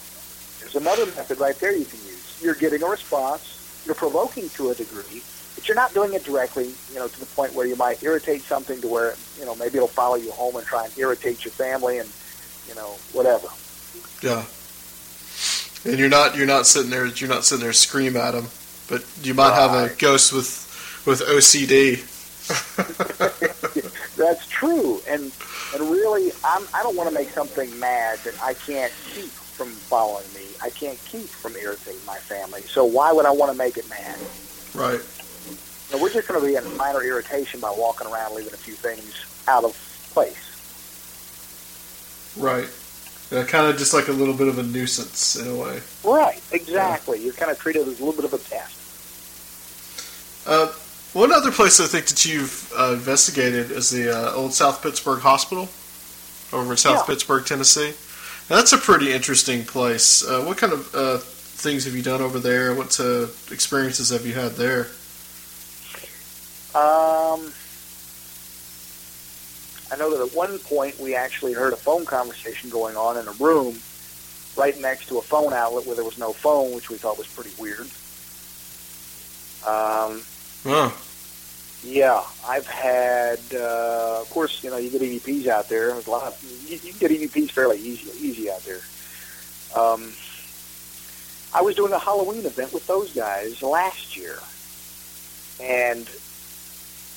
there's 0.72 0.84
another 0.84 1.06
method 1.18 1.40
right 1.40 1.56
there 1.56 1.72
you 1.72 1.86
can 1.86 2.00
use. 2.00 2.40
You're 2.42 2.56
getting 2.56 2.82
a 2.84 2.88
response. 2.88 3.84
You're 3.86 3.96
provoking 3.96 4.50
to 4.50 4.70
a 4.70 4.76
degree, 4.76 5.22
but 5.56 5.68
you're 5.68 5.76
not 5.76 5.94
doing 5.94 6.14
it 6.14 6.24
directly, 6.24 6.72
you 6.92 6.96
know, 6.96 7.08
to 7.08 7.20
the 7.20 7.26
point 7.28 7.54
where 7.54 7.66
you 7.66 7.76
might 7.76 8.02
irritate 8.04 8.42
something 8.42 8.80
to 8.82 8.88
where, 8.88 9.16
you 9.40 9.46
know, 9.46 9.56
maybe 9.56 9.78
it'll 9.78 9.88
follow 9.88 10.16
you 10.16 10.32
home 10.32 10.56
and 10.56 10.66
try 10.66 10.86
and 10.86 10.98
irritate 10.98 11.44
your 11.44 11.52
family 11.52 11.98
and, 11.98 12.10
you 12.68 12.76
know, 12.76 12.96
whatever. 13.12 13.48
Yeah. 14.22 14.46
And 15.84 16.00
you're 16.00 16.10
not 16.10 16.38
you're 16.38 16.46
not 16.46 16.68
sitting 16.68 16.92
there 16.92 17.08
you're 17.08 17.30
not 17.30 17.44
sitting 17.44 17.64
there 17.64 17.74
scream 17.74 18.16
at 18.16 18.36
him, 18.36 18.46
but 18.88 19.04
you 19.24 19.34
might 19.34 19.56
have 19.56 19.72
a 19.72 19.94
ghost 19.96 20.32
with 20.32 21.04
with 21.08 21.22
OCD. 21.22 22.08
That's 24.16 24.46
true, 24.48 25.02
and 25.08 25.32
and 25.74 25.90
really, 25.90 26.32
I'm 26.44 26.64
I 26.74 26.84
don't 26.84 26.96
want 26.96 27.10
to 27.10 27.16
make 27.16 27.30
something 27.30 27.80
mad 27.80 28.20
that 28.20 28.36
I 28.44 28.54
can't 28.54 28.92
keep 29.14 29.32
from 29.62 29.70
following 29.74 30.26
me. 30.34 30.50
I 30.64 30.72
can't 30.72 30.98
keep 31.06 31.28
from 31.28 31.56
irritating 31.56 32.04
my 32.08 32.18
family. 32.18 32.62
So 32.62 32.84
why 32.84 33.12
would 33.12 33.28
I 33.28 33.32
want 33.32 33.52
to 33.52 33.58
make 33.58 33.78
it 33.78 33.88
mad? 33.90 34.18
right. 34.74 35.00
Know, 35.92 36.02
we're 36.02 36.10
just 36.10 36.28
going 36.28 36.40
to 36.40 36.48
be 36.48 36.56
in 36.56 36.78
minor 36.78 37.04
irritation 37.04 37.60
by 37.60 37.70
walking 37.78 38.08
around 38.08 38.34
leaving 38.34 38.54
a 38.54 38.58
few 38.58 38.74
things 38.74 39.26
out 39.48 39.66
of 39.66 39.74
place. 40.14 40.48
Right. 42.38 42.70
Yeah, 43.30 43.44
kind 43.44 43.68
of 43.68 43.78
just 43.78 43.94
like 43.94 44.08
a 44.08 44.14
little 44.14 44.34
bit 44.34 44.48
of 44.48 44.58
a 44.58 44.64
nuisance 44.64 45.36
in 45.36 45.48
a 45.48 45.56
way. 45.56 45.82
Right, 46.04 46.42
exactly. 46.52 47.22
You're 47.22 47.34
kind 47.34 47.52
of 47.52 47.60
treated 47.60 47.82
as 47.88 48.00
a 48.00 48.04
little 48.06 48.14
bit 48.20 48.26
of 48.26 48.34
a 48.34 48.38
test. 48.38 48.78
Uh, 50.48 50.68
one 51.14 51.32
other 51.34 51.52
place 51.52 51.80
I 51.80 51.86
think 51.86 52.08
that 52.08 52.26
you've 52.26 52.72
uh, 52.76 52.94
investigated 52.94 53.70
is 53.70 53.90
the 53.92 54.10
uh, 54.18 54.34
old 54.34 54.54
South 54.54 54.82
Pittsburg 54.82 55.20
Hospital 55.20 55.68
over 56.54 56.72
in 56.72 56.78
South 56.78 57.00
Yeah. 57.00 57.14
Pittsburg, 57.14 57.46
Tennessee. 57.46 57.94
That's 58.48 58.74
a 58.74 58.78
pretty 58.78 59.12
interesting 59.14 59.64
place. 59.64 60.24
Uh, 60.26 60.44
what 60.44 60.58
kind 60.58 60.74
of 60.74 60.94
uh, 60.94 61.18
things 61.20 61.86
have 61.86 61.96
you 61.96 62.02
done 62.02 62.22
over 62.22 62.40
there? 62.40 62.76
What 62.76 63.00
uh, 63.00 63.28
experiences 63.52 64.10
have 64.10 64.26
you 64.26 64.34
had 64.34 64.54
there? 64.54 64.88
Um, 66.74 67.54
I 69.92 69.98
know 69.98 70.16
that 70.16 70.26
at 70.26 70.36
one 70.36 70.58
point 70.60 71.00
we 71.00 71.16
actually 71.16 71.54
heard 71.54 71.74
a 71.74 71.78
phone 71.78 72.06
conversation 72.06 72.70
going 72.70 72.96
on 72.96 73.18
in 73.18 73.28
a 73.28 73.32
room 73.34 73.78
right 74.58 74.80
next 74.80 75.08
to 75.08 75.18
a 75.18 75.22
phone 75.22 75.54
outlet 75.54 75.86
where 75.86 75.96
there 75.96 76.06
was 76.06 76.18
no 76.18 76.34
phone, 76.34 76.74
which 76.74 76.90
we 76.90 76.98
thought 76.98 77.18
was 77.18 77.28
pretty 77.28 77.52
weird. 77.58 77.88
Um, 79.66 80.24
Oh, 80.66 80.96
yeah, 81.84 82.24
I've 82.48 82.68
had, 82.68 83.40
uh, 83.54 84.22
of 84.22 84.30
course, 84.30 84.64
you 84.64 84.70
know, 84.70 84.78
you 84.78 84.90
get 84.92 85.02
EVPs 85.02 85.48
out 85.48 85.68
there. 85.68 85.88
There's 85.92 86.08
a 86.08 86.12
lot 86.12 86.24
of, 86.24 86.68
you, 86.68 86.80
you 86.84 86.94
get 86.94 87.12
EVPs 87.12 87.52
fairly 87.52 87.80
easy, 87.80 88.12
easy 88.26 88.52
out 88.52 88.64
there. 88.64 88.82
Um, 89.76 90.14
I 91.54 91.62
was 91.62 91.76
doing 91.76 91.92
a 91.92 92.00
Halloween 92.00 92.46
event 92.46 92.72
with 92.72 92.86
those 92.86 93.14
guys 93.14 93.62
last 93.64 94.16
year, 94.16 94.38
and 95.60 96.08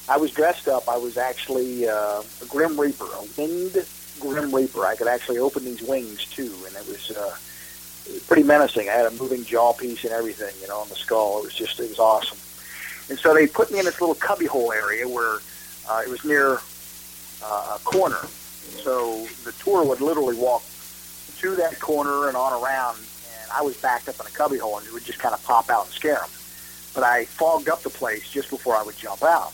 I 0.09 0.17
was 0.17 0.31
dressed 0.31 0.67
up. 0.67 0.89
I 0.89 0.97
was 0.97 1.19
actually 1.19 1.87
uh, 1.87 2.23
a 2.43 2.47
Grim 2.49 2.79
Reaper, 2.81 3.05
a 3.05 3.27
winged 3.37 3.87
Grim 4.19 4.55
Reaper. 4.55 4.87
I 4.87 4.97
could 4.97 5.09
actually 5.09 5.39
open 5.39 5.65
these 5.65 5.83
wings 5.83 6.25
too, 6.25 6.53
and 6.67 6.75
it 6.75 6.87
was, 6.89 7.11
uh, 7.11 7.37
it 8.07 8.12
was 8.12 8.23
pretty 8.27 8.43
menacing. 8.45 8.89
I 8.89 8.93
had 8.93 9.07
a 9.07 9.11
moving 9.12 9.45
jaw 9.45 9.73
piece 9.75 10.05
and 10.05 10.12
everything, 10.12 10.55
you 10.61 10.69
know, 10.69 10.79
on 10.79 10.89
the 10.89 10.97
skull. 10.97 11.41
It 11.41 11.45
was 11.45 11.55
just, 11.55 11.79
it 11.81 11.89
was 11.89 11.99
awesome. 11.99 12.39
And 13.09 13.19
so 13.19 13.35
they 13.35 13.47
put 13.47 13.71
me 13.71 13.79
in 13.79 13.85
this 13.85 14.01
little 14.01 14.15
cubbyhole 14.15 14.73
area 14.73 15.07
where 15.07 15.39
uh, 15.89 16.03
it 16.05 16.09
was 16.09 16.25
near 16.25 16.59
uh, 17.43 17.77
a 17.77 17.81
corner. 17.85 18.21
So 18.83 19.27
the 19.45 19.53
tour 19.53 19.85
would 19.85 20.01
literally 20.01 20.37
walk 20.37 20.63
to 21.39 21.55
that 21.57 21.79
corner 21.81 22.29
and 22.29 22.37
on 22.37 22.53
around, 22.63 22.97
and 22.97 23.51
I 23.53 23.63
was 23.63 23.77
backed 23.77 24.09
up 24.09 24.19
in 24.21 24.27
a 24.27 24.31
cubbyhole, 24.31 24.79
and 24.79 24.87
it 24.87 24.93
would 24.93 25.05
just 25.05 25.19
kind 25.19 25.35
of 25.35 25.45
pop 25.45 25.69
out 25.69 25.87
and 25.87 25.95
scare 25.95 26.17
them. 26.17 26.31
But 26.95 27.05
I 27.05 27.27
fogged 27.27 27.69
up 27.69 27.83
the 27.83 27.91
place 27.91 28.31
just 28.31 28.49
before 28.51 28.77
I 28.77 28.83
would 28.83 28.97
jump 28.97 29.23
out. 29.23 29.53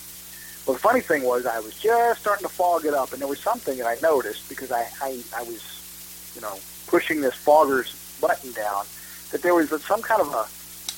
Well, 0.67 0.75
the 0.75 0.81
funny 0.81 1.01
thing 1.01 1.25
was 1.25 1.47
I 1.47 1.59
was 1.59 1.75
just 1.75 2.21
starting 2.21 2.47
to 2.47 2.53
fog 2.53 2.85
it 2.85 2.95
up, 2.95 3.13
and 3.13 3.21
there 3.21 3.29
was 3.29 3.41
something 3.41 3.79
that 3.79 3.87
I 3.87 3.97
noticed 4.03 4.49
because 4.49 4.71
I, 4.71 4.87
I, 5.01 5.23
I 5.37 5.43
was, 5.43 6.33
you 6.35 6.43
know, 6.43 6.59
pushing 6.87 7.21
this 7.21 7.35
fogger's 7.35 7.95
button 8.21 8.53
down, 8.53 8.85
that 9.33 9.43
there 9.43 9.55
was 9.55 9.71
some 9.85 10.03
kind 10.03 10.21
of 10.21 10.29
a 10.29 10.47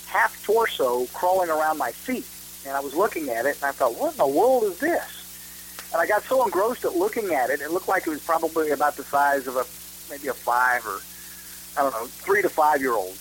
half 0.09 0.43
torso 0.45 1.07
crawling 1.07 1.49
around 1.49 1.79
my 1.79 1.93
feet. 1.93 2.27
And 2.67 2.77
I 2.77 2.81
was 2.81 2.95
looking 2.95 3.29
at 3.29 3.45
it, 3.47 3.57
and 3.57 3.65
I 3.65 3.73
thought, 3.73 3.99
what 3.99 4.13
in 4.13 4.19
the 4.19 4.27
world 4.27 4.65
is 4.65 4.79
this? 4.79 5.23
And 5.93 6.01
I 6.01 6.07
got 6.07 6.23
so 6.23 6.45
engrossed 6.45 6.85
at 6.85 6.97
looking 6.97 7.35
at 7.35 7.51
it, 7.51 7.61
it 7.61 7.71
looked 7.71 7.89
like 7.89 8.07
it 8.07 8.11
was 8.11 8.23
probably 8.25 8.71
about 8.71 8.97
the 8.97 9.03
size 9.03 9.47
of 9.47 9.57
a 9.57 9.65
maybe 10.11 10.29
a 10.29 10.35
five 10.35 10.87
or 10.87 11.01
I 11.77 11.83
don't 11.83 11.93
know, 11.93 12.07
three 12.07 12.43
to 12.43 12.49
five 12.49 12.81
year 12.81 12.93
old, 12.93 13.15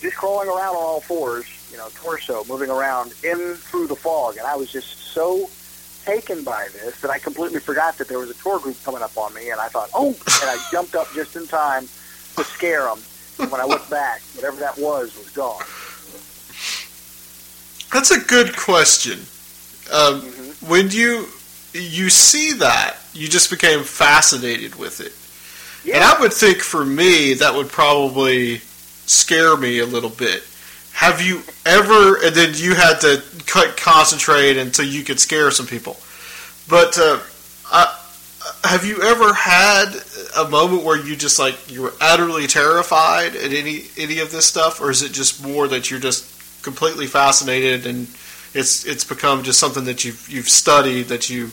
just 0.00 0.16
crawling 0.16 0.48
around 0.48 0.76
on 0.76 0.82
all 0.82 1.00
fours, 1.00 1.46
you 1.70 1.76
know, 1.76 1.88
torso 1.94 2.44
moving 2.44 2.70
around 2.70 3.12
in 3.22 3.54
through 3.54 3.86
the 3.86 3.96
fog. 3.96 4.36
And 4.36 4.46
I 4.46 4.56
was 4.56 4.70
just 4.70 4.98
so 4.98 5.48
taken 6.04 6.42
by 6.42 6.68
this 6.72 7.00
that 7.00 7.10
I 7.10 7.18
completely 7.18 7.60
forgot 7.60 7.96
that 7.98 8.08
there 8.08 8.18
was 8.18 8.30
a 8.30 8.34
tour 8.34 8.58
group 8.58 8.76
coming 8.84 9.02
up 9.02 9.16
on 9.16 9.32
me, 9.34 9.50
and 9.50 9.60
I 9.60 9.68
thought, 9.68 9.90
oh, 9.94 10.08
and 10.08 10.50
I 10.50 10.58
jumped 10.70 10.94
up 10.94 11.12
just 11.14 11.36
in 11.36 11.46
time 11.46 11.88
to 12.36 12.44
scare 12.44 12.84
them. 12.84 12.98
And 13.38 13.50
when 13.50 13.60
I 13.60 13.64
looked 13.64 13.90
back, 13.90 14.20
whatever 14.34 14.56
that 14.56 14.78
was 14.78 15.16
was 15.16 15.30
gone. 15.30 15.62
That's 17.92 18.10
a 18.10 18.20
good 18.20 18.56
question. 18.56 19.18
Um, 19.92 20.22
Mhm. 20.22 20.68
When 20.68 20.90
you 20.90 21.28
you 21.74 22.10
see 22.10 22.52
that, 22.54 22.96
you 23.14 23.28
just 23.28 23.50
became 23.50 23.82
fascinated 23.82 24.74
with 24.76 25.00
it. 25.00 25.12
Yeah. 25.84 25.96
And 25.96 26.04
I 26.04 26.20
would 26.20 26.32
think 26.32 26.58
for 26.62 26.84
me 26.84 27.34
that 27.34 27.54
would 27.54 27.68
probably 27.70 28.60
scare 29.06 29.56
me 29.56 29.78
a 29.78 29.86
little 29.86 30.10
bit. 30.10 30.44
Have 30.92 31.20
you 31.22 31.42
ever? 31.66 32.16
And 32.22 32.34
then 32.36 32.52
you 32.54 32.74
had 32.74 33.00
to 33.00 33.22
cut 33.46 33.76
concentrate 33.76 34.56
until 34.56 34.84
you 34.86 35.02
could 35.02 35.18
scare 35.18 35.50
some 35.50 35.66
people. 35.66 35.96
But 36.68 36.96
uh, 36.98 37.18
I, 37.70 37.98
have 38.64 38.84
you 38.84 39.02
ever 39.02 39.32
had 39.34 39.88
a 40.36 40.48
moment 40.48 40.84
where 40.84 40.96
you 40.96 41.16
just 41.16 41.38
like 41.38 41.56
you 41.70 41.82
were 41.82 41.94
utterly 42.00 42.46
terrified 42.46 43.34
at 43.34 43.52
any 43.52 43.84
any 43.96 44.18
of 44.20 44.30
this 44.30 44.46
stuff, 44.46 44.80
or 44.80 44.90
is 44.90 45.02
it 45.02 45.12
just 45.12 45.42
more 45.44 45.66
that 45.68 45.90
you're 45.90 46.00
just 46.00 46.24
completely 46.62 47.06
fascinated 47.06 47.86
and 47.86 48.06
it's 48.54 48.84
it's 48.84 49.04
become 49.04 49.42
just 49.42 49.58
something 49.58 49.84
that 49.84 50.04
you've 50.04 50.28
you've 50.28 50.48
studied 50.48 51.08
that 51.08 51.30
you 51.30 51.50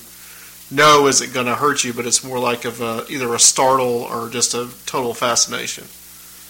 know 0.71 1.07
isn't 1.07 1.33
going 1.33 1.45
to 1.47 1.55
hurt 1.55 1.83
you, 1.83 1.93
but 1.93 2.05
it's 2.05 2.23
more 2.23 2.37
like 2.39 2.63
of 2.65 2.79
a, 2.81 3.03
either 3.09 3.33
a 3.33 3.39
startle 3.39 4.03
or 4.03 4.29
just 4.29 4.53
a 4.53 4.69
total 4.85 5.13
fascination. 5.13 5.85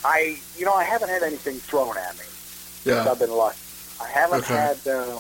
I, 0.03 0.39
you 0.57 0.66
know, 0.66 0.74
I 0.74 0.84
haven't 0.84 1.10
had 1.10 1.24
anything 1.24 1.55
thrown 1.55 1.97
at 1.97 2.18
me. 2.18 2.26
Yeah. 2.84 3.10
I've 3.10 3.20
been 3.20 3.32
lucky. 3.32 3.57
I 4.01 4.07
haven't 4.07 4.39
Okay. 4.39 4.53
had. 4.53 4.78
Uh, 4.88 5.20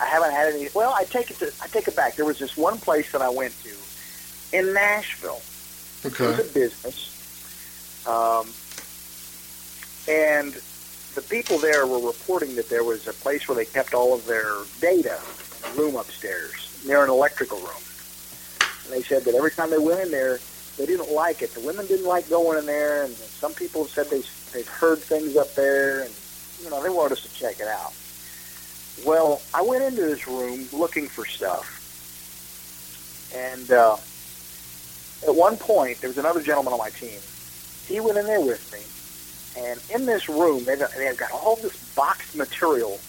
I 0.00 0.06
haven't 0.06 0.32
had 0.32 0.52
any. 0.52 0.68
Well, 0.74 0.92
I 0.92 1.04
take 1.04 1.30
it. 1.30 1.38
To, 1.38 1.52
I 1.62 1.66
take 1.68 1.88
it 1.88 1.96
back. 1.96 2.16
There 2.16 2.24
was 2.24 2.38
this 2.38 2.56
one 2.56 2.78
place 2.78 3.10
that 3.12 3.22
I 3.22 3.28
went 3.30 3.54
to 3.62 4.56
in 4.56 4.72
Nashville. 4.74 5.40
Okay. 6.04 6.24
It 6.24 6.28
was 6.28 6.50
a 6.50 6.52
business, 6.52 8.06
um, 8.06 8.46
and 10.08 10.54
the 11.14 11.22
people 11.22 11.58
there 11.58 11.86
were 11.86 12.00
reporting 12.00 12.56
that 12.56 12.68
there 12.68 12.84
was 12.84 13.06
a 13.06 13.12
place 13.12 13.48
where 13.48 13.56
they 13.56 13.64
kept 13.64 13.94
all 13.94 14.14
of 14.14 14.26
their 14.26 14.52
data 14.80 15.20
a 15.64 15.80
room 15.80 15.96
upstairs 15.96 16.52
near 16.86 17.02
an 17.04 17.10
electrical 17.10 17.58
room. 17.58 17.82
And 18.84 18.92
they 18.92 19.02
said 19.02 19.24
that 19.24 19.34
every 19.34 19.50
time 19.50 19.70
they 19.70 19.78
went 19.78 20.00
in 20.00 20.10
there, 20.10 20.38
they 20.76 20.86
didn't 20.86 21.10
like 21.10 21.42
it. 21.42 21.54
The 21.54 21.60
women 21.60 21.86
didn't 21.86 22.06
like 22.06 22.28
going 22.28 22.58
in 22.58 22.66
there, 22.66 23.04
and 23.04 23.14
some 23.14 23.54
people 23.54 23.86
said 23.86 24.10
they 24.10 24.22
they've 24.52 24.68
heard 24.68 24.98
things 24.98 25.36
up 25.36 25.54
there, 25.54 26.02
and 26.02 26.10
you 26.62 26.70
know 26.70 26.82
they 26.82 26.90
wanted 26.90 27.12
us 27.12 27.22
to 27.22 27.32
check 27.32 27.60
it 27.60 27.68
out. 27.68 27.92
Well, 29.06 29.40
I 29.52 29.62
went 29.62 29.84
into 29.84 30.02
this 30.02 30.26
room 30.26 30.66
looking 30.72 31.08
for 31.08 31.24
stuff, 31.26 31.64
and 33.34 33.70
uh, 33.70 33.96
at 35.26 35.34
one 35.34 35.56
point 35.56 36.00
there 36.00 36.10
was 36.10 36.18
another 36.18 36.42
gentleman 36.42 36.72
on 36.72 36.78
my 36.78 36.90
team. 36.90 37.20
He 37.86 38.00
went 38.00 38.18
in 38.18 38.26
there 38.26 38.40
with 38.40 38.72
me, 38.72 38.80
and 39.54 39.80
in 39.88 40.06
this 40.06 40.22
room 40.28 40.64
they've, 40.64 40.78
they've 40.96 41.16
got 41.16 41.30
all 41.32 41.58
this 41.62 41.72
boxed 41.94 42.34
material, 42.34 43.04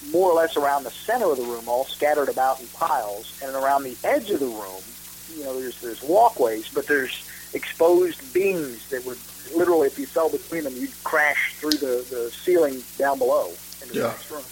more 0.00 0.30
or 0.30 0.40
less 0.40 0.56
around 0.56 0.84
the 0.84 0.92
center 1.06 1.30
of 1.30 1.36
the 1.38 1.44
room, 1.44 1.68
all 1.68 1.86
scattered 1.92 2.28
about 2.28 2.60
in 2.60 2.68
piles, 2.68 3.26
and 3.40 3.50
around 3.50 3.82
the 3.84 3.98
edge 4.04 4.30
of 4.30 4.40
the 4.40 4.46
room, 4.46 4.84
you 5.28 5.44
know, 5.44 5.58
there's 5.58 5.76
there's 5.82 6.00
walkways, 6.02 6.64
but 6.72 6.86
there's 6.88 7.12
exposed 7.52 8.32
beams 8.32 8.80
that 8.90 9.04
would 9.04 9.20
literally, 9.52 9.86
if 9.88 9.98
you 9.98 10.06
fell 10.14 10.30
between 10.30 10.64
them, 10.64 10.76
you'd 10.76 11.02
crash 11.04 11.36
through 11.60 11.78
the 11.78 12.06
the 12.08 12.30
ceiling 12.44 12.84
down 12.98 13.18
below 13.18 13.58
into 13.82 13.94
the 13.94 14.00
Yeah. 14.00 14.08
next 14.08 14.30
room. 14.30 14.46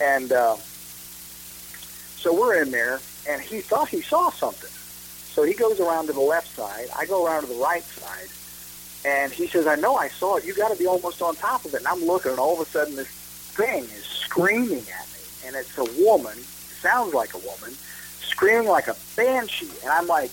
And 0.00 0.32
uh, 0.32 0.56
so 2.22 2.32
we're 2.32 2.62
in 2.62 2.70
there, 2.70 3.04
and 3.26 3.42
he 3.42 3.62
thought 3.62 3.88
he 3.90 4.02
saw 4.08 4.30
something. 4.40 4.70
So 5.34 5.44
he 5.44 5.54
goes 5.54 5.78
around 5.80 6.06
to 6.08 6.12
the 6.12 6.20
left 6.20 6.48
side. 6.56 6.86
I 6.98 7.06
go 7.06 7.24
around 7.24 7.42
to 7.42 7.48
the 7.48 7.54
right 7.54 7.84
side, 7.98 8.28
and 9.04 9.32
he 9.32 9.46
says, 9.46 9.66
"I 9.66 9.76
know 9.76 9.96
I 9.96 10.08
saw 10.08 10.36
it. 10.36 10.44
You 10.44 10.54
got 10.54 10.70
to 10.70 10.78
be 10.78 10.86
almost 10.86 11.22
on 11.22 11.34
top 11.36 11.64
of 11.64 11.74
it." 11.74 11.78
And 11.78 11.88
I'm 11.88 12.04
looking, 12.04 12.30
and 12.30 12.40
all 12.40 12.60
of 12.60 12.66
a 12.66 12.70
sudden, 12.70 12.96
this 12.96 13.08
thing 13.08 13.84
is 13.84 14.04
screaming 14.04 14.78
at 14.80 15.06
me, 15.12 15.46
and 15.46 15.56
it's 15.56 15.76
a 15.78 15.84
woman. 16.02 16.36
Sounds 16.80 17.14
like 17.14 17.34
a 17.34 17.38
woman, 17.38 17.76
screaming 18.20 18.68
like 18.68 18.88
a 18.88 18.96
banshee. 19.16 19.70
And 19.82 19.90
I'm 19.90 20.06
like, 20.06 20.32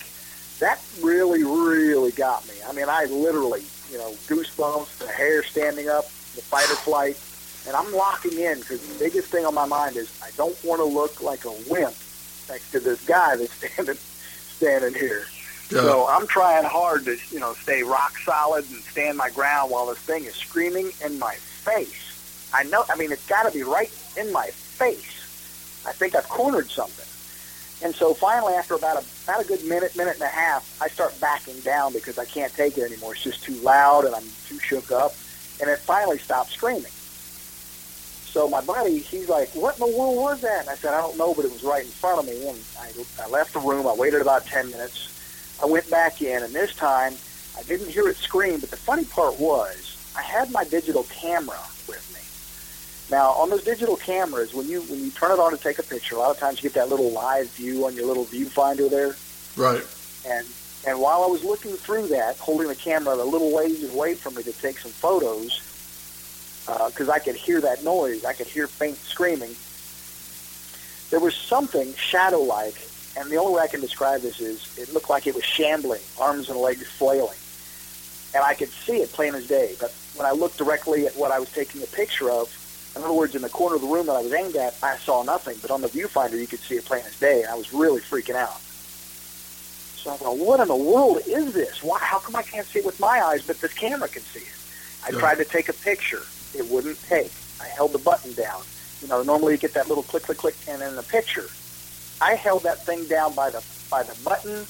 that 0.58 0.80
really, 1.02 1.44
really 1.44 2.12
got 2.12 2.46
me. 2.48 2.54
I 2.68 2.72
mean, 2.72 2.86
I 2.88 3.04
literally, 3.04 3.62
you 3.90 3.98
know, 3.98 4.12
goosebumps, 4.26 4.98
the 4.98 5.08
hair 5.08 5.42
standing 5.42 5.88
up, 5.88 6.04
the 6.34 6.42
fight 6.42 6.70
or 6.70 6.76
flight, 6.76 7.16
and 7.66 7.76
I'm 7.76 7.92
locking 7.94 8.38
in 8.38 8.58
because 8.58 8.80
the 8.86 8.98
biggest 8.98 9.28
thing 9.28 9.44
on 9.44 9.54
my 9.54 9.66
mind 9.66 9.96
is 9.96 10.10
I 10.22 10.30
don't 10.36 10.56
want 10.64 10.80
to 10.80 10.84
look 10.84 11.22
like 11.22 11.44
a 11.44 11.52
wimp 11.68 11.94
next 12.48 12.70
to 12.72 12.80
this 12.80 13.04
guy 13.04 13.36
that's 13.36 13.52
standing 13.72 13.96
standing 13.96 14.94
here. 14.94 15.24
Yeah. 15.70 15.82
So 15.82 16.06
I'm 16.08 16.26
trying 16.26 16.64
hard 16.64 17.04
to, 17.04 17.16
you 17.30 17.38
know, 17.38 17.54
stay 17.54 17.82
rock 17.82 18.16
solid 18.24 18.68
and 18.70 18.82
stand 18.82 19.16
my 19.16 19.30
ground 19.30 19.70
while 19.70 19.86
this 19.86 19.98
thing 19.98 20.24
is 20.24 20.34
screaming 20.34 20.90
in 21.04 21.18
my 21.18 21.34
face. 21.34 22.50
I 22.52 22.64
know, 22.64 22.84
I 22.90 22.96
mean, 22.96 23.12
it's 23.12 23.26
got 23.26 23.44
to 23.44 23.52
be 23.56 23.62
right 23.62 23.90
in 24.16 24.32
my 24.32 24.46
face. 24.46 25.84
I 25.86 25.92
think 25.92 26.14
I've 26.14 26.28
cornered 26.28 26.70
something. 26.70 27.06
And 27.82 27.94
so 27.94 28.12
finally, 28.12 28.54
after 28.54 28.74
about 28.74 29.02
a, 29.02 29.06
about 29.24 29.44
a 29.44 29.46
good 29.46 29.64
minute, 29.64 29.96
minute 29.96 30.14
and 30.14 30.22
a 30.22 30.26
half, 30.26 30.78
I 30.82 30.88
start 30.88 31.18
backing 31.20 31.58
down 31.60 31.92
because 31.92 32.18
I 32.18 32.24
can't 32.24 32.52
take 32.52 32.76
it 32.76 32.90
anymore. 32.90 33.14
It's 33.14 33.22
just 33.22 33.42
too 33.42 33.54
loud 33.62 34.04
and 34.04 34.14
I'm 34.14 34.24
too 34.46 34.58
shook 34.58 34.90
up. 34.90 35.12
And 35.60 35.70
it 35.70 35.78
finally 35.78 36.18
stopped 36.18 36.50
screaming. 36.50 36.92
So 38.30 38.48
my 38.48 38.60
buddy, 38.60 38.98
he's 38.98 39.28
like, 39.28 39.48
what 39.50 39.78
in 39.78 39.90
the 39.90 39.96
world 39.98 40.16
was 40.16 40.40
that? 40.42 40.60
And 40.60 40.70
I 40.70 40.74
said, 40.74 40.94
I 40.94 41.00
don't 41.00 41.16
know, 41.16 41.34
but 41.34 41.44
it 41.44 41.52
was 41.52 41.64
right 41.64 41.84
in 41.84 41.90
front 41.90 42.20
of 42.20 42.26
me. 42.26 42.48
And 42.48 42.58
I, 42.78 43.24
I 43.24 43.28
left 43.28 43.54
the 43.54 43.60
room. 43.60 43.86
I 43.86 43.94
waited 43.94 44.20
about 44.20 44.46
10 44.46 44.70
minutes. 44.70 45.19
I 45.62 45.66
went 45.66 45.88
back 45.90 46.22
in, 46.22 46.42
and 46.42 46.54
this 46.54 46.74
time 46.74 47.14
I 47.58 47.62
didn't 47.62 47.88
hear 47.88 48.08
it 48.08 48.16
scream. 48.16 48.60
But 48.60 48.70
the 48.70 48.76
funny 48.76 49.04
part 49.04 49.38
was 49.38 50.12
I 50.16 50.22
had 50.22 50.50
my 50.50 50.64
digital 50.64 51.04
camera 51.04 51.60
with 51.88 52.04
me. 52.14 53.14
Now, 53.14 53.32
on 53.32 53.50
those 53.50 53.64
digital 53.64 53.96
cameras, 53.96 54.54
when 54.54 54.68
you 54.68 54.82
when 54.82 55.00
you 55.00 55.10
turn 55.10 55.32
it 55.32 55.38
on 55.38 55.50
to 55.50 55.58
take 55.58 55.78
a 55.78 55.82
picture, 55.82 56.14
a 56.14 56.18
lot 56.18 56.30
of 56.30 56.38
times 56.38 56.62
you 56.62 56.70
get 56.70 56.74
that 56.74 56.88
little 56.88 57.10
live 57.10 57.48
view 57.50 57.86
on 57.86 57.94
your 57.94 58.06
little 58.06 58.24
viewfinder 58.24 58.88
there. 58.88 59.16
Right. 59.56 59.84
And 60.26 60.46
and 60.86 61.00
while 61.00 61.22
I 61.22 61.26
was 61.26 61.44
looking 61.44 61.72
through 61.72 62.08
that, 62.08 62.38
holding 62.38 62.68
the 62.68 62.74
camera 62.74 63.14
a 63.14 63.24
little 63.24 63.52
ways 63.54 63.92
away 63.92 64.14
from 64.14 64.36
me 64.36 64.42
to 64.44 64.52
take 64.52 64.78
some 64.78 64.92
photos, 64.92 65.60
uh, 66.68 66.88
because 66.88 67.08
I 67.08 67.18
could 67.18 67.34
hear 67.34 67.60
that 67.60 67.84
noise, 67.84 68.24
I 68.24 68.32
could 68.32 68.46
hear 68.46 68.66
faint 68.66 68.96
screaming. 68.96 69.54
There 71.10 71.20
was 71.20 71.34
something 71.34 71.92
shadow-like, 71.94 72.76
and 73.20 73.30
the 73.30 73.36
only 73.36 73.54
way 73.54 73.62
I 73.62 73.66
can 73.66 73.80
describe 73.80 74.22
this 74.22 74.40
is 74.40 74.78
it 74.78 74.92
looked 74.94 75.10
like 75.10 75.26
it 75.26 75.34
was 75.34 75.44
shambling, 75.44 76.00
arms 76.18 76.48
and 76.48 76.58
legs 76.58 76.86
flailing, 76.86 77.36
and 78.34 78.42
I 78.42 78.54
could 78.54 78.70
see 78.70 79.02
it 79.02 79.12
plain 79.12 79.34
as 79.34 79.46
day. 79.46 79.76
But 79.78 79.92
when 80.16 80.26
I 80.26 80.30
looked 80.30 80.56
directly 80.56 81.06
at 81.06 81.14
what 81.16 81.30
I 81.30 81.38
was 81.38 81.52
taking 81.52 81.82
a 81.82 81.86
picture 81.86 82.30
of, 82.30 82.48
in 82.96 83.02
other 83.02 83.12
words, 83.12 83.34
in 83.34 83.42
the 83.42 83.48
corner 83.50 83.76
of 83.76 83.82
the 83.82 83.88
room 83.88 84.06
that 84.06 84.16
I 84.16 84.22
was 84.22 84.32
aimed 84.32 84.56
at, 84.56 84.74
I 84.82 84.96
saw 84.96 85.22
nothing. 85.22 85.58
But 85.60 85.70
on 85.70 85.82
the 85.82 85.88
viewfinder, 85.88 86.40
you 86.40 86.46
could 86.46 86.60
see 86.60 86.76
it 86.76 86.84
plain 86.86 87.04
as 87.06 87.18
day, 87.20 87.42
and 87.42 87.50
I 87.50 87.54
was 87.54 87.72
really 87.72 88.00
freaking 88.00 88.34
out. 88.34 88.60
So 89.96 90.10
I 90.10 90.16
thought, 90.16 90.38
what 90.38 90.60
in 90.60 90.68
the 90.68 90.74
world 90.74 91.18
is 91.26 91.52
this? 91.52 91.82
Why? 91.84 91.98
How 91.98 92.18
come 92.18 92.34
I 92.34 92.42
can't 92.42 92.66
see 92.66 92.78
it 92.78 92.86
with 92.86 92.98
my 92.98 93.20
eyes, 93.22 93.46
but 93.46 93.60
this 93.60 93.74
camera 93.74 94.08
can 94.08 94.22
see 94.22 94.40
it? 94.40 94.54
I 95.06 95.10
tried 95.10 95.36
to 95.36 95.44
take 95.44 95.68
a 95.68 95.74
picture. 95.74 96.22
It 96.56 96.66
wouldn't 96.68 97.00
take. 97.02 97.32
I 97.60 97.66
held 97.66 97.92
the 97.92 97.98
button 97.98 98.32
down. 98.32 98.62
You 99.02 99.08
know, 99.08 99.22
normally 99.22 99.52
you 99.52 99.58
get 99.58 99.74
that 99.74 99.88
little 99.88 100.02
click, 100.02 100.22
click, 100.24 100.38
click, 100.38 100.56
and 100.66 100.80
then 100.80 100.96
the 100.96 101.02
picture. 101.02 101.48
I 102.20 102.34
held 102.34 102.62
that 102.64 102.84
thing 102.84 103.06
down 103.06 103.34
by 103.34 103.50
the 103.50 103.64
by 103.90 104.02
the 104.02 104.16
button, 104.24 104.66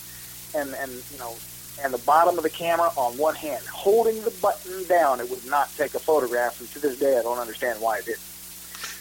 and 0.54 0.74
and 0.74 0.92
you 1.12 1.18
know, 1.18 1.34
and 1.82 1.92
the 1.92 1.98
bottom 1.98 2.36
of 2.38 2.42
the 2.44 2.50
camera 2.50 2.90
on 2.96 3.16
one 3.18 3.34
hand, 3.34 3.64
holding 3.66 4.22
the 4.22 4.30
button 4.42 4.84
down. 4.86 5.20
It 5.20 5.28
would 5.30 5.44
not 5.46 5.70
take 5.76 5.94
a 5.94 5.98
photograph, 5.98 6.60
and 6.60 6.70
to 6.72 6.78
this 6.78 6.98
day, 6.98 7.18
I 7.18 7.22
don't 7.22 7.38
understand 7.38 7.80
why 7.80 7.98
it 7.98 8.06
didn't. 8.06 8.20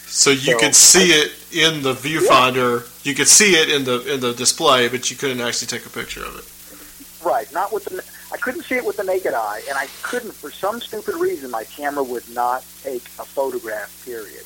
So 0.06 0.30
you 0.30 0.54
So- 0.54 0.58
could 0.58 0.74
see 0.74 1.12
it 1.12 1.32
in 1.52 1.82
the 1.82 1.94
viewfinder. 1.94 2.88
You 3.04 3.14
could 3.14 3.28
see 3.28 3.54
it 3.54 3.68
in 3.68 3.84
the 3.84 4.14
in 4.14 4.20
the 4.20 4.32
display, 4.34 4.88
but 4.88 5.10
you 5.10 5.16
couldn't 5.16 5.40
actually 5.40 5.68
take 5.68 5.86
a 5.86 5.90
picture 5.90 6.24
of 6.24 6.36
it. 6.36 6.44
Right, 7.24 7.52
not 7.52 7.72
with 7.72 7.84
the. 7.84 8.02
I 8.32 8.36
couldn't 8.36 8.62
see 8.64 8.76
it 8.76 8.84
with 8.84 8.96
the 8.96 9.04
naked 9.04 9.34
eye, 9.34 9.62
and 9.68 9.76
I 9.76 9.88
couldn't, 10.02 10.32
for 10.32 10.50
some 10.50 10.80
stupid 10.80 11.16
reason, 11.16 11.50
my 11.50 11.64
camera 11.64 12.02
would 12.02 12.28
not 12.30 12.64
take 12.82 13.04
a 13.18 13.24
photograph. 13.24 13.90
Period. 14.04 14.44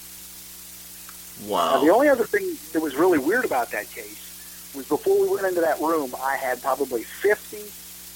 Now, 1.74 1.84
the 1.84 1.92
only 1.92 2.08
other 2.08 2.24
thing 2.24 2.56
that 2.72 2.80
was 2.80 2.94
really 2.94 3.18
weird 3.18 3.44
about 3.44 3.70
that 3.72 3.90
case 3.90 4.72
was 4.74 4.88
before 4.88 5.20
we 5.20 5.28
went 5.28 5.46
into 5.46 5.60
that 5.60 5.80
room, 5.80 6.14
I 6.22 6.36
had 6.36 6.62
probably 6.62 7.02
50 7.02 7.58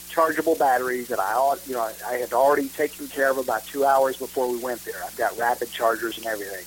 chargeable 0.09 0.55
batteries 0.57 1.09
that 1.09 1.21
I, 1.21 1.57
you 1.66 1.75
know, 1.75 1.91
I 2.07 2.14
had 2.14 2.33
already 2.33 2.69
taken 2.69 3.07
care 3.09 3.31
of 3.31 3.39
about 3.39 3.64
two 3.66 3.85
hours 3.85 4.16
before 4.16 4.51
we 4.51 4.59
went 4.59 4.85
there. 4.85 5.01
I've 5.05 5.16
got 5.16 5.37
rapid 5.39 5.71
chargers 5.71 6.16
and 6.19 6.27
everything. 6.27 6.64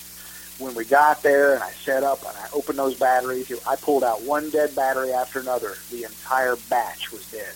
When 0.63 0.75
we 0.75 0.85
got 0.85 1.23
there 1.23 1.55
and 1.55 1.63
I 1.63 1.71
set 1.71 2.03
up 2.03 2.19
and 2.19 2.37
I 2.37 2.47
opened 2.53 2.77
those 2.77 2.97
batteries, 2.97 3.51
I 3.67 3.75
pulled 3.75 4.03
out 4.03 4.21
one 4.21 4.49
dead 4.51 4.75
battery 4.75 5.11
after 5.11 5.39
another. 5.39 5.75
The 5.89 6.03
entire 6.03 6.55
batch 6.69 7.11
was 7.11 7.25
dead. 7.31 7.53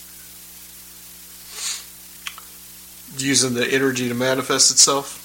Using 3.21 3.53
the 3.53 3.67
energy 3.67 4.09
to 4.09 4.15
manifest 4.15 4.71
itself. 4.71 5.21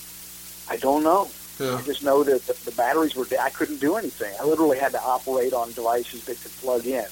I 0.70 0.76
don't 0.76 1.02
know. 1.02 1.30
Yeah. 1.60 1.76
I 1.76 1.82
just 1.82 2.02
know 2.02 2.24
that 2.24 2.46
the, 2.46 2.54
the 2.70 2.72
batteries 2.72 3.14
were 3.14 3.26
dead. 3.26 3.40
I 3.40 3.50
couldn't 3.50 3.80
do 3.80 3.96
anything. 3.96 4.32
I 4.40 4.44
literally 4.44 4.78
had 4.78 4.92
to 4.92 5.02
operate 5.02 5.52
on 5.52 5.72
devices 5.72 6.24
that 6.24 6.40
could 6.40 6.52
plug 6.52 6.86
in. 6.86 7.04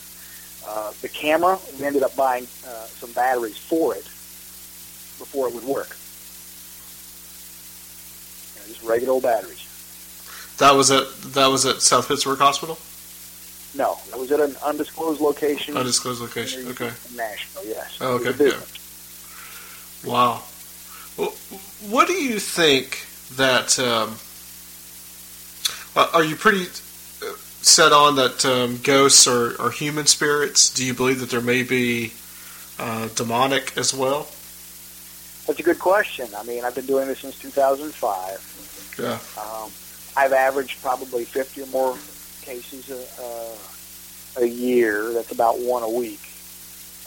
Uh, 0.67 0.93
the 1.03 1.09
camera, 1.09 1.59
we 1.79 1.85
ended 1.87 2.03
up 2.03 2.17
buying 2.17 2.45
uh, 2.67 2.87
some 2.87 3.13
batteries 3.13 3.59
for 3.59 3.95
it 3.95 4.05
before 5.19 5.49
it 5.49 5.55
would 5.55 5.65
work. 5.65 5.97
You 8.55 8.61
know, 8.61 8.67
just 8.69 8.83
regular 8.83 9.13
old 9.15 9.23
batteries. 9.23 9.65
That 10.59 10.73
was 10.75 10.91
at 10.91 11.07
that 11.35 11.47
was 11.47 11.65
at 11.67 11.83
South 11.83 12.09
Pittsburg 12.09 12.39
Hospital. 12.39 12.79
No, 13.77 13.99
it 14.13 14.19
was 14.19 14.33
at 14.33 14.41
an 14.41 14.57
undisclosed 14.65 15.21
location. 15.21 15.77
Undisclosed 15.77 16.21
location. 16.21 16.63
in 16.63 16.69
Okay. 16.69 16.91
Nashville, 17.15 17.65
yes. 17.67 17.99
Oh, 18.01 18.17
It 18.17 18.19
was 18.19 18.27
a 18.27 18.31
okay, 18.31 18.47
yeah. 20.05 20.11
Wow. 20.11 20.43
Well, 21.17 21.31
what 21.89 22.07
do 22.09 22.15
you 22.15 22.39
think 22.41 23.07
that? 23.37 23.79
Um, 23.79 24.17
uh, 25.99 26.09
are 26.15 26.23
you 26.23 26.37
pretty 26.37 26.63
uh, 26.63 27.35
set 27.61 27.91
on 27.91 28.15
that 28.15 28.45
um, 28.47 28.79
ghosts 28.85 29.27
are, 29.27 29.61
are 29.61 29.71
human 29.71 30.07
spirits? 30.07 30.73
Do 30.73 30.87
you 30.87 30.95
believe 30.95 31.19
that 31.19 31.31
there 31.31 31.41
may 31.41 31.65
be 31.65 32.13
uh, 32.79 33.09
demonic 33.17 33.77
as 33.77 33.93
well? 33.93 34.29
That's 35.47 35.59
a 35.59 35.63
good 35.65 35.81
question. 35.81 36.29
I 36.37 36.45
mean, 36.45 36.65
I've 36.65 36.77
been 36.77 36.87
doing 36.87 37.09
this 37.09 37.19
since 37.19 37.37
2005. 37.41 38.95
Yeah. 39.01 39.19
Um, 39.43 39.73
I've 40.17 40.33
averaged 40.33 40.81
probably 40.83 41.25
50 41.25 41.63
or 41.63 41.67
more 41.67 41.99
cases 42.43 42.91
a, 42.91 44.41
uh, 44.41 44.45
a 44.45 44.47
year. 44.47 45.13
That's 45.13 45.33
about 45.33 45.59
one 45.59 45.83
a 45.83 45.91
week. 45.91 46.21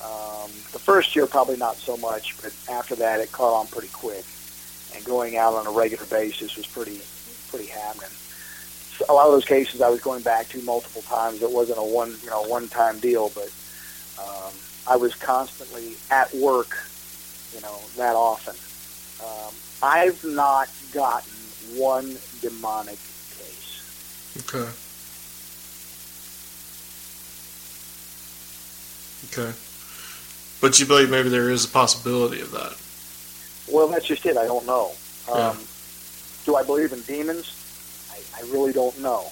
Um, 0.03 0.51
the 0.73 0.79
first 0.79 1.15
year, 1.15 1.27
probably 1.27 1.55
not 1.55 1.77
so 1.77 1.95
much, 1.95 2.35
but 2.41 2.53
after 2.69 2.95
that, 2.95 3.21
it 3.21 3.31
caught 3.31 3.57
on 3.57 3.67
pretty 3.67 3.89
quick. 3.93 4.25
And 4.93 5.05
going 5.05 5.37
out 5.37 5.53
on 5.53 5.65
a 5.65 5.71
regular 5.71 6.05
basis 6.07 6.57
was 6.57 6.67
pretty, 6.67 6.99
pretty 7.49 7.67
happening. 7.67 8.09
A 9.09 9.13
lot 9.13 9.25
of 9.27 9.31
those 9.33 9.45
cases 9.45 9.81
I 9.81 9.89
was 9.89 9.99
going 10.01 10.21
back 10.21 10.47
to 10.49 10.61
multiple 10.63 11.01
times. 11.03 11.41
It 11.41 11.51
wasn't 11.51 11.79
a 11.79 11.83
one, 11.83 12.15
you 12.23 12.29
know, 12.29 12.43
one-time 12.43 12.99
deal, 12.99 13.31
but 13.33 13.49
um, 14.19 14.53
I 14.87 14.95
was 14.95 15.15
constantly 15.15 15.95
at 16.09 16.33
work, 16.33 16.77
you 17.53 17.61
know, 17.61 17.79
that 17.97 18.15
often. 18.15 18.55
Um, 19.25 19.53
I've 19.83 20.23
not 20.23 20.69
gotten 20.93 21.31
one 21.75 22.17
demonic 22.41 22.97
case. 23.37 24.33
Okay. 24.39 24.69
Okay. 29.31 29.53
But 30.59 30.79
you 30.79 30.85
believe 30.85 31.09
maybe 31.09 31.29
there 31.29 31.49
is 31.49 31.65
a 31.65 31.69
possibility 31.69 32.41
of 32.41 32.51
that. 32.51 32.75
Well, 33.73 33.87
that's 33.87 34.05
just 34.05 34.25
it. 34.25 34.37
I 34.37 34.45
don't 34.45 34.65
know. 34.65 34.91
Um, 35.31 35.37
Yeah. 35.37 35.55
Do 36.45 36.55
I 36.55 36.63
believe 36.63 36.91
in 36.91 37.01
demons? 37.01 37.53
I, 38.41 38.47
I 38.47 38.51
really 38.51 38.73
don't 38.73 38.99
know. 39.01 39.25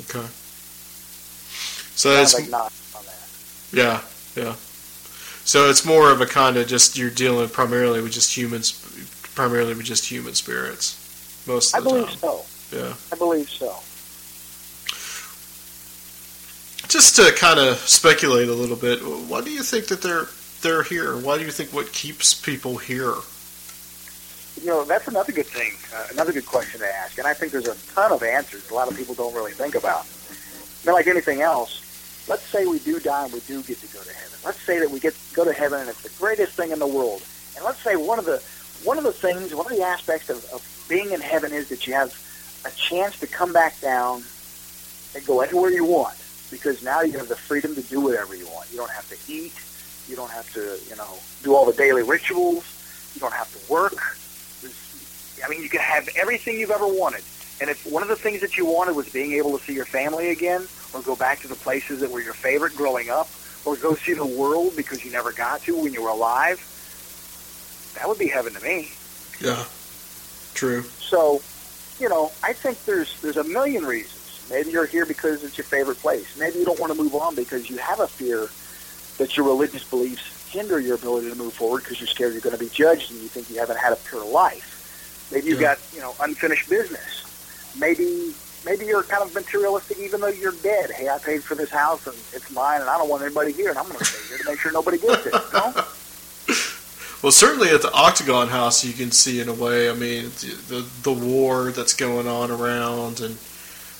Okay. 0.00 0.26
So 1.94 2.10
it's 2.10 2.34
like 2.34 2.48
not 2.48 2.72
on 2.96 3.04
that. 3.04 3.28
yeah, 3.72 4.00
yeah. 4.36 4.54
So 5.44 5.68
it's 5.68 5.84
more 5.84 6.12
of 6.12 6.20
a 6.20 6.26
kind 6.26 6.56
of 6.56 6.68
just 6.68 6.96
you're 6.96 7.10
dealing 7.10 7.48
primarily 7.48 8.00
with 8.00 8.12
just 8.12 8.36
humans, 8.36 8.72
primarily 9.34 9.74
with 9.74 9.86
just 9.86 10.04
human 10.06 10.34
spirits, 10.34 11.44
most 11.46 11.74
I 11.74 11.78
of 11.78 11.84
the 11.84 11.90
believe 11.90 12.06
time. 12.08 12.18
so. 12.18 12.44
Yeah. 12.70 12.94
I 13.12 13.16
believe 13.16 13.48
so. 13.48 13.74
Just 16.88 17.16
to 17.16 17.32
kind 17.32 17.58
of 17.58 17.76
speculate 17.78 18.48
a 18.48 18.54
little 18.54 18.76
bit, 18.76 19.00
why 19.00 19.40
do 19.42 19.50
you 19.50 19.62
think 19.62 19.86
that 19.86 20.00
they're 20.02 20.28
they're 20.62 20.82
here? 20.82 21.16
Why 21.16 21.38
do 21.38 21.44
you 21.44 21.50
think 21.50 21.72
what 21.72 21.92
keeps 21.92 22.34
people 22.34 22.76
here? 22.78 23.14
You 24.60 24.66
know, 24.66 24.84
that's 24.84 25.06
another 25.08 25.32
good 25.32 25.46
thing, 25.46 25.72
uh, 25.94 26.08
another 26.10 26.32
good 26.32 26.46
question 26.46 26.80
to 26.80 26.86
ask, 26.86 27.18
and 27.18 27.26
I 27.26 27.34
think 27.34 27.52
there's 27.52 27.68
a 27.68 27.76
ton 27.94 28.12
of 28.12 28.22
answers 28.22 28.70
a 28.70 28.74
lot 28.74 28.88
of 28.90 28.96
people 28.96 29.14
don't 29.14 29.34
really 29.34 29.52
think 29.52 29.74
about. 29.74 30.06
But 30.84 30.94
like 30.94 31.06
anything 31.06 31.42
else, 31.42 32.26
let's 32.28 32.42
say 32.42 32.66
we 32.66 32.78
do 32.80 32.98
die 32.98 33.24
and 33.24 33.32
we 33.32 33.40
do 33.40 33.62
get 33.62 33.80
to 33.80 33.86
go 33.88 34.02
to 34.02 34.12
heaven. 34.12 34.38
Let's 34.44 34.60
say 34.60 34.78
that 34.78 34.90
we 34.90 35.00
get 35.00 35.14
to 35.14 35.34
go 35.34 35.44
to 35.44 35.52
heaven 35.52 35.80
and 35.80 35.88
it's 35.88 36.02
the 36.02 36.12
greatest 36.18 36.54
thing 36.54 36.70
in 36.70 36.78
the 36.78 36.86
world. 36.86 37.22
And 37.56 37.64
let's 37.64 37.80
say 37.80 37.96
one 37.96 38.18
of 38.18 38.24
the 38.24 38.42
one 38.84 38.96
of 38.98 39.04
the 39.04 39.12
things, 39.12 39.54
one 39.54 39.66
of 39.66 39.76
the 39.76 39.82
aspects 39.82 40.30
of, 40.30 40.44
of 40.52 40.86
being 40.88 41.12
in 41.12 41.20
heaven 41.20 41.52
is 41.52 41.68
that 41.68 41.86
you 41.86 41.94
have 41.94 42.14
a 42.64 42.70
chance 42.70 43.18
to 43.20 43.26
come 43.26 43.52
back 43.52 43.80
down 43.80 44.22
and 45.14 45.26
go 45.26 45.40
anywhere 45.40 45.70
you 45.70 45.84
want 45.84 46.16
because 46.50 46.82
now 46.82 47.02
you 47.02 47.12
have 47.18 47.28
the 47.28 47.36
freedom 47.36 47.74
to 47.74 47.82
do 47.82 48.00
whatever 48.00 48.34
you 48.34 48.46
want. 48.48 48.70
You 48.70 48.78
don't 48.78 48.90
have 48.90 49.08
to 49.10 49.32
eat. 49.32 49.54
You 50.08 50.16
don't 50.16 50.30
have 50.30 50.52
to, 50.54 50.78
you 50.88 50.96
know, 50.96 51.18
do 51.42 51.54
all 51.54 51.66
the 51.66 51.76
daily 51.76 52.02
rituals. 52.02 52.64
You 53.14 53.20
don't 53.20 53.34
have 53.34 53.52
to 53.52 53.72
work. 53.72 54.17
I 55.44 55.48
mean, 55.48 55.62
you 55.62 55.68
can 55.68 55.80
have 55.80 56.08
everything 56.16 56.58
you've 56.58 56.70
ever 56.70 56.86
wanted. 56.86 57.22
And 57.60 57.68
if 57.68 57.86
one 57.90 58.02
of 58.02 58.08
the 58.08 58.16
things 58.16 58.40
that 58.40 58.56
you 58.56 58.66
wanted 58.66 58.94
was 58.94 59.08
being 59.08 59.32
able 59.32 59.58
to 59.58 59.64
see 59.64 59.74
your 59.74 59.84
family 59.84 60.30
again, 60.30 60.66
or 60.94 61.02
go 61.02 61.16
back 61.16 61.40
to 61.40 61.48
the 61.48 61.54
places 61.54 62.00
that 62.00 62.10
were 62.10 62.20
your 62.20 62.34
favorite 62.34 62.74
growing 62.76 63.10
up, 63.10 63.28
or 63.64 63.76
go 63.76 63.94
see 63.94 64.14
the 64.14 64.26
world 64.26 64.74
because 64.76 65.04
you 65.04 65.10
never 65.10 65.32
got 65.32 65.62
to 65.62 65.82
when 65.82 65.92
you 65.92 66.02
were 66.02 66.08
alive, 66.08 66.58
that 67.96 68.08
would 68.08 68.18
be 68.18 68.28
heaven 68.28 68.54
to 68.54 68.60
me. 68.60 68.90
Yeah. 69.40 69.64
True. 70.54 70.82
So, 70.82 71.42
you 72.00 72.08
know, 72.08 72.32
I 72.42 72.52
think 72.52 72.84
there's 72.84 73.20
there's 73.20 73.36
a 73.36 73.44
million 73.44 73.84
reasons. 73.84 74.46
Maybe 74.50 74.70
you're 74.70 74.86
here 74.86 75.04
because 75.04 75.44
it's 75.44 75.58
your 75.58 75.64
favorite 75.64 75.98
place. 75.98 76.38
Maybe 76.38 76.58
you 76.58 76.64
don't 76.64 76.80
want 76.80 76.92
to 76.92 77.00
move 77.00 77.14
on 77.14 77.34
because 77.34 77.68
you 77.68 77.76
have 77.78 78.00
a 78.00 78.08
fear 78.08 78.48
that 79.18 79.36
your 79.36 79.46
religious 79.46 79.84
beliefs 79.84 80.50
hinder 80.50 80.80
your 80.80 80.94
ability 80.94 81.28
to 81.28 81.36
move 81.36 81.52
forward 81.52 81.82
because 81.82 82.00
you're 82.00 82.08
scared 82.08 82.32
you're 82.32 82.40
going 82.40 82.56
to 82.56 82.62
be 82.62 82.70
judged 82.70 83.10
and 83.10 83.20
you 83.20 83.28
think 83.28 83.50
you 83.50 83.58
haven't 83.58 83.78
had 83.78 83.92
a 83.92 83.96
pure 83.96 84.24
life. 84.24 84.77
Maybe 85.30 85.48
you've 85.48 85.60
Yeah. 85.60 85.74
got, 85.74 85.78
you 85.94 86.00
know, 86.00 86.14
unfinished 86.20 86.68
business. 86.68 87.24
Maybe 87.78 88.34
maybe 88.64 88.86
you're 88.86 89.02
kind 89.04 89.22
of 89.22 89.32
materialistic 89.34 89.98
even 89.98 90.20
though 90.20 90.28
you're 90.28 90.52
dead. 90.62 90.90
Hey, 90.90 91.08
I 91.08 91.18
paid 91.18 91.42
for 91.44 91.54
this 91.54 91.70
house 91.70 92.06
and 92.06 92.16
it's 92.32 92.50
mine 92.50 92.80
and 92.80 92.90
I 92.90 92.98
don't 92.98 93.08
want 93.08 93.22
anybody 93.22 93.52
here 93.52 93.70
and 93.70 93.78
I'm 93.78 93.86
going 93.86 93.98
to 93.98 94.04
stay 94.04 94.28
here 94.28 94.38
to 94.38 94.44
make 94.50 94.58
sure 94.58 94.72
nobody 94.72 94.98
gets 94.98 95.26
it. 95.26 95.32
Know? 95.52 95.84
Well, 97.20 97.32
certainly 97.32 97.70
at 97.70 97.82
the 97.82 97.90
Octagon 97.92 98.46
House, 98.46 98.84
you 98.84 98.92
can 98.92 99.10
see 99.10 99.40
in 99.40 99.48
a 99.48 99.52
way. 99.52 99.90
I 99.90 99.92
mean, 99.92 100.26
the 100.40 100.54
the, 100.68 100.86
the 101.02 101.12
war 101.12 101.72
that's 101.72 101.92
going 101.92 102.28
on 102.28 102.52
around, 102.52 103.18
and 103.18 103.36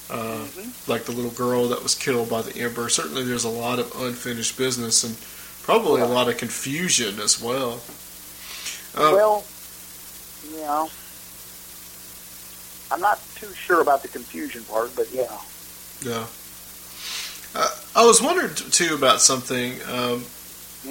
uh, 0.09 0.47
like 0.87 1.03
the 1.03 1.11
little 1.11 1.33
girl 1.33 1.67
that 1.71 1.83
was 1.83 1.97
killed 1.97 2.31
by 2.31 2.43
the 2.43 2.57
Emperor. 2.57 2.89
Certainly, 2.89 3.25
there's 3.25 3.43
a 3.43 3.49
lot 3.49 3.81
of 3.81 3.93
unfinished 4.01 4.57
business, 4.57 5.03
and 5.03 5.17
probably 5.65 6.01
a 6.01 6.07
lot 6.07 6.29
of 6.29 6.37
confusion 6.37 7.19
as 7.19 7.43
well. 7.43 7.81
Um, 8.95 9.15
Well, 9.15 9.45
you 10.53 10.59
know, 10.59 10.89
I'm 12.91 13.01
not 13.01 13.21
too 13.35 13.53
sure 13.53 13.81
about 13.81 14.03
the 14.03 14.09
confusion 14.09 14.65
part, 14.65 14.95
but 14.97 15.11
yeah. 15.13 15.37
Yeah. 16.03 16.27
Uh, 17.55 17.71
I 17.97 18.07
was 18.07 18.23
wondering 18.23 18.55
too 18.55 18.95
about 18.95 19.21
something. 19.21 19.75
Um, 19.91 20.23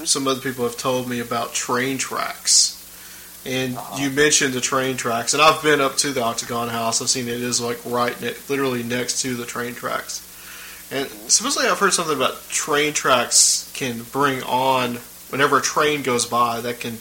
some 0.06 0.28
other 0.28 0.42
people 0.42 0.66
have 0.66 0.78
told 0.78 1.08
me 1.10 1.20
about 1.20 1.54
train 1.54 1.98
tracks, 1.98 2.74
and 3.46 3.78
you 3.98 4.10
mentioned 4.10 4.54
the 4.54 4.62
train 4.62 4.98
tracks, 4.98 5.34
and 5.34 5.42
I've 5.42 5.62
been 5.64 5.80
up 5.82 5.96
to 5.98 6.12
the 6.12 6.22
Octagon 6.22 6.68
House. 6.70 7.02
I've 7.02 7.10
seen 7.10 7.28
it 7.28 7.42
is 7.42 7.62
like 7.62 7.80
right, 7.86 8.20
ne- 8.22 8.36
literally 8.50 8.84
next 8.84 9.22
to 9.22 9.36
the 9.36 9.46
train 9.46 9.74
tracks. 9.74 10.24
And 10.92 11.08
supposedly, 11.30 11.70
I've 11.70 11.80
heard 11.80 11.94
something 11.94 12.16
about 12.16 12.48
train 12.50 12.94
tracks 12.94 13.72
can 13.74 14.04
bring 14.04 14.44
on 14.44 14.96
whenever 15.30 15.58
a 15.58 15.62
train 15.62 16.02
goes 16.02 16.26
by 16.26 16.62
that 16.62 16.80
can 16.80 16.98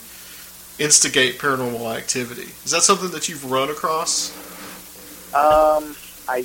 instigate 0.78 1.38
paranormal 1.38 1.96
activity. 1.96 2.50
Is 2.64 2.70
that 2.72 2.82
something 2.82 3.10
that 3.10 3.28
you've 3.28 3.50
run 3.50 3.70
across? 3.70 4.30
Um, 5.34 5.94
I 6.28 6.44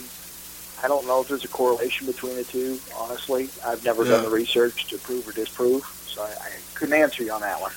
I 0.83 0.87
don't 0.87 1.05
know 1.05 1.21
if 1.21 1.27
there's 1.27 1.45
a 1.45 1.47
correlation 1.47 2.07
between 2.07 2.35
the 2.35 2.43
two. 2.43 2.79
Honestly, 2.97 3.49
I've 3.65 3.83
never 3.85 4.03
done 4.03 4.23
the 4.23 4.29
research 4.29 4.87
to 4.87 4.97
prove 4.97 5.27
or 5.27 5.31
disprove, 5.31 5.83
so 6.07 6.23
I, 6.23 6.27
I 6.29 6.51
couldn't 6.73 6.95
answer 6.95 7.23
you 7.23 7.31
on 7.31 7.41
that 7.41 7.61
one. 7.61 7.71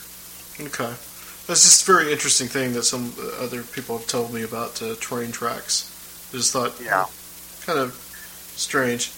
Okay. 0.61 0.92
That's 1.46 1.62
just 1.62 1.82
a 1.82 1.92
very 1.92 2.11
interesting 2.11 2.48
thing 2.48 2.72
that 2.72 2.84
some 2.84 3.12
other 3.38 3.62
people 3.62 3.98
have 3.98 4.07
told 4.07 4.32
me 4.32 4.42
about 4.42 4.80
uh, 4.80 4.94
train 4.98 5.30
tracks. 5.32 5.90
I 6.32 6.38
just 6.38 6.52
thought, 6.52 6.72
Yeah. 6.82 7.05
kind 7.66 7.78
of 7.78 7.92
strange. 8.57 9.12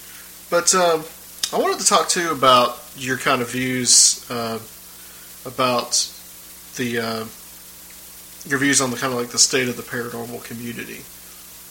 But 0.50 0.74
um, 0.74 1.04
I 1.52 1.58
wanted 1.62 1.78
to 1.80 1.86
talk 1.86 2.08
to 2.10 2.20
you 2.20 2.32
about 2.32 2.82
your 2.96 3.16
kind 3.18 3.40
of 3.42 3.50
views 3.52 4.28
uh, 4.28 4.58
about 5.44 6.10
the 6.74 6.98
uh, 6.98 7.24
your 8.48 8.58
views 8.58 8.80
on 8.80 8.90
the 8.90 8.96
kind 8.96 9.12
of 9.12 9.18
like 9.20 9.28
the 9.30 9.38
state 9.38 9.68
of 9.68 9.76
the 9.76 9.82
paranormal 9.84 10.42
community, 10.44 11.02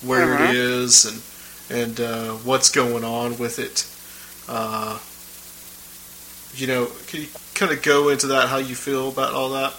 where 0.06 0.28
Mhm. 0.38 0.50
it 0.50 0.56
is, 0.56 1.06
and 1.06 1.22
and 1.70 2.00
uh, 2.00 2.32
what's 2.44 2.70
going 2.70 3.04
on 3.04 3.38
with 3.38 3.58
it. 3.60 3.86
Uh, 4.48 5.00
you 6.56 6.68
know, 6.68 6.86
can 7.08 7.22
you 7.22 7.28
kind 7.56 7.72
of 7.72 7.82
go 7.82 8.10
into 8.10 8.28
that? 8.28 8.50
How 8.50 8.58
you 8.58 8.76
feel 8.76 9.10
about 9.10 9.34
all 9.34 9.50
that? 9.52 9.74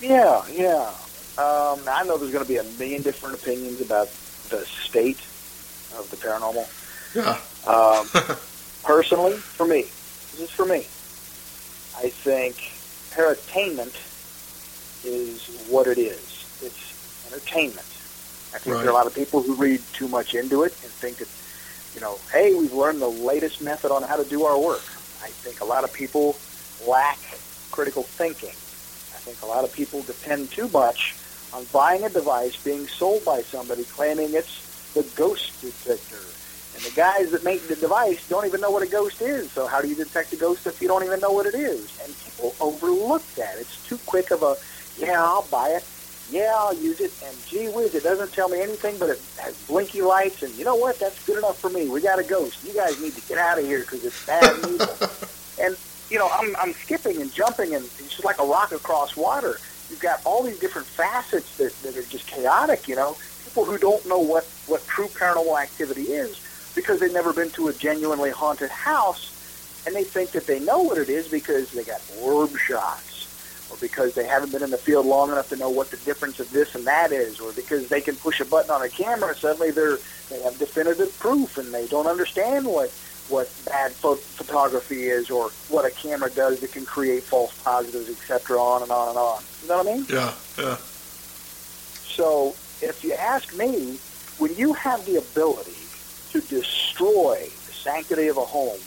Yeah, 0.00 0.44
yeah. 0.52 0.90
Um, 1.38 1.80
I 1.88 2.04
know 2.06 2.16
there's 2.18 2.30
going 2.30 2.44
to 2.44 2.48
be 2.48 2.58
a 2.58 2.64
million 2.78 3.02
different 3.02 3.34
opinions 3.36 3.80
about 3.80 4.08
the 4.50 4.64
state 4.66 5.18
of 5.98 6.08
the 6.10 6.16
paranormal. 6.16 6.68
Yeah. 7.14 7.38
Um, 7.66 8.36
personally, 8.84 9.36
for 9.36 9.66
me, 9.66 9.82
this 10.32 10.40
is 10.40 10.50
for 10.50 10.66
me. 10.66 10.86
I 11.96 12.10
think 12.10 12.56
paratainment 13.12 13.94
is 15.04 15.48
what 15.68 15.86
it 15.86 15.98
is. 15.98 16.44
It's 16.62 17.26
entertainment. 17.32 17.86
I 18.54 18.58
think 18.58 18.76
there 18.76 18.86
are 18.86 18.90
a 18.90 18.94
lot 18.94 19.06
of 19.06 19.14
people 19.14 19.42
who 19.42 19.54
read 19.54 19.82
too 19.92 20.06
much 20.08 20.34
into 20.34 20.62
it 20.62 20.72
and 20.82 20.90
think 20.92 21.16
that, 21.18 21.28
you 21.94 22.00
know, 22.00 22.18
hey, 22.32 22.54
we've 22.54 22.72
learned 22.72 23.02
the 23.02 23.08
latest 23.08 23.60
method 23.60 23.90
on 23.90 24.02
how 24.04 24.16
to 24.16 24.24
do 24.24 24.44
our 24.44 24.58
work. 24.58 24.84
I 25.22 25.28
think 25.28 25.60
a 25.60 25.64
lot 25.64 25.84
of 25.84 25.92
people 25.92 26.36
lack 26.86 27.18
critical 27.72 28.04
thinking. 28.04 28.50
I 28.50 29.18
think 29.26 29.42
a 29.42 29.46
lot 29.46 29.64
of 29.64 29.72
people 29.72 30.02
depend 30.02 30.50
too 30.52 30.68
much 30.68 31.16
on 31.52 31.64
buying 31.72 32.04
a 32.04 32.08
device 32.08 32.56
being 32.62 32.86
sold 32.86 33.24
by 33.24 33.42
somebody 33.42 33.84
claiming 33.84 34.34
it's 34.34 34.92
the 34.94 35.02
ghost 35.16 35.60
detector 35.60 36.22
And 36.74 36.82
the 36.82 36.94
guys 36.94 37.30
that 37.30 37.44
make 37.44 37.66
the 37.68 37.76
device 37.76 38.28
don't 38.28 38.46
even 38.46 38.60
know 38.60 38.70
what 38.70 38.82
a 38.82 38.86
ghost 38.86 39.22
is. 39.22 39.50
So 39.52 39.66
how 39.66 39.80
do 39.80 39.88
you 39.88 39.94
detect 39.94 40.32
a 40.32 40.36
ghost 40.36 40.66
if 40.66 40.82
you 40.82 40.88
don't 40.88 41.04
even 41.04 41.20
know 41.20 41.30
what 41.30 41.46
it 41.46 41.54
is? 41.54 41.98
And 42.02 42.14
people 42.24 42.54
overlook 42.60 43.24
that. 43.34 43.56
It's 43.58 43.86
too 43.88 43.98
quick 44.06 44.30
of 44.30 44.42
a, 44.42 44.56
yeah, 44.98 45.22
I'll 45.22 45.46
buy 45.50 45.70
it. 45.70 45.84
Yeah, 46.30 46.52
I'll 46.56 46.74
use 46.74 47.00
it. 47.00 47.12
And 47.24 47.36
gee 47.46 47.68
whiz, 47.68 47.94
it 47.94 48.02
doesn't 48.02 48.32
tell 48.32 48.48
me 48.48 48.60
anything, 48.60 48.98
but 48.98 49.10
it 49.10 49.20
has 49.38 49.56
blinky 49.66 50.02
lights. 50.02 50.42
And 50.42 50.54
you 50.54 50.64
know 50.64 50.74
what? 50.76 50.98
That's 50.98 51.24
good 51.26 51.38
enough 51.38 51.58
for 51.58 51.70
me. 51.70 51.88
We 51.88 52.00
got 52.00 52.18
a 52.18 52.24
ghost. 52.24 52.64
You 52.64 52.74
guys 52.74 53.00
need 53.00 53.14
to 53.14 53.20
get 53.28 53.38
out 53.38 53.58
of 53.58 53.64
here 53.64 53.80
because 53.80 54.04
it's 54.04 54.26
bad 54.26 54.42
and 54.44 54.64
evil. 54.80 55.08
and 55.60 55.76
you 56.10 56.18
know, 56.18 56.28
I'm 56.32 56.54
I'm 56.56 56.72
skipping 56.72 57.20
and 57.20 57.32
jumping, 57.32 57.74
and 57.74 57.84
it's 57.84 57.98
just 58.10 58.24
like 58.24 58.40
a 58.40 58.44
rock 58.44 58.72
across 58.72 59.16
water. 59.16 59.58
You've 59.90 60.00
got 60.00 60.20
all 60.24 60.42
these 60.42 60.58
different 60.58 60.86
facets 60.86 61.56
that, 61.58 61.72
that 61.82 61.96
are 61.96 62.08
just 62.08 62.26
chaotic. 62.26 62.88
You 62.88 62.96
know, 62.96 63.16
people 63.44 63.64
who 63.64 63.78
don't 63.78 64.06
know 64.06 64.18
what 64.18 64.44
what 64.66 64.86
true 64.86 65.06
paranormal 65.06 65.60
activity 65.60 66.12
is 66.12 66.40
because 66.74 67.00
they've 67.00 67.12
never 67.12 67.32
been 67.32 67.50
to 67.50 67.68
a 67.68 67.72
genuinely 67.72 68.30
haunted 68.30 68.70
house, 68.70 69.82
and 69.86 69.94
they 69.94 70.04
think 70.04 70.30
that 70.32 70.46
they 70.46 70.60
know 70.60 70.82
what 70.82 70.98
it 70.98 71.08
is 71.08 71.28
because 71.28 71.70
they 71.72 71.84
got 71.84 72.00
orb 72.20 72.50
shots, 72.56 73.13
or 73.74 73.76
because 73.80 74.14
they 74.14 74.24
haven't 74.24 74.52
been 74.52 74.62
in 74.62 74.70
the 74.70 74.78
field 74.78 75.04
long 75.04 75.32
enough 75.32 75.48
to 75.48 75.56
know 75.56 75.68
what 75.68 75.90
the 75.90 75.96
difference 75.98 76.38
of 76.38 76.50
this 76.50 76.74
and 76.74 76.86
that 76.86 77.12
is, 77.12 77.40
or 77.40 77.52
because 77.52 77.88
they 77.88 78.00
can 78.00 78.14
push 78.16 78.40
a 78.40 78.44
button 78.44 78.70
on 78.70 78.82
a 78.82 78.88
camera, 78.88 79.30
and 79.30 79.38
suddenly 79.38 79.70
they're 79.70 79.98
they 80.30 80.40
have 80.42 80.58
definitive 80.58 81.16
proof, 81.18 81.58
and 81.58 81.74
they 81.74 81.86
don't 81.86 82.06
understand 82.06 82.66
what 82.66 82.90
what 83.28 83.50
bad 83.64 83.90
pho- 83.92 84.16
photography 84.16 85.08
is 85.08 85.30
or 85.30 85.50
what 85.68 85.84
a 85.84 85.90
camera 85.90 86.30
does 86.30 86.60
that 86.60 86.72
can 86.72 86.84
create 86.84 87.24
false 87.24 87.52
positives, 87.62 88.08
etc., 88.08 88.60
on 88.60 88.82
and 88.82 88.92
on 88.92 89.08
and 89.08 89.18
on. 89.18 89.42
You 89.62 89.68
know 89.68 89.78
what 89.78 89.88
I 89.88 89.94
mean? 89.94 90.06
Yeah, 90.08 90.34
yeah. 90.58 90.76
So 92.06 92.54
if 92.80 93.02
you 93.02 93.14
ask 93.14 93.54
me, 93.56 93.98
when 94.38 94.54
you 94.54 94.72
have 94.74 95.04
the 95.06 95.16
ability 95.16 95.72
to 96.30 96.40
destroy 96.42 97.50
the 97.66 97.72
sanctity 97.72 98.28
of 98.28 98.36
a 98.36 98.44
home 98.44 98.78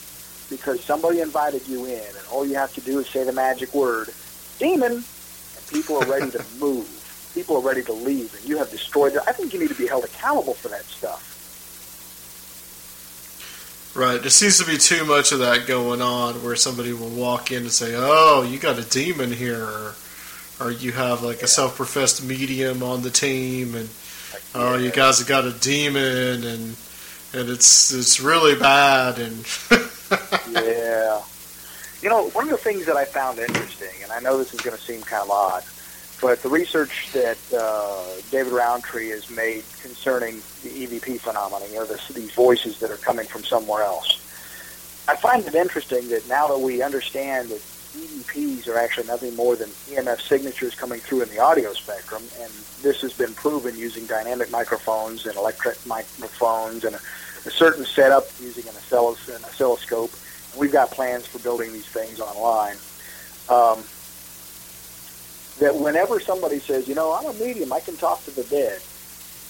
because 0.50 0.82
somebody 0.84 1.20
invited 1.20 1.68
you 1.68 1.86
in 1.86 2.00
and 2.00 2.28
all 2.32 2.46
you 2.46 2.56
have 2.56 2.74
to 2.76 2.82
do 2.82 3.00
is 3.00 3.10
say 3.10 3.24
the 3.24 3.34
magic 3.34 3.74
word, 3.74 4.14
demon, 4.60 4.92
and 4.92 5.68
people 5.72 5.98
are 5.98 6.06
ready 6.06 6.32
to 6.32 6.44
move. 6.60 6.94
People 7.34 7.58
are 7.58 7.62
ready 7.62 7.84
to 7.84 7.94
leave, 7.94 8.34
and 8.36 8.46
you 8.46 8.58
have 8.58 8.70
destroyed 8.72 9.14
it. 9.14 9.22
I 9.28 9.32
think 9.32 9.54
you 9.54 9.60
need 9.60 9.70
to 9.70 9.76
be 9.76 9.88
held 9.88 10.06
accountable 10.06 10.54
for 10.54 10.70
that 10.70 10.84
stuff. 10.84 11.36
Right. 13.96 14.22
There 14.22 14.30
seems 14.30 14.60
to 14.60 14.66
be 14.66 14.78
too 14.78 15.06
much 15.06 15.32
of 15.32 15.40
that 15.40 15.66
going 15.66 16.04
on 16.04 16.36
where 16.44 16.56
somebody 16.56 16.94
will 16.94 17.10
walk 17.10 17.52
in 17.52 17.64
and 17.64 17.72
say, 17.72 17.96
"Oh, 17.96 18.44
you 18.48 18.60
got 18.60 18.78
a 18.78 18.88
demon 18.88 19.32
here," 19.32 19.64
or, 19.64 19.96
or 20.60 20.72
you 20.72 20.92
have 20.92 21.24
like 21.24 21.42
a 21.42 21.48
self-professed 21.48 22.24
medium 22.24 22.84
on 22.84 23.02
the 23.02 23.10
team, 23.10 23.74
and 23.74 23.90
oh, 24.54 24.78
you 24.78 24.92
guys 24.92 25.18
have 25.18 25.28
got 25.28 25.46
a 25.46 25.52
demon, 25.52 26.44
and 26.44 26.76
and 27.34 27.50
it's 27.50 27.92
it's 27.92 28.20
really 28.20 28.56
bad, 28.56 29.18
and 29.18 29.46
yeah. 30.52 31.22
You 32.02 32.10
know, 32.10 32.30
one 32.30 32.46
of 32.46 32.52
the 32.52 32.58
things 32.58 32.86
that 32.86 32.96
I 32.96 33.06
found 33.06 33.40
interesting, 33.40 34.04
and 34.04 34.12
I 34.12 34.20
know 34.20 34.38
this 34.38 34.54
is 34.54 34.62
going 34.62 34.78
to 34.78 34.82
seem 34.82 35.02
kind 35.02 35.24
of 35.24 35.32
odd, 35.32 35.64
but 36.22 36.42
the 36.44 36.50
research 36.50 37.12
that 37.14 37.38
uh, 37.54 38.06
David 38.32 38.54
Rountree 38.54 39.10
has 39.10 39.30
made 39.30 39.64
concerning 39.82 40.38
the 40.64 40.70
EVP 40.70 41.20
phenomenon, 41.20 41.68
you 41.70 41.76
know, 41.76 41.86
this, 41.86 42.08
these 42.10 42.32
voices 42.34 42.80
that 42.80 42.92
are 42.92 42.98
coming 42.98 43.26
from 43.26 43.44
somewhere 43.44 43.84
else, 43.84 44.24
I 45.08 45.16
find 45.16 45.46
it 45.46 45.56
interesting 45.56 46.10
that 46.10 46.28
now 46.28 46.48
that 46.48 46.60
we 46.60 46.82
understand 46.82 47.50
that 47.50 47.62
EVPs 47.98 48.68
are 48.68 48.78
actually 48.78 49.08
nothing 49.08 49.36
more 49.36 49.56
than 49.56 49.70
EMF 49.70 50.22
signatures 50.22 50.76
coming 50.76 51.00
through 51.00 51.24
in 51.24 51.30
the 51.30 51.40
audio 51.40 51.74
spectrum, 51.74 52.22
and 52.40 52.52
this 52.82 53.02
has 53.02 53.14
been 53.14 53.34
proven 53.34 53.76
using 53.76 54.06
dynamic 54.06 54.52
microphones 54.52 55.26
and 55.26 55.36
electret 55.36 55.84
microphones 55.88 56.84
and 56.84 56.96
a, 56.96 57.00
a 57.46 57.52
certain 57.52 57.86
setup 57.86 58.28
using 58.40 58.68
an, 58.68 58.76
an 58.76 59.44
oscilloscope. 59.46 60.12
We've 60.58 60.72
got 60.72 60.92
plans 60.92 61.26
for 61.26 61.40
building 61.40 61.72
these 61.72 61.86
things 61.86 62.20
online. 62.20 62.78
Um, 63.50 63.84
that 65.60 65.76
whenever 65.76 66.20
somebody 66.20 66.60
says, 66.60 66.88
you 66.88 66.96
know, 66.96 67.14
I'm 67.14 67.26
a 67.26 67.34
medium, 67.34 67.74
I 67.74 67.80
can 67.80 67.96
talk 67.98 68.24
to 68.26 68.32
the 68.32 68.44
dead, 68.44 68.80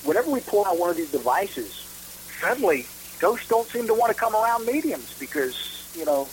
whenever 0.03 0.30
we 0.32 0.39
pull 0.41 0.66
out 0.66 0.78
one 0.80 0.89
of 0.89 0.97
these 0.97 1.12
devices, 1.12 1.74
suddenly 2.39 2.86
ghosts 3.20 3.47
don't 3.47 3.68
seem 3.68 3.88
to 3.88 3.93
want 3.93 4.14
to 4.14 4.18
come 4.18 4.36
around 4.36 4.66
mediums 4.66 5.18
because, 5.20 5.91
you 5.95 6.05
know, 6.05 6.28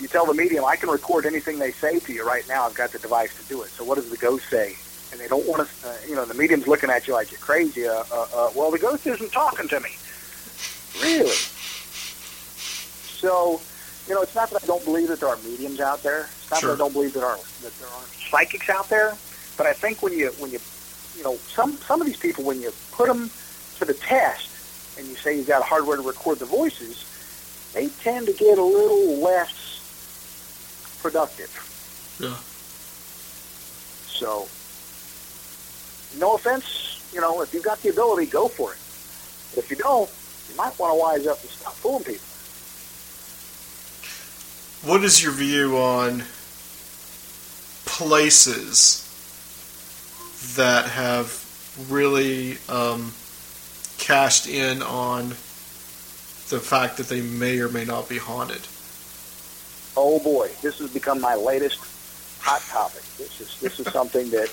you 0.00 0.08
tell 0.08 0.26
the 0.26 0.34
medium, 0.34 0.64
I 0.64 0.76
can 0.76 0.88
record 0.88 1.26
anything 1.26 1.58
they 1.58 1.70
say 1.70 2.00
to 2.00 2.12
you 2.12 2.26
right 2.26 2.46
now. 2.48 2.66
I've 2.66 2.74
got 2.74 2.90
the 2.90 2.98
device 2.98 3.32
to 3.40 3.48
do 3.48 3.62
it. 3.62 3.70
So 3.70 3.84
what 3.84 3.96
does 3.96 4.10
the 4.10 4.16
ghost 4.16 4.48
say? 4.48 4.76
And 5.12 5.20
they 5.20 5.28
don't 5.28 5.46
want 5.46 5.68
to, 5.68 5.88
uh, 5.88 5.94
you 6.08 6.16
know, 6.16 6.24
the 6.24 6.34
medium's 6.34 6.66
looking 6.66 6.90
at 6.90 7.06
you 7.06 7.14
like 7.14 7.30
you're 7.30 7.38
crazy. 7.38 7.86
Uh, 7.86 8.02
uh, 8.10 8.26
uh, 8.34 8.50
well, 8.56 8.72
the 8.72 8.78
ghost 8.78 9.06
isn't 9.06 9.30
talking 9.30 9.68
to 9.68 9.78
me. 9.78 9.90
Really? 11.00 11.30
So, 13.20 13.60
you 14.08 14.14
know, 14.14 14.22
it's 14.22 14.34
not 14.34 14.50
that 14.50 14.62
I 14.62 14.66
don't 14.66 14.84
believe 14.84 15.08
that 15.08 15.20
there 15.20 15.28
are 15.28 15.38
mediums 15.38 15.80
out 15.80 16.02
there. 16.02 16.28
It's 16.42 16.50
not 16.50 16.60
Sure. 16.60 16.70
that 16.70 16.74
I 16.74 16.78
don't 16.78 16.92
believe 16.92 17.14
that, 17.14 17.24
are, 17.24 17.38
that 17.62 17.72
there 17.78 17.88
are 17.88 18.02
psychics 18.30 18.68
out 18.68 18.88
there. 18.88 19.14
But 19.56 19.66
I 19.66 19.72
think 19.72 20.02
when 20.02 20.12
you, 20.12 20.28
when 20.38 20.50
you, 20.50 20.58
you 21.16 21.22
know, 21.24 21.36
some, 21.48 21.76
some 21.78 22.00
of 22.00 22.06
these 22.06 22.16
people, 22.16 22.44
when 22.44 22.60
you 22.60 22.72
put 22.92 23.06
them 23.08 23.30
to 23.78 23.84
the 23.84 23.94
test 23.94 24.48
and 24.98 25.06
you 25.06 25.14
say 25.16 25.36
you've 25.36 25.46
got 25.46 25.62
hardware 25.62 25.96
to 25.96 26.02
record 26.02 26.38
the 26.38 26.44
voices, 26.44 27.04
they 27.72 27.88
tend 27.88 28.26
to 28.26 28.32
get 28.32 28.58
a 28.58 28.62
little 28.62 29.16
less 29.18 30.98
productive. 31.02 31.50
yeah, 32.20 32.34
So, 34.08 34.48
no 36.18 36.34
offense, 36.34 37.00
you 37.12 37.20
know, 37.20 37.42
if 37.42 37.52
you've 37.54 37.64
got 37.64 37.80
the 37.82 37.88
ability, 37.90 38.26
go 38.26 38.48
for 38.48 38.72
it. 38.72 38.78
But 39.54 39.64
if 39.64 39.70
you 39.70 39.76
don't, 39.76 40.10
you 40.50 40.56
might 40.56 40.78
want 40.78 40.94
to 40.94 41.00
wise 41.00 41.26
up 41.26 41.40
and 41.40 41.50
stop 41.50 41.74
fooling 41.74 42.04
people. 42.04 42.26
What 44.84 45.02
is 45.02 45.22
your 45.22 45.32
view 45.32 45.78
on 45.78 46.22
places 47.86 49.00
that 50.56 50.84
have 50.86 51.40
really 51.88 52.58
um, 52.68 53.12
cashed 53.96 54.46
in 54.46 54.82
on 54.82 55.30
the 56.50 56.60
fact 56.60 56.98
that 56.98 57.08
they 57.08 57.22
may 57.22 57.58
or 57.60 57.68
may 57.70 57.84
not 57.84 58.08
be 58.08 58.18
haunted? 58.18 58.60
Oh 59.96 60.18
boy, 60.18 60.50
this 60.60 60.78
has 60.80 60.92
become 60.92 61.18
my 61.20 61.34
latest 61.34 61.80
hot 62.40 62.60
topic. 62.62 63.02
This 63.16 63.40
is 63.40 63.58
this 63.60 63.80
is 63.80 63.90
something 63.90 64.28
that 64.30 64.52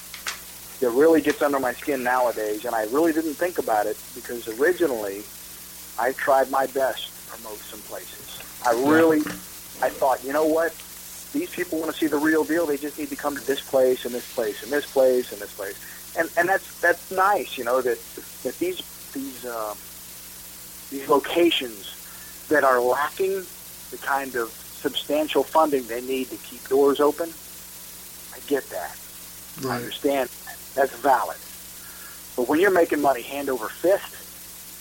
that 0.80 0.90
really 0.92 1.20
gets 1.22 1.42
under 1.42 1.60
my 1.60 1.74
skin 1.74 2.04
nowadays, 2.04 2.64
and 2.64 2.74
I 2.74 2.84
really 2.86 3.12
didn't 3.12 3.34
think 3.34 3.60
about 3.60 3.86
it 3.86 3.98
because 4.16 4.48
originally 4.60 5.24
I 6.00 6.14
tried 6.14 6.50
my 6.50 6.68
best 6.68 7.08
to 7.08 7.36
promote 7.36 7.60
some 7.60 7.82
places. 7.82 8.40
I 8.66 8.72
really, 8.90 9.22
I 9.82 9.90
thought, 9.90 10.24
you 10.24 10.34
know 10.34 10.46
what? 10.46 10.74
These 11.34 11.50
people 11.52 11.80
want 11.80 11.92
to 11.92 11.98
see 11.98 12.08
the 12.08 12.18
real 12.18 12.44
deal. 12.44 12.66
They 12.66 12.78
just 12.78 13.00
need 13.00 13.10
to 13.10 13.16
come 13.16 13.36
to 13.36 13.46
this 13.48 13.62
place 13.62 14.06
and 14.06 14.14
this 14.14 14.34
place 14.34 14.64
and 14.64 14.72
this 14.72 14.92
place 14.92 15.32
and 15.32 15.42
this 15.42 15.54
place, 15.54 15.80
and 16.18 16.30
and 16.38 16.50
that's 16.50 16.80
that's 16.82 17.10
nice, 17.12 17.58
you 17.58 17.64
know, 17.64 17.82
that 17.82 17.98
that 18.44 18.58
these 18.60 18.82
these 19.14 19.46
um, 19.46 19.78
these 20.90 21.08
locations 21.08 22.46
that 22.50 22.64
are 22.64 22.82
lacking 22.82 23.44
the 23.92 23.98
kind 23.98 24.36
of 24.36 24.50
substantial 24.50 25.44
funding 25.44 25.86
they 25.88 26.02
need 26.02 26.30
to 26.30 26.38
keep 26.38 26.68
doors 26.68 27.00
open. 27.00 27.30
I 28.34 28.40
get 28.48 28.70
that. 28.70 28.98
I 29.66 29.76
understand 29.76 30.30
that. 30.46 30.58
That's 30.76 30.96
valid. 30.98 31.38
But 32.36 32.48
when 32.48 32.60
you're 32.60 32.72
making 32.72 33.02
money 33.02 33.22
hand 33.22 33.50
over 33.50 33.68
fist, 33.68 34.16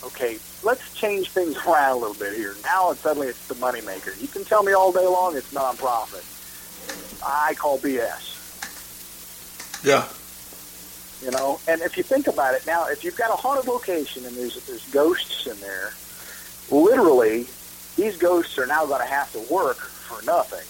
okay, 0.04 0.38
let's 0.62 0.92
change 0.94 1.30
things 1.30 1.56
around 1.56 1.92
a 1.92 1.96
little 1.96 2.14
bit 2.14 2.36
here. 2.36 2.54
Now 2.64 2.90
it's 2.90 3.00
suddenly 3.00 3.28
it's 3.28 3.46
the 3.48 3.54
moneymaker. 3.54 4.20
You 4.20 4.28
can 4.28 4.44
tell 4.44 4.62
me 4.62 4.72
all 4.72 4.92
day 4.92 5.06
long 5.06 5.36
it's 5.36 5.52
nonprofit. 5.52 6.24
I 7.26 7.54
call 7.54 7.78
BS. 7.78 8.26
Yeah, 9.84 10.06
You 11.22 11.30
know, 11.30 11.58
and 11.66 11.80
if 11.80 11.96
you 11.96 12.02
think 12.02 12.26
about 12.26 12.54
it 12.54 12.66
now, 12.66 12.86
if 12.88 13.02
you've 13.02 13.16
got 13.16 13.30
a 13.30 13.36
haunted 13.36 13.66
location 13.66 14.26
and 14.26 14.36
there's 14.36 14.62
there's 14.66 14.84
ghosts 14.90 15.46
in 15.46 15.58
there, 15.60 15.92
literally, 16.70 17.46
these 17.96 18.16
ghosts 18.16 18.58
are 18.58 18.66
now 18.66 18.84
going 18.86 19.00
to 19.00 19.06
have 19.06 19.32
to 19.32 19.52
work 19.52 19.78
for 19.78 20.22
nothing 20.24 20.66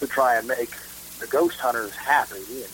to 0.00 0.06
try 0.06 0.36
and 0.36 0.46
make 0.46 0.70
the 1.18 1.26
ghost 1.26 1.58
hunters 1.58 1.94
happy 1.96 2.36
and 2.36 2.70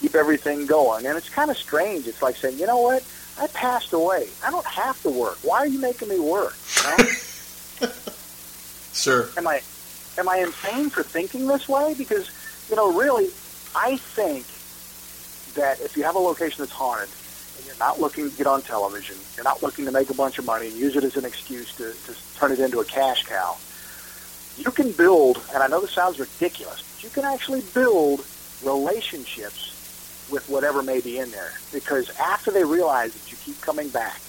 keep 0.00 0.14
everything 0.14 0.66
going. 0.66 1.04
And 1.06 1.16
it's 1.18 1.28
kind 1.28 1.50
of 1.50 1.56
strange. 1.58 2.06
It's 2.06 2.22
like 2.22 2.36
saying, 2.36 2.58
you 2.58 2.66
know 2.66 2.80
what? 2.80 3.02
I 3.38 3.46
passed 3.48 3.92
away. 3.92 4.28
I 4.44 4.50
don't 4.50 4.66
have 4.66 5.00
to 5.02 5.10
work. 5.10 5.38
Why 5.42 5.58
are 5.58 5.66
you 5.66 5.80
making 5.80 6.08
me 6.08 6.18
work? 6.18 6.56
You 6.76 6.90
know? 6.90 7.88
sure. 8.92 9.28
am 9.36 9.46
I 9.48 9.60
am 10.18 10.28
I 10.28 10.38
insane 10.38 10.90
for 10.90 11.02
thinking 11.02 11.46
this 11.46 11.68
way? 11.68 11.94
Because 11.94 12.30
you 12.70 12.76
know, 12.76 12.92
really, 12.92 13.28
I 13.74 13.96
think 13.96 14.46
that 15.54 15.80
if 15.80 15.96
you 15.96 16.04
have 16.04 16.14
a 16.14 16.18
location 16.18 16.62
that's 16.62 16.72
haunted 16.72 17.08
and 17.56 17.66
you're 17.66 17.78
not 17.78 18.00
looking 18.00 18.30
to 18.30 18.36
get 18.36 18.46
on 18.46 18.62
television, 18.62 19.16
you're 19.36 19.44
not 19.44 19.62
looking 19.62 19.84
to 19.84 19.92
make 19.92 20.10
a 20.10 20.14
bunch 20.14 20.38
of 20.38 20.46
money 20.46 20.68
and 20.68 20.76
use 20.76 20.96
it 20.96 21.04
as 21.04 21.16
an 21.16 21.24
excuse 21.24 21.74
to, 21.76 21.92
to 21.92 22.18
turn 22.36 22.52
it 22.52 22.60
into 22.60 22.80
a 22.80 22.84
cash 22.84 23.24
cow, 23.24 23.56
you 24.56 24.70
can 24.70 24.92
build. 24.92 25.42
And 25.52 25.62
I 25.62 25.66
know 25.66 25.80
this 25.80 25.90
sounds 25.90 26.18
ridiculous, 26.18 26.82
but 26.82 27.04
you 27.04 27.10
can 27.10 27.24
actually 27.24 27.62
build 27.74 28.24
relationships 28.64 29.73
with 30.30 30.48
whatever 30.48 30.82
may 30.82 31.00
be 31.00 31.18
in 31.18 31.30
there. 31.30 31.52
Because 31.72 32.10
after 32.18 32.50
they 32.50 32.64
realize 32.64 33.12
that 33.14 33.30
you 33.30 33.38
keep 33.44 33.60
coming 33.60 33.88
back, 33.88 34.20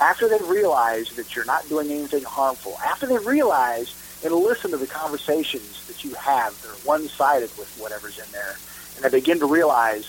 after 0.00 0.28
they 0.28 0.38
realize 0.44 1.10
that 1.16 1.34
you're 1.36 1.44
not 1.44 1.68
doing 1.68 1.90
anything 1.90 2.24
harmful, 2.24 2.76
after 2.84 3.06
they 3.06 3.18
realize 3.18 3.94
and 4.24 4.32
listen 4.32 4.70
to 4.70 4.76
the 4.76 4.86
conversations 4.86 5.86
that 5.86 6.04
you 6.04 6.14
have 6.14 6.60
that 6.62 6.68
are 6.68 6.86
one-sided 6.86 7.50
with 7.58 7.76
whatever's 7.78 8.18
in 8.18 8.30
there, 8.30 8.56
and 8.94 9.04
they 9.04 9.10
begin 9.10 9.38
to 9.40 9.46
realize 9.46 10.06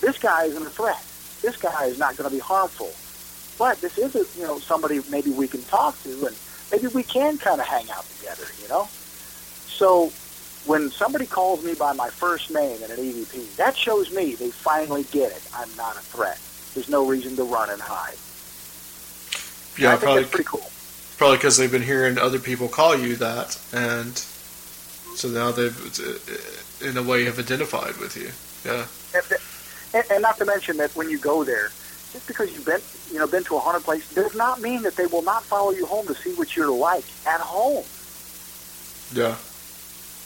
this 0.00 0.18
guy 0.18 0.44
isn't 0.44 0.66
a 0.66 0.70
threat. 0.70 1.02
This 1.42 1.56
guy 1.56 1.84
is 1.84 1.98
not 1.98 2.16
going 2.16 2.28
to 2.28 2.34
be 2.34 2.40
harmful. 2.40 2.90
But 3.58 3.80
this 3.82 3.98
is 3.98 4.16
a, 4.16 4.40
you 4.40 4.46
know 4.46 4.58
somebody 4.58 5.02
maybe 5.10 5.30
we 5.30 5.46
can 5.46 5.62
talk 5.64 6.02
to, 6.04 6.26
and 6.26 6.36
maybe 6.72 6.86
we 6.86 7.02
can 7.02 7.36
kind 7.36 7.60
of 7.60 7.66
hang 7.66 7.90
out 7.90 8.06
together. 8.16 8.44
You 8.62 8.68
know, 8.68 8.88
so 9.66 10.10
when 10.70 10.88
somebody 10.92 11.26
calls 11.26 11.64
me 11.64 11.74
by 11.74 11.92
my 11.92 12.08
first 12.08 12.52
name 12.52 12.80
in 12.80 12.92
an 12.92 12.96
EVP, 12.96 13.56
that 13.56 13.76
shows 13.76 14.12
me 14.14 14.36
they 14.36 14.52
finally 14.52 15.02
get 15.10 15.32
it. 15.32 15.42
I'm 15.52 15.68
not 15.76 15.96
a 15.96 15.98
threat. 15.98 16.38
There's 16.74 16.88
no 16.88 17.04
reason 17.08 17.34
to 17.34 17.42
run 17.42 17.70
and 17.70 17.82
hide. 17.82 18.14
Yeah, 19.76 19.90
think 19.90 20.02
probably 20.02 20.22
that's 20.22 20.30
pretty 20.30 20.48
cool. 20.48 20.70
probably 21.18 21.38
because 21.38 21.56
they've 21.56 21.72
been 21.72 21.82
hearing 21.82 22.18
other 22.18 22.38
people 22.38 22.68
call 22.68 22.96
you 22.96 23.16
that, 23.16 23.60
and 23.72 24.16
so 25.16 25.26
now 25.26 25.50
they've, 25.50 25.74
uh, 25.98 26.88
in 26.88 26.96
a 26.96 27.02
way, 27.02 27.24
have 27.24 27.40
identified 27.40 27.96
with 27.96 28.16
you. 28.16 28.30
Yeah, 28.64 28.86
And, 29.92 30.04
and 30.08 30.22
not 30.22 30.38
to 30.38 30.44
mention 30.44 30.76
that 30.76 30.94
when 30.94 31.10
you 31.10 31.18
go 31.18 31.42
there, 31.42 31.70
just 32.12 32.28
because 32.28 32.52
you've 32.52 32.66
been, 32.66 32.80
you 33.10 33.18
know, 33.18 33.26
been 33.26 33.42
to 33.44 33.56
a 33.56 33.58
haunted 33.58 33.82
place 33.82 34.08
does 34.14 34.36
not 34.36 34.60
mean 34.60 34.82
that 34.82 34.94
they 34.94 35.06
will 35.06 35.22
not 35.22 35.42
follow 35.42 35.72
you 35.72 35.84
home 35.84 36.06
to 36.06 36.14
see 36.14 36.32
what 36.34 36.54
you're 36.54 36.70
like 36.70 37.04
at 37.26 37.40
home. 37.40 37.84
yeah, 39.12 39.34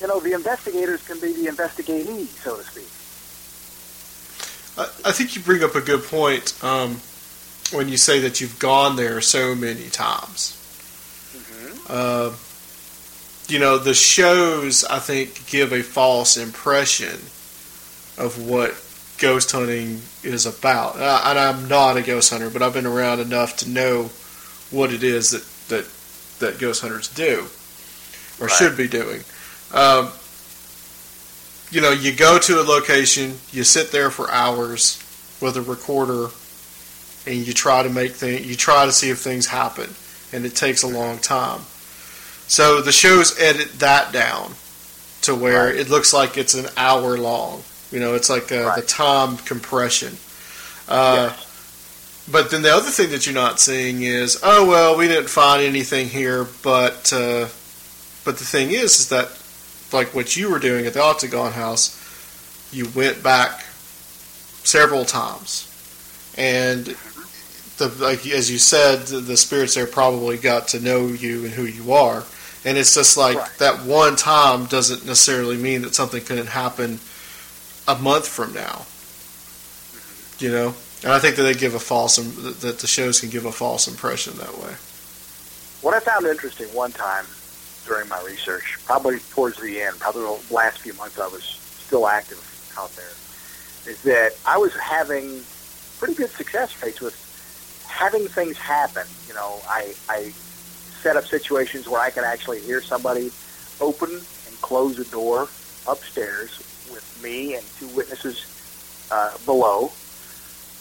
You 0.04 0.08
know, 0.08 0.20
the 0.20 0.34
investigators 0.34 1.02
can 1.08 1.18
be 1.18 1.32
the 1.32 1.46
investigatee, 1.46 2.26
so 2.26 2.58
to 2.58 2.62
speak. 2.62 2.84
I, 4.76 5.08
I 5.08 5.12
think 5.12 5.34
you 5.34 5.40
bring 5.40 5.64
up 5.64 5.74
a 5.76 5.80
good 5.80 6.04
point 6.04 6.62
um, 6.62 7.00
when 7.72 7.88
you 7.88 7.96
say 7.96 8.20
that 8.20 8.38
you've 8.38 8.58
gone 8.58 8.96
there 8.96 9.22
so 9.22 9.54
many 9.54 9.88
times. 9.88 10.60
Uh, 11.88 12.34
you 13.48 13.58
know, 13.58 13.78
the 13.78 13.94
shows 13.94 14.84
I 14.84 14.98
think 14.98 15.46
give 15.46 15.72
a 15.72 15.82
false 15.82 16.36
impression 16.36 17.18
of 18.18 18.46
what 18.46 18.72
ghost 19.16 19.52
hunting 19.52 20.02
is 20.22 20.44
about. 20.44 20.96
And 20.96 21.38
I'm 21.38 21.66
not 21.66 21.96
a 21.96 22.02
ghost 22.02 22.30
hunter, 22.30 22.50
but 22.50 22.60
I've 22.60 22.74
been 22.74 22.84
around 22.84 23.20
enough 23.20 23.56
to 23.58 23.70
know 23.70 24.10
what 24.70 24.92
it 24.92 25.02
is 25.02 25.30
that 25.30 25.46
that, 25.70 25.88
that 26.40 26.60
ghost 26.60 26.82
hunters 26.82 27.08
do 27.08 27.46
or 28.38 28.48
Right. 28.48 28.54
should 28.54 28.76
be 28.76 28.86
doing. 28.86 29.24
Um, 29.74 30.10
you 31.70 31.80
know, 31.80 31.90
you 31.90 32.12
go 32.14 32.38
to 32.38 32.60
a 32.60 32.62
location, 32.62 33.38
you 33.50 33.64
sit 33.64 33.90
there 33.90 34.10
for 34.10 34.30
hours 34.30 35.02
with 35.40 35.56
a 35.56 35.62
recorder, 35.62 36.28
and 37.26 37.36
you 37.46 37.52
try 37.52 37.82
to 37.82 37.88
make 37.88 38.12
things, 38.12 38.46
you 38.46 38.54
try 38.54 38.86
to 38.86 38.92
see 38.92 39.10
if 39.10 39.18
things 39.18 39.46
happen, 39.46 39.94
and 40.32 40.46
it 40.46 40.54
takes 40.54 40.82
a 40.82 40.86
long 40.86 41.18
time. 41.18 41.62
So 42.46 42.80
the 42.80 42.92
shows 42.92 43.38
edit 43.40 43.80
that 43.80 44.12
down 44.12 44.54
to 45.22 45.34
where 45.34 45.66
Right. 45.66 45.76
it 45.76 45.88
looks 45.88 46.12
like 46.12 46.36
it's 46.36 46.54
an 46.54 46.68
hour 46.76 47.16
long. 47.18 47.64
You 47.90 47.98
know, 48.00 48.14
it's 48.14 48.28
like 48.30 48.46
the 48.48 48.64
Right. 48.64 48.86
time 48.86 49.36
compression. 49.38 50.18
Uh. 50.88 51.32
But 52.30 52.50
then 52.50 52.62
the 52.62 52.74
other 52.74 52.90
thing 52.90 53.10
that 53.10 53.26
you're 53.26 53.34
not 53.34 53.60
seeing 53.60 54.02
is, 54.02 54.38
oh 54.42 54.64
well, 54.64 54.96
we 54.96 55.08
didn't 55.08 55.28
find 55.28 55.62
anything 55.62 56.08
here, 56.08 56.44
but 56.62 57.12
uh, 57.12 57.48
but 58.24 58.38
the 58.38 58.46
thing 58.46 58.70
is, 58.70 58.98
is 58.98 59.08
that 59.10 59.28
like 59.94 60.14
what 60.14 60.36
you 60.36 60.50
were 60.50 60.58
doing 60.58 60.86
at 60.86 60.92
the 60.92 61.02
Octagon 61.02 61.52
House, 61.52 61.98
you 62.72 62.88
went 62.94 63.22
back 63.22 63.60
several 64.64 65.04
times, 65.04 65.70
and 66.36 66.96
the 67.78 67.88
like 68.00 68.26
as 68.26 68.50
you 68.50 68.58
said, 68.58 69.06
the, 69.06 69.20
the 69.20 69.36
spirits 69.36 69.74
there 69.74 69.86
probably 69.86 70.36
got 70.36 70.68
to 70.68 70.80
know 70.80 71.06
you 71.06 71.44
and 71.44 71.54
who 71.54 71.64
you 71.64 71.92
are, 71.92 72.24
and 72.64 72.76
it's 72.76 72.94
just 72.94 73.16
like 73.16 73.38
Right. 73.38 73.50
that 73.58 73.84
one 73.84 74.16
time 74.16 74.66
doesn't 74.66 75.06
necessarily 75.06 75.56
mean 75.56 75.82
that 75.82 75.94
something 75.94 76.22
couldn't 76.22 76.48
happen 76.48 76.98
a 77.88 77.94
month 77.94 78.26
from 78.28 78.52
now. 78.52 78.86
You 80.38 80.50
know. 80.50 80.74
And 81.04 81.12
I 81.12 81.18
think 81.18 81.36
that 81.36 81.42
they 81.42 81.52
give 81.52 81.74
a 81.74 81.78
false, 81.78 82.16
that 82.16 82.78
the 82.78 82.86
shows 82.86 83.20
can 83.20 83.28
give 83.28 83.44
a 83.44 83.52
false 83.52 83.86
impression 83.88 84.38
that 84.38 84.56
way. 84.56 84.72
What 85.82 85.92
I 85.92 86.00
found 86.00 86.24
interesting 86.24 86.66
one 86.68 86.92
time 86.92 87.26
during 87.86 88.08
my 88.08 88.20
research, 88.22 88.78
probably 88.84 89.18
towards 89.30 89.60
the 89.60 89.80
end, 89.80 89.98
probably 89.98 90.22
the 90.22 90.54
last 90.54 90.78
few 90.78 90.94
months 90.94 91.18
I 91.18 91.26
was 91.26 91.44
still 91.44 92.06
active 92.06 92.38
out 92.78 92.90
there, 92.96 93.92
is 93.92 94.02
that 94.02 94.32
I 94.46 94.58
was 94.58 94.74
having 94.74 95.42
pretty 95.98 96.14
good 96.14 96.30
success 96.30 96.82
rates 96.82 97.00
with 97.00 97.14
having 97.88 98.26
things 98.26 98.56
happen. 98.58 99.06
You 99.28 99.34
know, 99.34 99.60
I, 99.68 99.94
I 100.08 100.32
set 101.02 101.16
up 101.16 101.26
situations 101.26 101.88
where 101.88 102.00
I 102.00 102.10
could 102.10 102.24
actually 102.24 102.60
hear 102.60 102.82
somebody 102.82 103.30
open 103.80 104.10
and 104.10 104.60
close 104.62 104.98
a 104.98 105.04
door 105.04 105.48
upstairs 105.86 106.58
with 106.90 107.20
me 107.22 107.54
and 107.54 107.64
two 107.78 107.88
witnesses 107.88 108.46
uh, 109.10 109.36
below. 109.44 109.92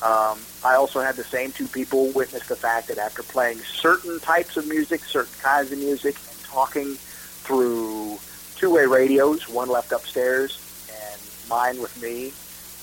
Um, 0.02 0.40
I 0.66 0.76
also 0.76 1.00
had 1.00 1.16
the 1.16 1.24
same 1.24 1.52
two 1.52 1.68
people 1.68 2.12
witness 2.12 2.48
the 2.48 2.56
fact 2.56 2.90
that 2.90 2.98
after 2.98 3.24
playing 3.24 3.60
certain 3.60 4.20
types 4.20 4.58
of 4.58 4.68
music, 4.68 5.04
certain 5.06 5.34
kinds 5.42 5.72
of 5.72 5.78
music, 5.78 6.16
talking 6.54 6.96
through 6.96 8.18
two-way 8.56 8.86
radios, 8.86 9.50
one 9.50 9.68
left 9.68 9.92
upstairs 9.92 10.60
and 10.90 11.22
mine 11.50 11.82
with 11.82 12.00
me, 12.02 12.32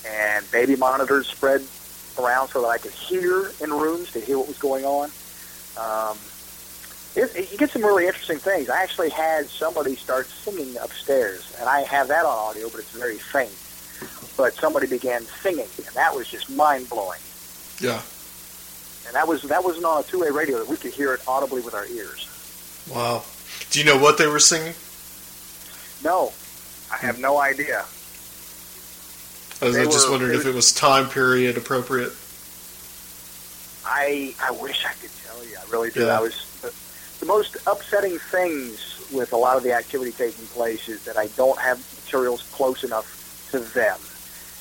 and 0.05 0.49
baby 0.51 0.75
monitors 0.75 1.27
spread 1.27 1.63
around 2.19 2.49
so 2.49 2.61
that 2.61 2.67
I 2.67 2.77
could 2.77 2.91
hear 2.91 3.51
in 3.61 3.71
rooms 3.71 4.11
to 4.11 4.19
hear 4.19 4.37
what 4.37 4.47
was 4.47 4.57
going 4.57 4.83
on. 4.83 5.09
Um, 5.79 6.17
it, 7.15 7.35
it, 7.35 7.51
you 7.51 7.57
get 7.57 7.71
some 7.71 7.83
really 7.83 8.05
interesting 8.05 8.37
things. 8.37 8.69
I 8.69 8.83
actually 8.83 9.09
had 9.09 9.47
somebody 9.47 9.95
start 9.95 10.27
singing 10.27 10.77
upstairs, 10.77 11.55
and 11.59 11.69
I 11.69 11.81
have 11.81 12.09
that 12.09 12.25
on 12.25 12.37
audio, 12.37 12.69
but 12.69 12.81
it's 12.81 12.91
very 12.91 13.17
faint. 13.17 13.55
But 14.37 14.53
somebody 14.53 14.87
began 14.87 15.21
singing, 15.41 15.67
and 15.77 15.95
that 15.95 16.13
was 16.15 16.27
just 16.27 16.49
mind 16.49 16.89
blowing. 16.89 17.19
Yeah. 17.79 18.01
And 19.07 19.15
that 19.15 19.27
was 19.27 19.43
that 19.43 19.63
wasn't 19.63 19.85
on 19.85 20.01
a 20.01 20.03
two-way 20.03 20.29
radio; 20.29 20.59
that 20.59 20.67
we 20.67 20.77
could 20.77 20.93
hear 20.93 21.13
it 21.13 21.21
audibly 21.27 21.61
with 21.61 21.73
our 21.73 21.85
ears. 21.87 22.27
Wow. 22.89 23.23
Do 23.71 23.79
you 23.79 23.85
know 23.85 23.97
what 23.97 24.17
they 24.17 24.27
were 24.27 24.39
singing? 24.39 24.73
No, 26.03 26.33
I 26.91 26.97
have 26.97 27.19
no 27.19 27.39
idea. 27.39 27.79
I 29.61 29.65
was 29.65 29.75
They 29.75 29.85
just 29.85 30.07
were- 30.07 30.11
wondered 30.11 30.31
it 30.33 30.39
if 30.39 30.45
it 30.45 30.53
was 30.55 30.73
time 30.73 31.09
period 31.09 31.57
appropriate. 31.57 32.11
I 33.85 34.35
I 34.41 34.51
wish 34.51 34.85
I 34.85 34.93
could 34.93 35.11
tell 35.25 35.43
you. 35.45 35.57
I 35.57 35.69
really 35.71 35.89
do. 35.91 36.05
Yeah. 36.05 36.17
I 36.17 36.21
was 36.21 36.35
the, 36.61 36.73
the 37.19 37.25
most 37.25 37.57
upsetting 37.67 38.17
things 38.19 38.79
with 39.11 39.33
a 39.33 39.37
lot 39.37 39.57
of 39.57 39.63
the 39.63 39.73
activity 39.73 40.11
taking 40.11 40.45
place 40.47 40.87
is 40.89 41.03
that 41.05 41.17
I 41.17 41.27
don't 41.37 41.59
have 41.59 41.77
materials 42.05 42.43
close 42.53 42.83
enough 42.83 43.47
to 43.51 43.59
them. 43.59 43.97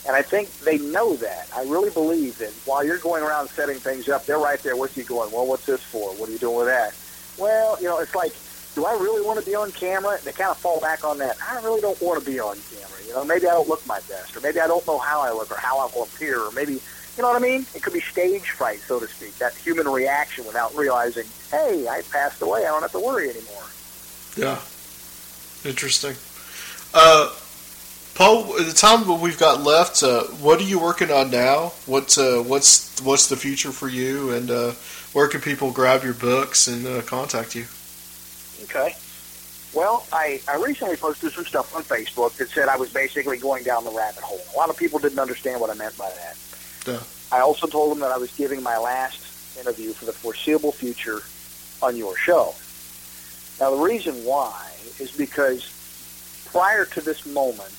And 0.07 0.17
I 0.17 0.23
think 0.23 0.51
they 0.61 0.79
know 0.79 1.15
that. 1.17 1.49
I 1.55 1.63
really 1.65 1.91
believe 1.91 2.39
that 2.39 2.51
while 2.65 2.83
you're 2.83 2.99
going 2.99 3.23
around 3.23 3.49
setting 3.51 3.77
things 3.79 4.09
up, 4.09 4.25
they're 4.27 4.39
right 4.39 4.59
there 4.63 4.75
with 4.77 4.97
you 4.97 5.05
going, 5.05 5.31
well, 5.31 5.47
what's 5.47 5.67
this 5.67 5.83
for? 5.83 6.11
What 6.15 6.29
are 6.29 6.33
you 6.33 6.39
doing 6.39 6.57
with 6.57 6.67
that? 6.67 6.95
Well, 7.39 7.77
you 7.81 7.87
know, 7.87 7.99
it's 7.99 8.15
like, 8.15 8.33
do 8.75 8.85
I 8.85 8.93
really 8.93 9.25
want 9.25 9.41
to 9.41 9.45
be 9.45 9.55
on 9.55 9.73
camera? 9.73 10.15
And 10.15 10.23
They 10.23 10.33
kind 10.33 10.51
of 10.51 10.59
fall 10.59 10.81
back 10.81 11.05
on 11.05 11.19
that. 11.19 11.37
I 11.47 11.61
really 11.63 11.81
don't 11.81 12.01
want 12.01 12.23
to 12.23 12.31
be 12.31 12.39
on 12.39 12.57
camera. 12.71 12.99
You 13.07 13.15
know, 13.15 13.25
maybe 13.25 13.47
I 13.47 13.53
don't 13.53 13.69
look 13.69 13.85
my 13.87 14.01
best, 14.09 14.37
or 14.37 14.41
maybe 14.41 14.61
I 14.61 14.67
don't 14.67 14.87
know 14.87 14.99
how 14.99 15.21
I 15.21 15.33
look, 15.33 15.51
or 15.51 15.57
how 15.57 15.79
I 15.79 15.91
will 15.95 16.05
appear, 16.05 16.41
or 16.41 16.53
maybe, 16.53 16.75
you 16.75 17.23
know 17.23 17.29
what 17.29 17.37
I 17.37 17.41
mean? 17.41 17.67
It 17.75 17.83
could 17.83 17.93
be 17.93 18.01
stage 18.01 18.51
fright, 18.51 18.79
so 18.81 19.01
to 19.01 19.09
speak, 19.09 19.37
that 19.39 19.55
human 19.55 19.89
reaction 19.89 20.47
without 20.47 20.75
realizing, 20.77 21.27
hey, 21.51 21.89
I 21.89 22.03
passed 22.13 22.41
away. 22.43 22.61
I 22.61 22.69
don't 22.69 22.83
have 22.83 22.93
to 22.93 23.01
worry 23.01 23.29
anymore. 23.29 23.65
Yeah. 24.37 24.61
Interesting. 25.69 26.15
Uh, 26.95 27.35
Paul, 28.15 28.45
the 28.45 28.73
time 28.73 29.21
we've 29.21 29.39
got 29.39 29.63
left, 29.63 30.03
uh, 30.03 30.25
what 30.25 30.61
are 30.61 30.65
you 30.65 30.79
working 30.79 31.11
on 31.11 31.31
now? 31.31 31.73
What's 31.87 32.19
uh, 32.19 32.43
what's 32.47 33.01
what's 33.01 33.29
the 33.29 33.37
future 33.37 33.73
for 33.73 33.89
you, 33.89 34.31
and 34.33 34.51
uh, 34.51 34.73
where 35.13 35.27
can 35.29 35.41
people 35.41 35.71
grab 35.71 36.05
your 36.05 36.15
books 36.15 36.69
and 36.69 36.87
uh, 36.87 37.03
contact 37.03 37.55
you? 37.55 37.67
Okay. 38.65 38.95
Well, 39.73 40.05
I, 40.13 40.41
I 40.49 40.57
recently 40.57 40.97
posted 40.97 41.33
some 41.33 41.45
stuff 41.45 41.75
on 41.77 41.83
Facebook 41.85 42.37
that 42.39 42.51
said 42.51 42.69
I 42.69 42.77
was 42.77 42.93
basically 42.93 43.39
going 43.39 43.63
down 43.63 43.85
the 43.85 43.93
rabbit 43.93 44.23
hole. 44.23 44.41
A 44.55 44.57
lot 44.57 44.69
of 44.69 44.77
people 44.77 44.99
didn't 44.99 45.21
understand 45.21 45.61
what 45.61 45.71
I 45.71 45.75
meant 45.75 45.97
by 45.97 46.11
that. 46.11 46.37
Yeah. 46.87 47.01
I 47.31 47.41
also 47.41 47.69
told 47.69 47.93
them 47.93 48.01
that 48.01 48.11
I 48.11 48.19
was 48.19 48.33
giving 48.33 48.63
my 48.63 48.79
last 48.79 49.21
interview 49.59 49.93
for 49.93 50.07
the 50.07 50.13
foreseeable 50.13 50.73
future 50.73 51.23
on 51.83 51.97
your 51.97 52.17
show. 52.17 52.55
Now, 53.61 53.71
the 53.71 53.83
reason 53.83 54.25
why 54.25 54.71
is 54.99 55.13
because 55.13 55.71
prior 56.47 56.85
to 56.87 57.01
this 57.01 57.25
moment, 57.27 57.73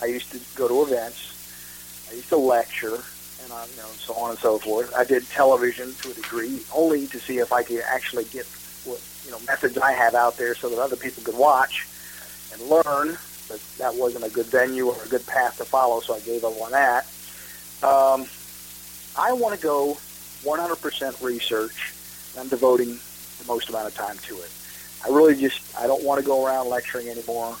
I 0.00 0.06
used 0.06 0.30
to 0.32 0.40
go 0.54 0.68
to 0.68 0.82
events, 0.82 2.06
I 2.10 2.14
used 2.14 2.28
to 2.28 2.36
lecture, 2.36 3.02
and 3.42 3.52
uh, 3.52 3.64
you 3.70 3.76
know, 3.76 3.88
so 3.96 4.14
on 4.14 4.30
and 4.30 4.38
so 4.38 4.58
forth. 4.58 4.94
I 4.94 5.04
did 5.04 5.28
television 5.30 5.94
to 6.02 6.10
a 6.10 6.14
degree, 6.14 6.62
only 6.72 7.06
to 7.08 7.18
see 7.18 7.38
if 7.38 7.52
I 7.52 7.62
could 7.62 7.80
actually 7.80 8.24
get 8.24 8.46
you 9.28 9.34
know 9.34 9.40
methods 9.46 9.76
I 9.76 9.92
have 9.92 10.14
out 10.14 10.38
there, 10.38 10.54
so 10.54 10.70
that 10.70 10.78
other 10.78 10.96
people 10.96 11.22
could 11.22 11.36
watch 11.36 11.86
and 12.52 12.62
learn. 12.62 13.18
But 13.48 13.60
that 13.78 13.94
wasn't 13.94 14.24
a 14.24 14.30
good 14.30 14.46
venue 14.46 14.88
or 14.88 14.96
a 15.04 15.08
good 15.08 15.26
path 15.26 15.58
to 15.58 15.64
follow, 15.64 16.00
so 16.00 16.14
I 16.14 16.20
gave 16.20 16.44
up 16.44 16.60
on 16.60 16.72
that. 16.72 17.04
Um, 17.82 18.26
I 19.16 19.32
want 19.32 19.54
to 19.54 19.62
go 19.62 19.96
100% 20.44 21.22
research 21.22 21.94
I'm 22.38 22.48
devoting 22.48 22.98
the 23.38 23.44
most 23.46 23.68
amount 23.68 23.88
of 23.88 23.94
time 23.94 24.16
to 24.18 24.36
it. 24.36 24.50
I 25.04 25.08
really 25.08 25.34
just 25.34 25.60
I 25.78 25.86
don't 25.86 26.02
want 26.04 26.20
to 26.20 26.26
go 26.26 26.46
around 26.46 26.68
lecturing 26.68 27.08
anymore. 27.08 27.56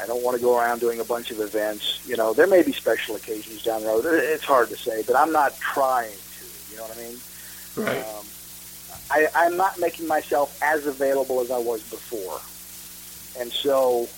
I 0.00 0.06
don't 0.06 0.22
want 0.22 0.36
to 0.36 0.42
go 0.42 0.58
around 0.58 0.80
doing 0.80 1.00
a 1.00 1.04
bunch 1.04 1.30
of 1.30 1.40
events. 1.40 2.00
You 2.06 2.16
know, 2.16 2.32
there 2.32 2.46
may 2.46 2.62
be 2.62 2.72
special 2.72 3.16
occasions 3.16 3.64
down 3.64 3.82
the 3.82 3.88
road. 3.88 4.04
It's 4.06 4.44
hard 4.44 4.68
to 4.68 4.76
say, 4.76 5.02
but 5.06 5.16
I'm 5.16 5.32
not 5.32 5.58
trying 5.58 6.12
to. 6.12 6.70
You 6.70 6.76
know 6.76 6.84
what 6.84 6.96
I 6.96 7.02
mean? 7.02 7.18
Right. 7.76 8.06
Um, 8.06 8.24
I, 9.10 9.28
I'm 9.34 9.56
not 9.56 9.80
making 9.80 10.06
myself 10.06 10.56
as 10.62 10.86
available 10.86 11.40
as 11.40 11.50
I 11.50 11.58
was 11.58 11.82
before, 11.82 12.40
and 13.40 13.52
so 13.52 14.08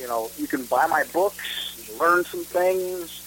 you 0.00 0.06
know, 0.06 0.30
you 0.38 0.46
can 0.46 0.64
buy 0.64 0.86
my 0.86 1.02
books, 1.12 1.76
learn 1.98 2.24
some 2.24 2.44
things. 2.44 3.20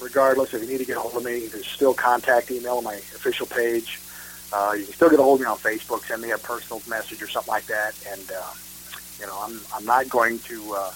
regardless, 0.00 0.54
if 0.54 0.62
you 0.62 0.68
need 0.68 0.78
to 0.78 0.84
get 0.84 0.96
a 0.96 1.00
hold 1.00 1.14
of 1.14 1.24
me, 1.24 1.46
there's 1.46 1.66
still 1.66 1.94
contact 1.94 2.50
email 2.50 2.78
on 2.78 2.84
my 2.84 2.94
official 2.94 3.46
page. 3.46 4.00
Uh, 4.52 4.74
you 4.76 4.84
can 4.84 4.94
still 4.94 5.10
get 5.10 5.20
a 5.20 5.22
hold 5.22 5.40
of 5.40 5.46
me 5.46 5.50
on 5.50 5.58
Facebook. 5.58 6.04
Send 6.04 6.20
me 6.20 6.32
a 6.32 6.38
personal 6.38 6.82
message 6.88 7.22
or 7.22 7.28
something 7.28 7.52
like 7.52 7.66
that. 7.66 7.94
And 8.10 8.30
uh, 8.30 8.52
you 9.20 9.26
know, 9.26 9.38
I'm 9.40 9.60
I'm 9.74 9.84
not 9.84 10.08
going 10.08 10.38
to 10.40 10.74
uh, 10.74 10.92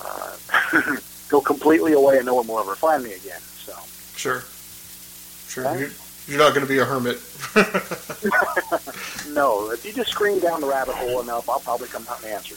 uh, 0.00 0.96
go 1.28 1.40
completely 1.40 1.92
away 1.92 2.16
and 2.16 2.26
no 2.26 2.34
one 2.34 2.46
will 2.46 2.58
ever 2.58 2.74
find 2.74 3.04
me 3.04 3.12
again. 3.12 3.40
So 3.40 3.74
Sure. 4.16 4.42
Sure. 5.48 5.64
You're, 5.78 5.90
you're 6.26 6.38
not 6.38 6.54
going 6.54 6.66
to 6.66 6.72
be 6.72 6.78
a 6.78 6.84
hermit. 6.84 7.16
no, 9.34 9.70
if 9.70 9.84
you 9.84 9.92
just 9.92 10.10
scream 10.10 10.40
down 10.40 10.60
the 10.60 10.66
rabbit 10.66 10.94
hole 10.94 11.20
enough, 11.20 11.48
I'll 11.48 11.60
probably 11.60 11.88
come 11.88 12.06
out 12.08 12.22
and 12.22 12.32
answer. 12.32 12.56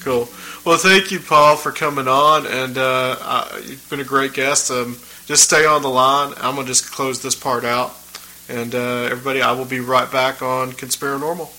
Cool. 0.00 0.28
Well, 0.64 0.78
thank 0.78 1.10
you, 1.10 1.20
Paul, 1.20 1.56
for 1.56 1.72
coming 1.72 2.08
on, 2.08 2.46
and 2.46 2.78
uh, 2.78 3.16
uh, 3.20 3.60
you've 3.62 3.86
been 3.90 4.00
a 4.00 4.04
great 4.04 4.32
guest. 4.32 4.70
Um, 4.70 4.96
just 5.26 5.44
stay 5.44 5.66
on 5.66 5.82
the 5.82 5.90
line. 5.90 6.32
I'm 6.38 6.54
gonna 6.54 6.66
just 6.66 6.90
close 6.90 7.20
this 7.20 7.34
part 7.34 7.64
out, 7.64 7.94
and 8.48 8.74
uh, 8.74 9.08
everybody, 9.10 9.42
I 9.42 9.52
will 9.52 9.66
be 9.66 9.80
right 9.80 10.10
back 10.10 10.40
on 10.40 10.72
Conspiranormal. 10.72 11.50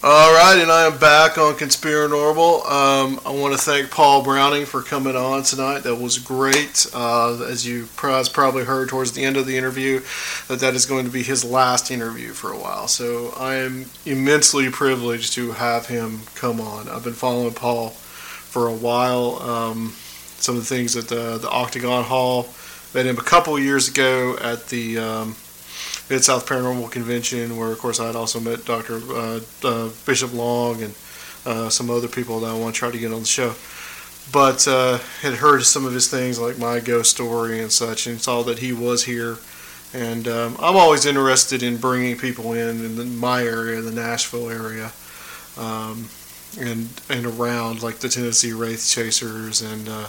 All 0.00 0.32
right, 0.32 0.56
and 0.62 0.70
I 0.70 0.86
am 0.86 0.96
back 0.98 1.38
on 1.38 1.54
Conspiranormal. 1.54 2.64
Um, 2.70 3.20
I 3.26 3.32
want 3.32 3.52
to 3.54 3.58
thank 3.58 3.90
Paul 3.90 4.22
Browning 4.22 4.64
for 4.64 4.80
coming 4.80 5.16
on 5.16 5.42
tonight. 5.42 5.80
That 5.80 5.96
was 5.96 6.20
great. 6.20 6.86
Uh, 6.94 7.42
as 7.42 7.66
you 7.66 7.88
probably 7.96 8.62
heard 8.62 8.90
towards 8.90 9.10
the 9.10 9.24
end 9.24 9.36
of 9.36 9.44
the 9.44 9.56
interview, 9.56 10.00
that 10.46 10.60
that 10.60 10.74
is 10.76 10.86
going 10.86 11.06
to 11.06 11.10
be 11.10 11.24
his 11.24 11.44
last 11.44 11.90
interview 11.90 12.28
for 12.28 12.52
a 12.52 12.56
while. 12.56 12.86
So 12.86 13.34
I 13.36 13.56
am 13.56 13.86
immensely 14.06 14.70
privileged 14.70 15.32
to 15.32 15.50
have 15.50 15.86
him 15.86 16.20
come 16.36 16.60
on. 16.60 16.88
I've 16.88 17.02
been 17.02 17.12
following 17.12 17.54
Paul 17.54 17.88
for 17.88 18.68
a 18.68 18.74
while. 18.74 19.42
Um, 19.42 19.94
some 20.36 20.54
of 20.54 20.60
the 20.60 20.76
things 20.76 20.94
at 20.94 21.08
the, 21.08 21.38
the 21.38 21.50
Octagon 21.50 22.04
Hall, 22.04 22.46
met 22.94 23.04
him 23.04 23.18
a 23.18 23.22
couple 23.22 23.58
years 23.58 23.88
ago 23.88 24.36
at 24.40 24.68
the 24.68 24.98
um, 24.98 25.34
Mid 26.10 26.24
South 26.24 26.46
Paranormal 26.46 26.90
Convention, 26.90 27.56
where 27.56 27.70
of 27.70 27.78
course 27.78 28.00
I 28.00 28.06
had 28.06 28.16
also 28.16 28.40
met 28.40 28.64
Dr. 28.64 29.00
Uh, 29.10 29.40
uh, 29.62 29.90
Bishop 30.06 30.32
Long 30.32 30.82
and 30.82 30.94
uh, 31.44 31.68
some 31.68 31.90
other 31.90 32.08
people 32.08 32.40
that 32.40 32.50
I 32.50 32.58
want 32.58 32.74
to 32.74 32.78
try 32.78 32.90
to 32.90 32.98
get 32.98 33.12
on 33.12 33.20
the 33.20 33.26
show. 33.26 33.54
But 34.32 34.66
uh, 34.68 34.98
had 35.22 35.34
heard 35.34 35.62
some 35.64 35.86
of 35.86 35.92
his 35.92 36.10
things 36.10 36.38
like 36.38 36.58
my 36.58 36.80
ghost 36.80 37.10
story 37.10 37.60
and 37.60 37.72
such, 37.72 38.06
and 38.06 38.20
saw 38.20 38.42
that 38.42 38.58
he 38.58 38.72
was 38.72 39.04
here. 39.04 39.38
And 39.94 40.28
um, 40.28 40.56
I'm 40.58 40.76
always 40.76 41.06
interested 41.06 41.62
in 41.62 41.78
bringing 41.78 42.16
people 42.18 42.52
in 42.52 42.84
in 42.84 42.96
the, 42.96 43.04
my 43.04 43.42
area, 43.42 43.80
the 43.80 43.90
Nashville 43.90 44.50
area, 44.50 44.92
um, 45.56 46.08
and 46.60 46.88
and 47.08 47.24
around 47.24 47.82
like 47.82 47.98
the 47.98 48.08
Tennessee 48.10 48.52
Wraith 48.52 48.86
Chasers 48.86 49.62
and 49.62 49.88
uh, 49.88 50.08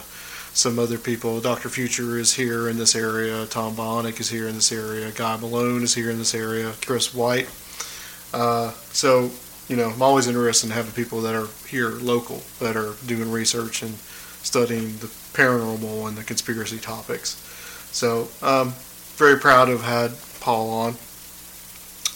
some 0.52 0.78
other 0.78 0.98
people. 0.98 1.40
Dr. 1.40 1.68
Future 1.68 2.18
is 2.18 2.34
here 2.34 2.68
in 2.68 2.76
this 2.76 2.94
area. 2.94 3.46
Tom 3.46 3.74
Bonick 3.76 4.20
is 4.20 4.30
here 4.30 4.48
in 4.48 4.54
this 4.54 4.72
area. 4.72 5.10
Guy 5.12 5.36
Malone 5.36 5.82
is 5.82 5.94
here 5.94 6.10
in 6.10 6.18
this 6.18 6.34
area. 6.34 6.72
Chris 6.84 7.14
White. 7.14 7.48
Uh, 8.32 8.70
so, 8.92 9.30
you 9.68 9.76
know, 9.76 9.90
I'm 9.90 10.02
always 10.02 10.26
interested 10.26 10.66
in 10.66 10.72
having 10.72 10.92
people 10.92 11.20
that 11.22 11.34
are 11.34 11.48
here 11.68 11.90
local 11.90 12.42
that 12.58 12.76
are 12.76 12.94
doing 13.06 13.30
research 13.30 13.82
and 13.82 13.94
studying 14.42 14.96
the 14.98 15.06
paranormal 15.32 16.08
and 16.08 16.16
the 16.16 16.24
conspiracy 16.24 16.78
topics. 16.78 17.36
So, 17.92 18.28
um, 18.42 18.74
very 19.16 19.38
proud 19.38 19.66
to 19.66 19.72
have 19.72 19.82
had 19.82 20.12
Paul 20.40 20.70
on. 20.70 20.94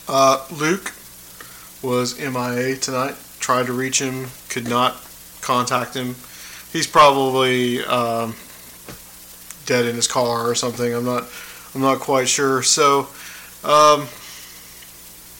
Uh, 0.08 0.44
Luke 0.50 0.92
was 1.82 2.18
MIA 2.18 2.76
tonight. 2.76 3.16
Tried 3.38 3.66
to 3.66 3.72
reach 3.72 4.00
him, 4.00 4.28
could 4.48 4.68
not 4.68 4.96
contact 5.40 5.94
him 5.94 6.16
he's 6.74 6.86
probably 6.88 7.82
um, 7.84 8.34
dead 9.64 9.86
in 9.86 9.94
his 9.96 10.08
car 10.08 10.50
or 10.50 10.54
something. 10.54 10.92
I'm 10.92 11.06
not 11.06 11.24
I'm 11.74 11.80
not 11.80 12.00
quite 12.00 12.28
sure. 12.28 12.62
So 12.62 13.08
um, 13.64 14.08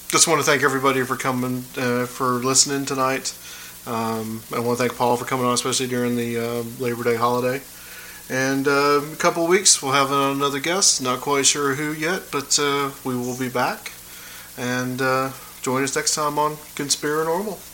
just 0.09 0.27
want 0.27 0.41
to 0.41 0.47
thank 0.47 0.63
everybody 0.63 1.03
for 1.03 1.17
coming 1.17 1.65
uh, 1.77 2.07
for 2.07 2.39
listening 2.39 2.87
tonight. 2.87 3.37
Um, 3.87 4.43
I 4.55 4.61
want 4.61 4.79
to 4.79 4.85
thank 4.85 4.97
Paul 4.97 5.19
for 5.19 5.27
coming 5.27 5.45
on, 5.45 5.53
especially 5.53 5.89
during 5.89 6.17
the 6.17 6.39
uh, 6.39 6.63
Labor 6.83 7.05
Day 7.05 7.17
holiday. 7.17 7.61
And 8.31 8.67
uh, 8.67 9.03
a 9.13 9.17
couple 9.17 9.47
weeks, 9.47 9.83
we'll 9.83 9.93
have 9.93 10.11
another 10.11 10.59
guest. 10.59 11.03
Not 11.03 11.21
quite 11.21 11.45
sure 11.45 11.75
who 11.75 11.93
yet, 11.93 12.23
but 12.33 12.59
uh, 12.59 12.93
we 13.05 13.15
will 13.15 13.39
be 13.39 13.51
back. 13.51 13.93
And 14.57 15.03
uh, 15.03 15.33
join 15.61 15.83
us 15.83 15.95
next 15.95 16.15
time 16.15 16.39
on 16.39 16.53
Conspiranormal. 16.77 17.74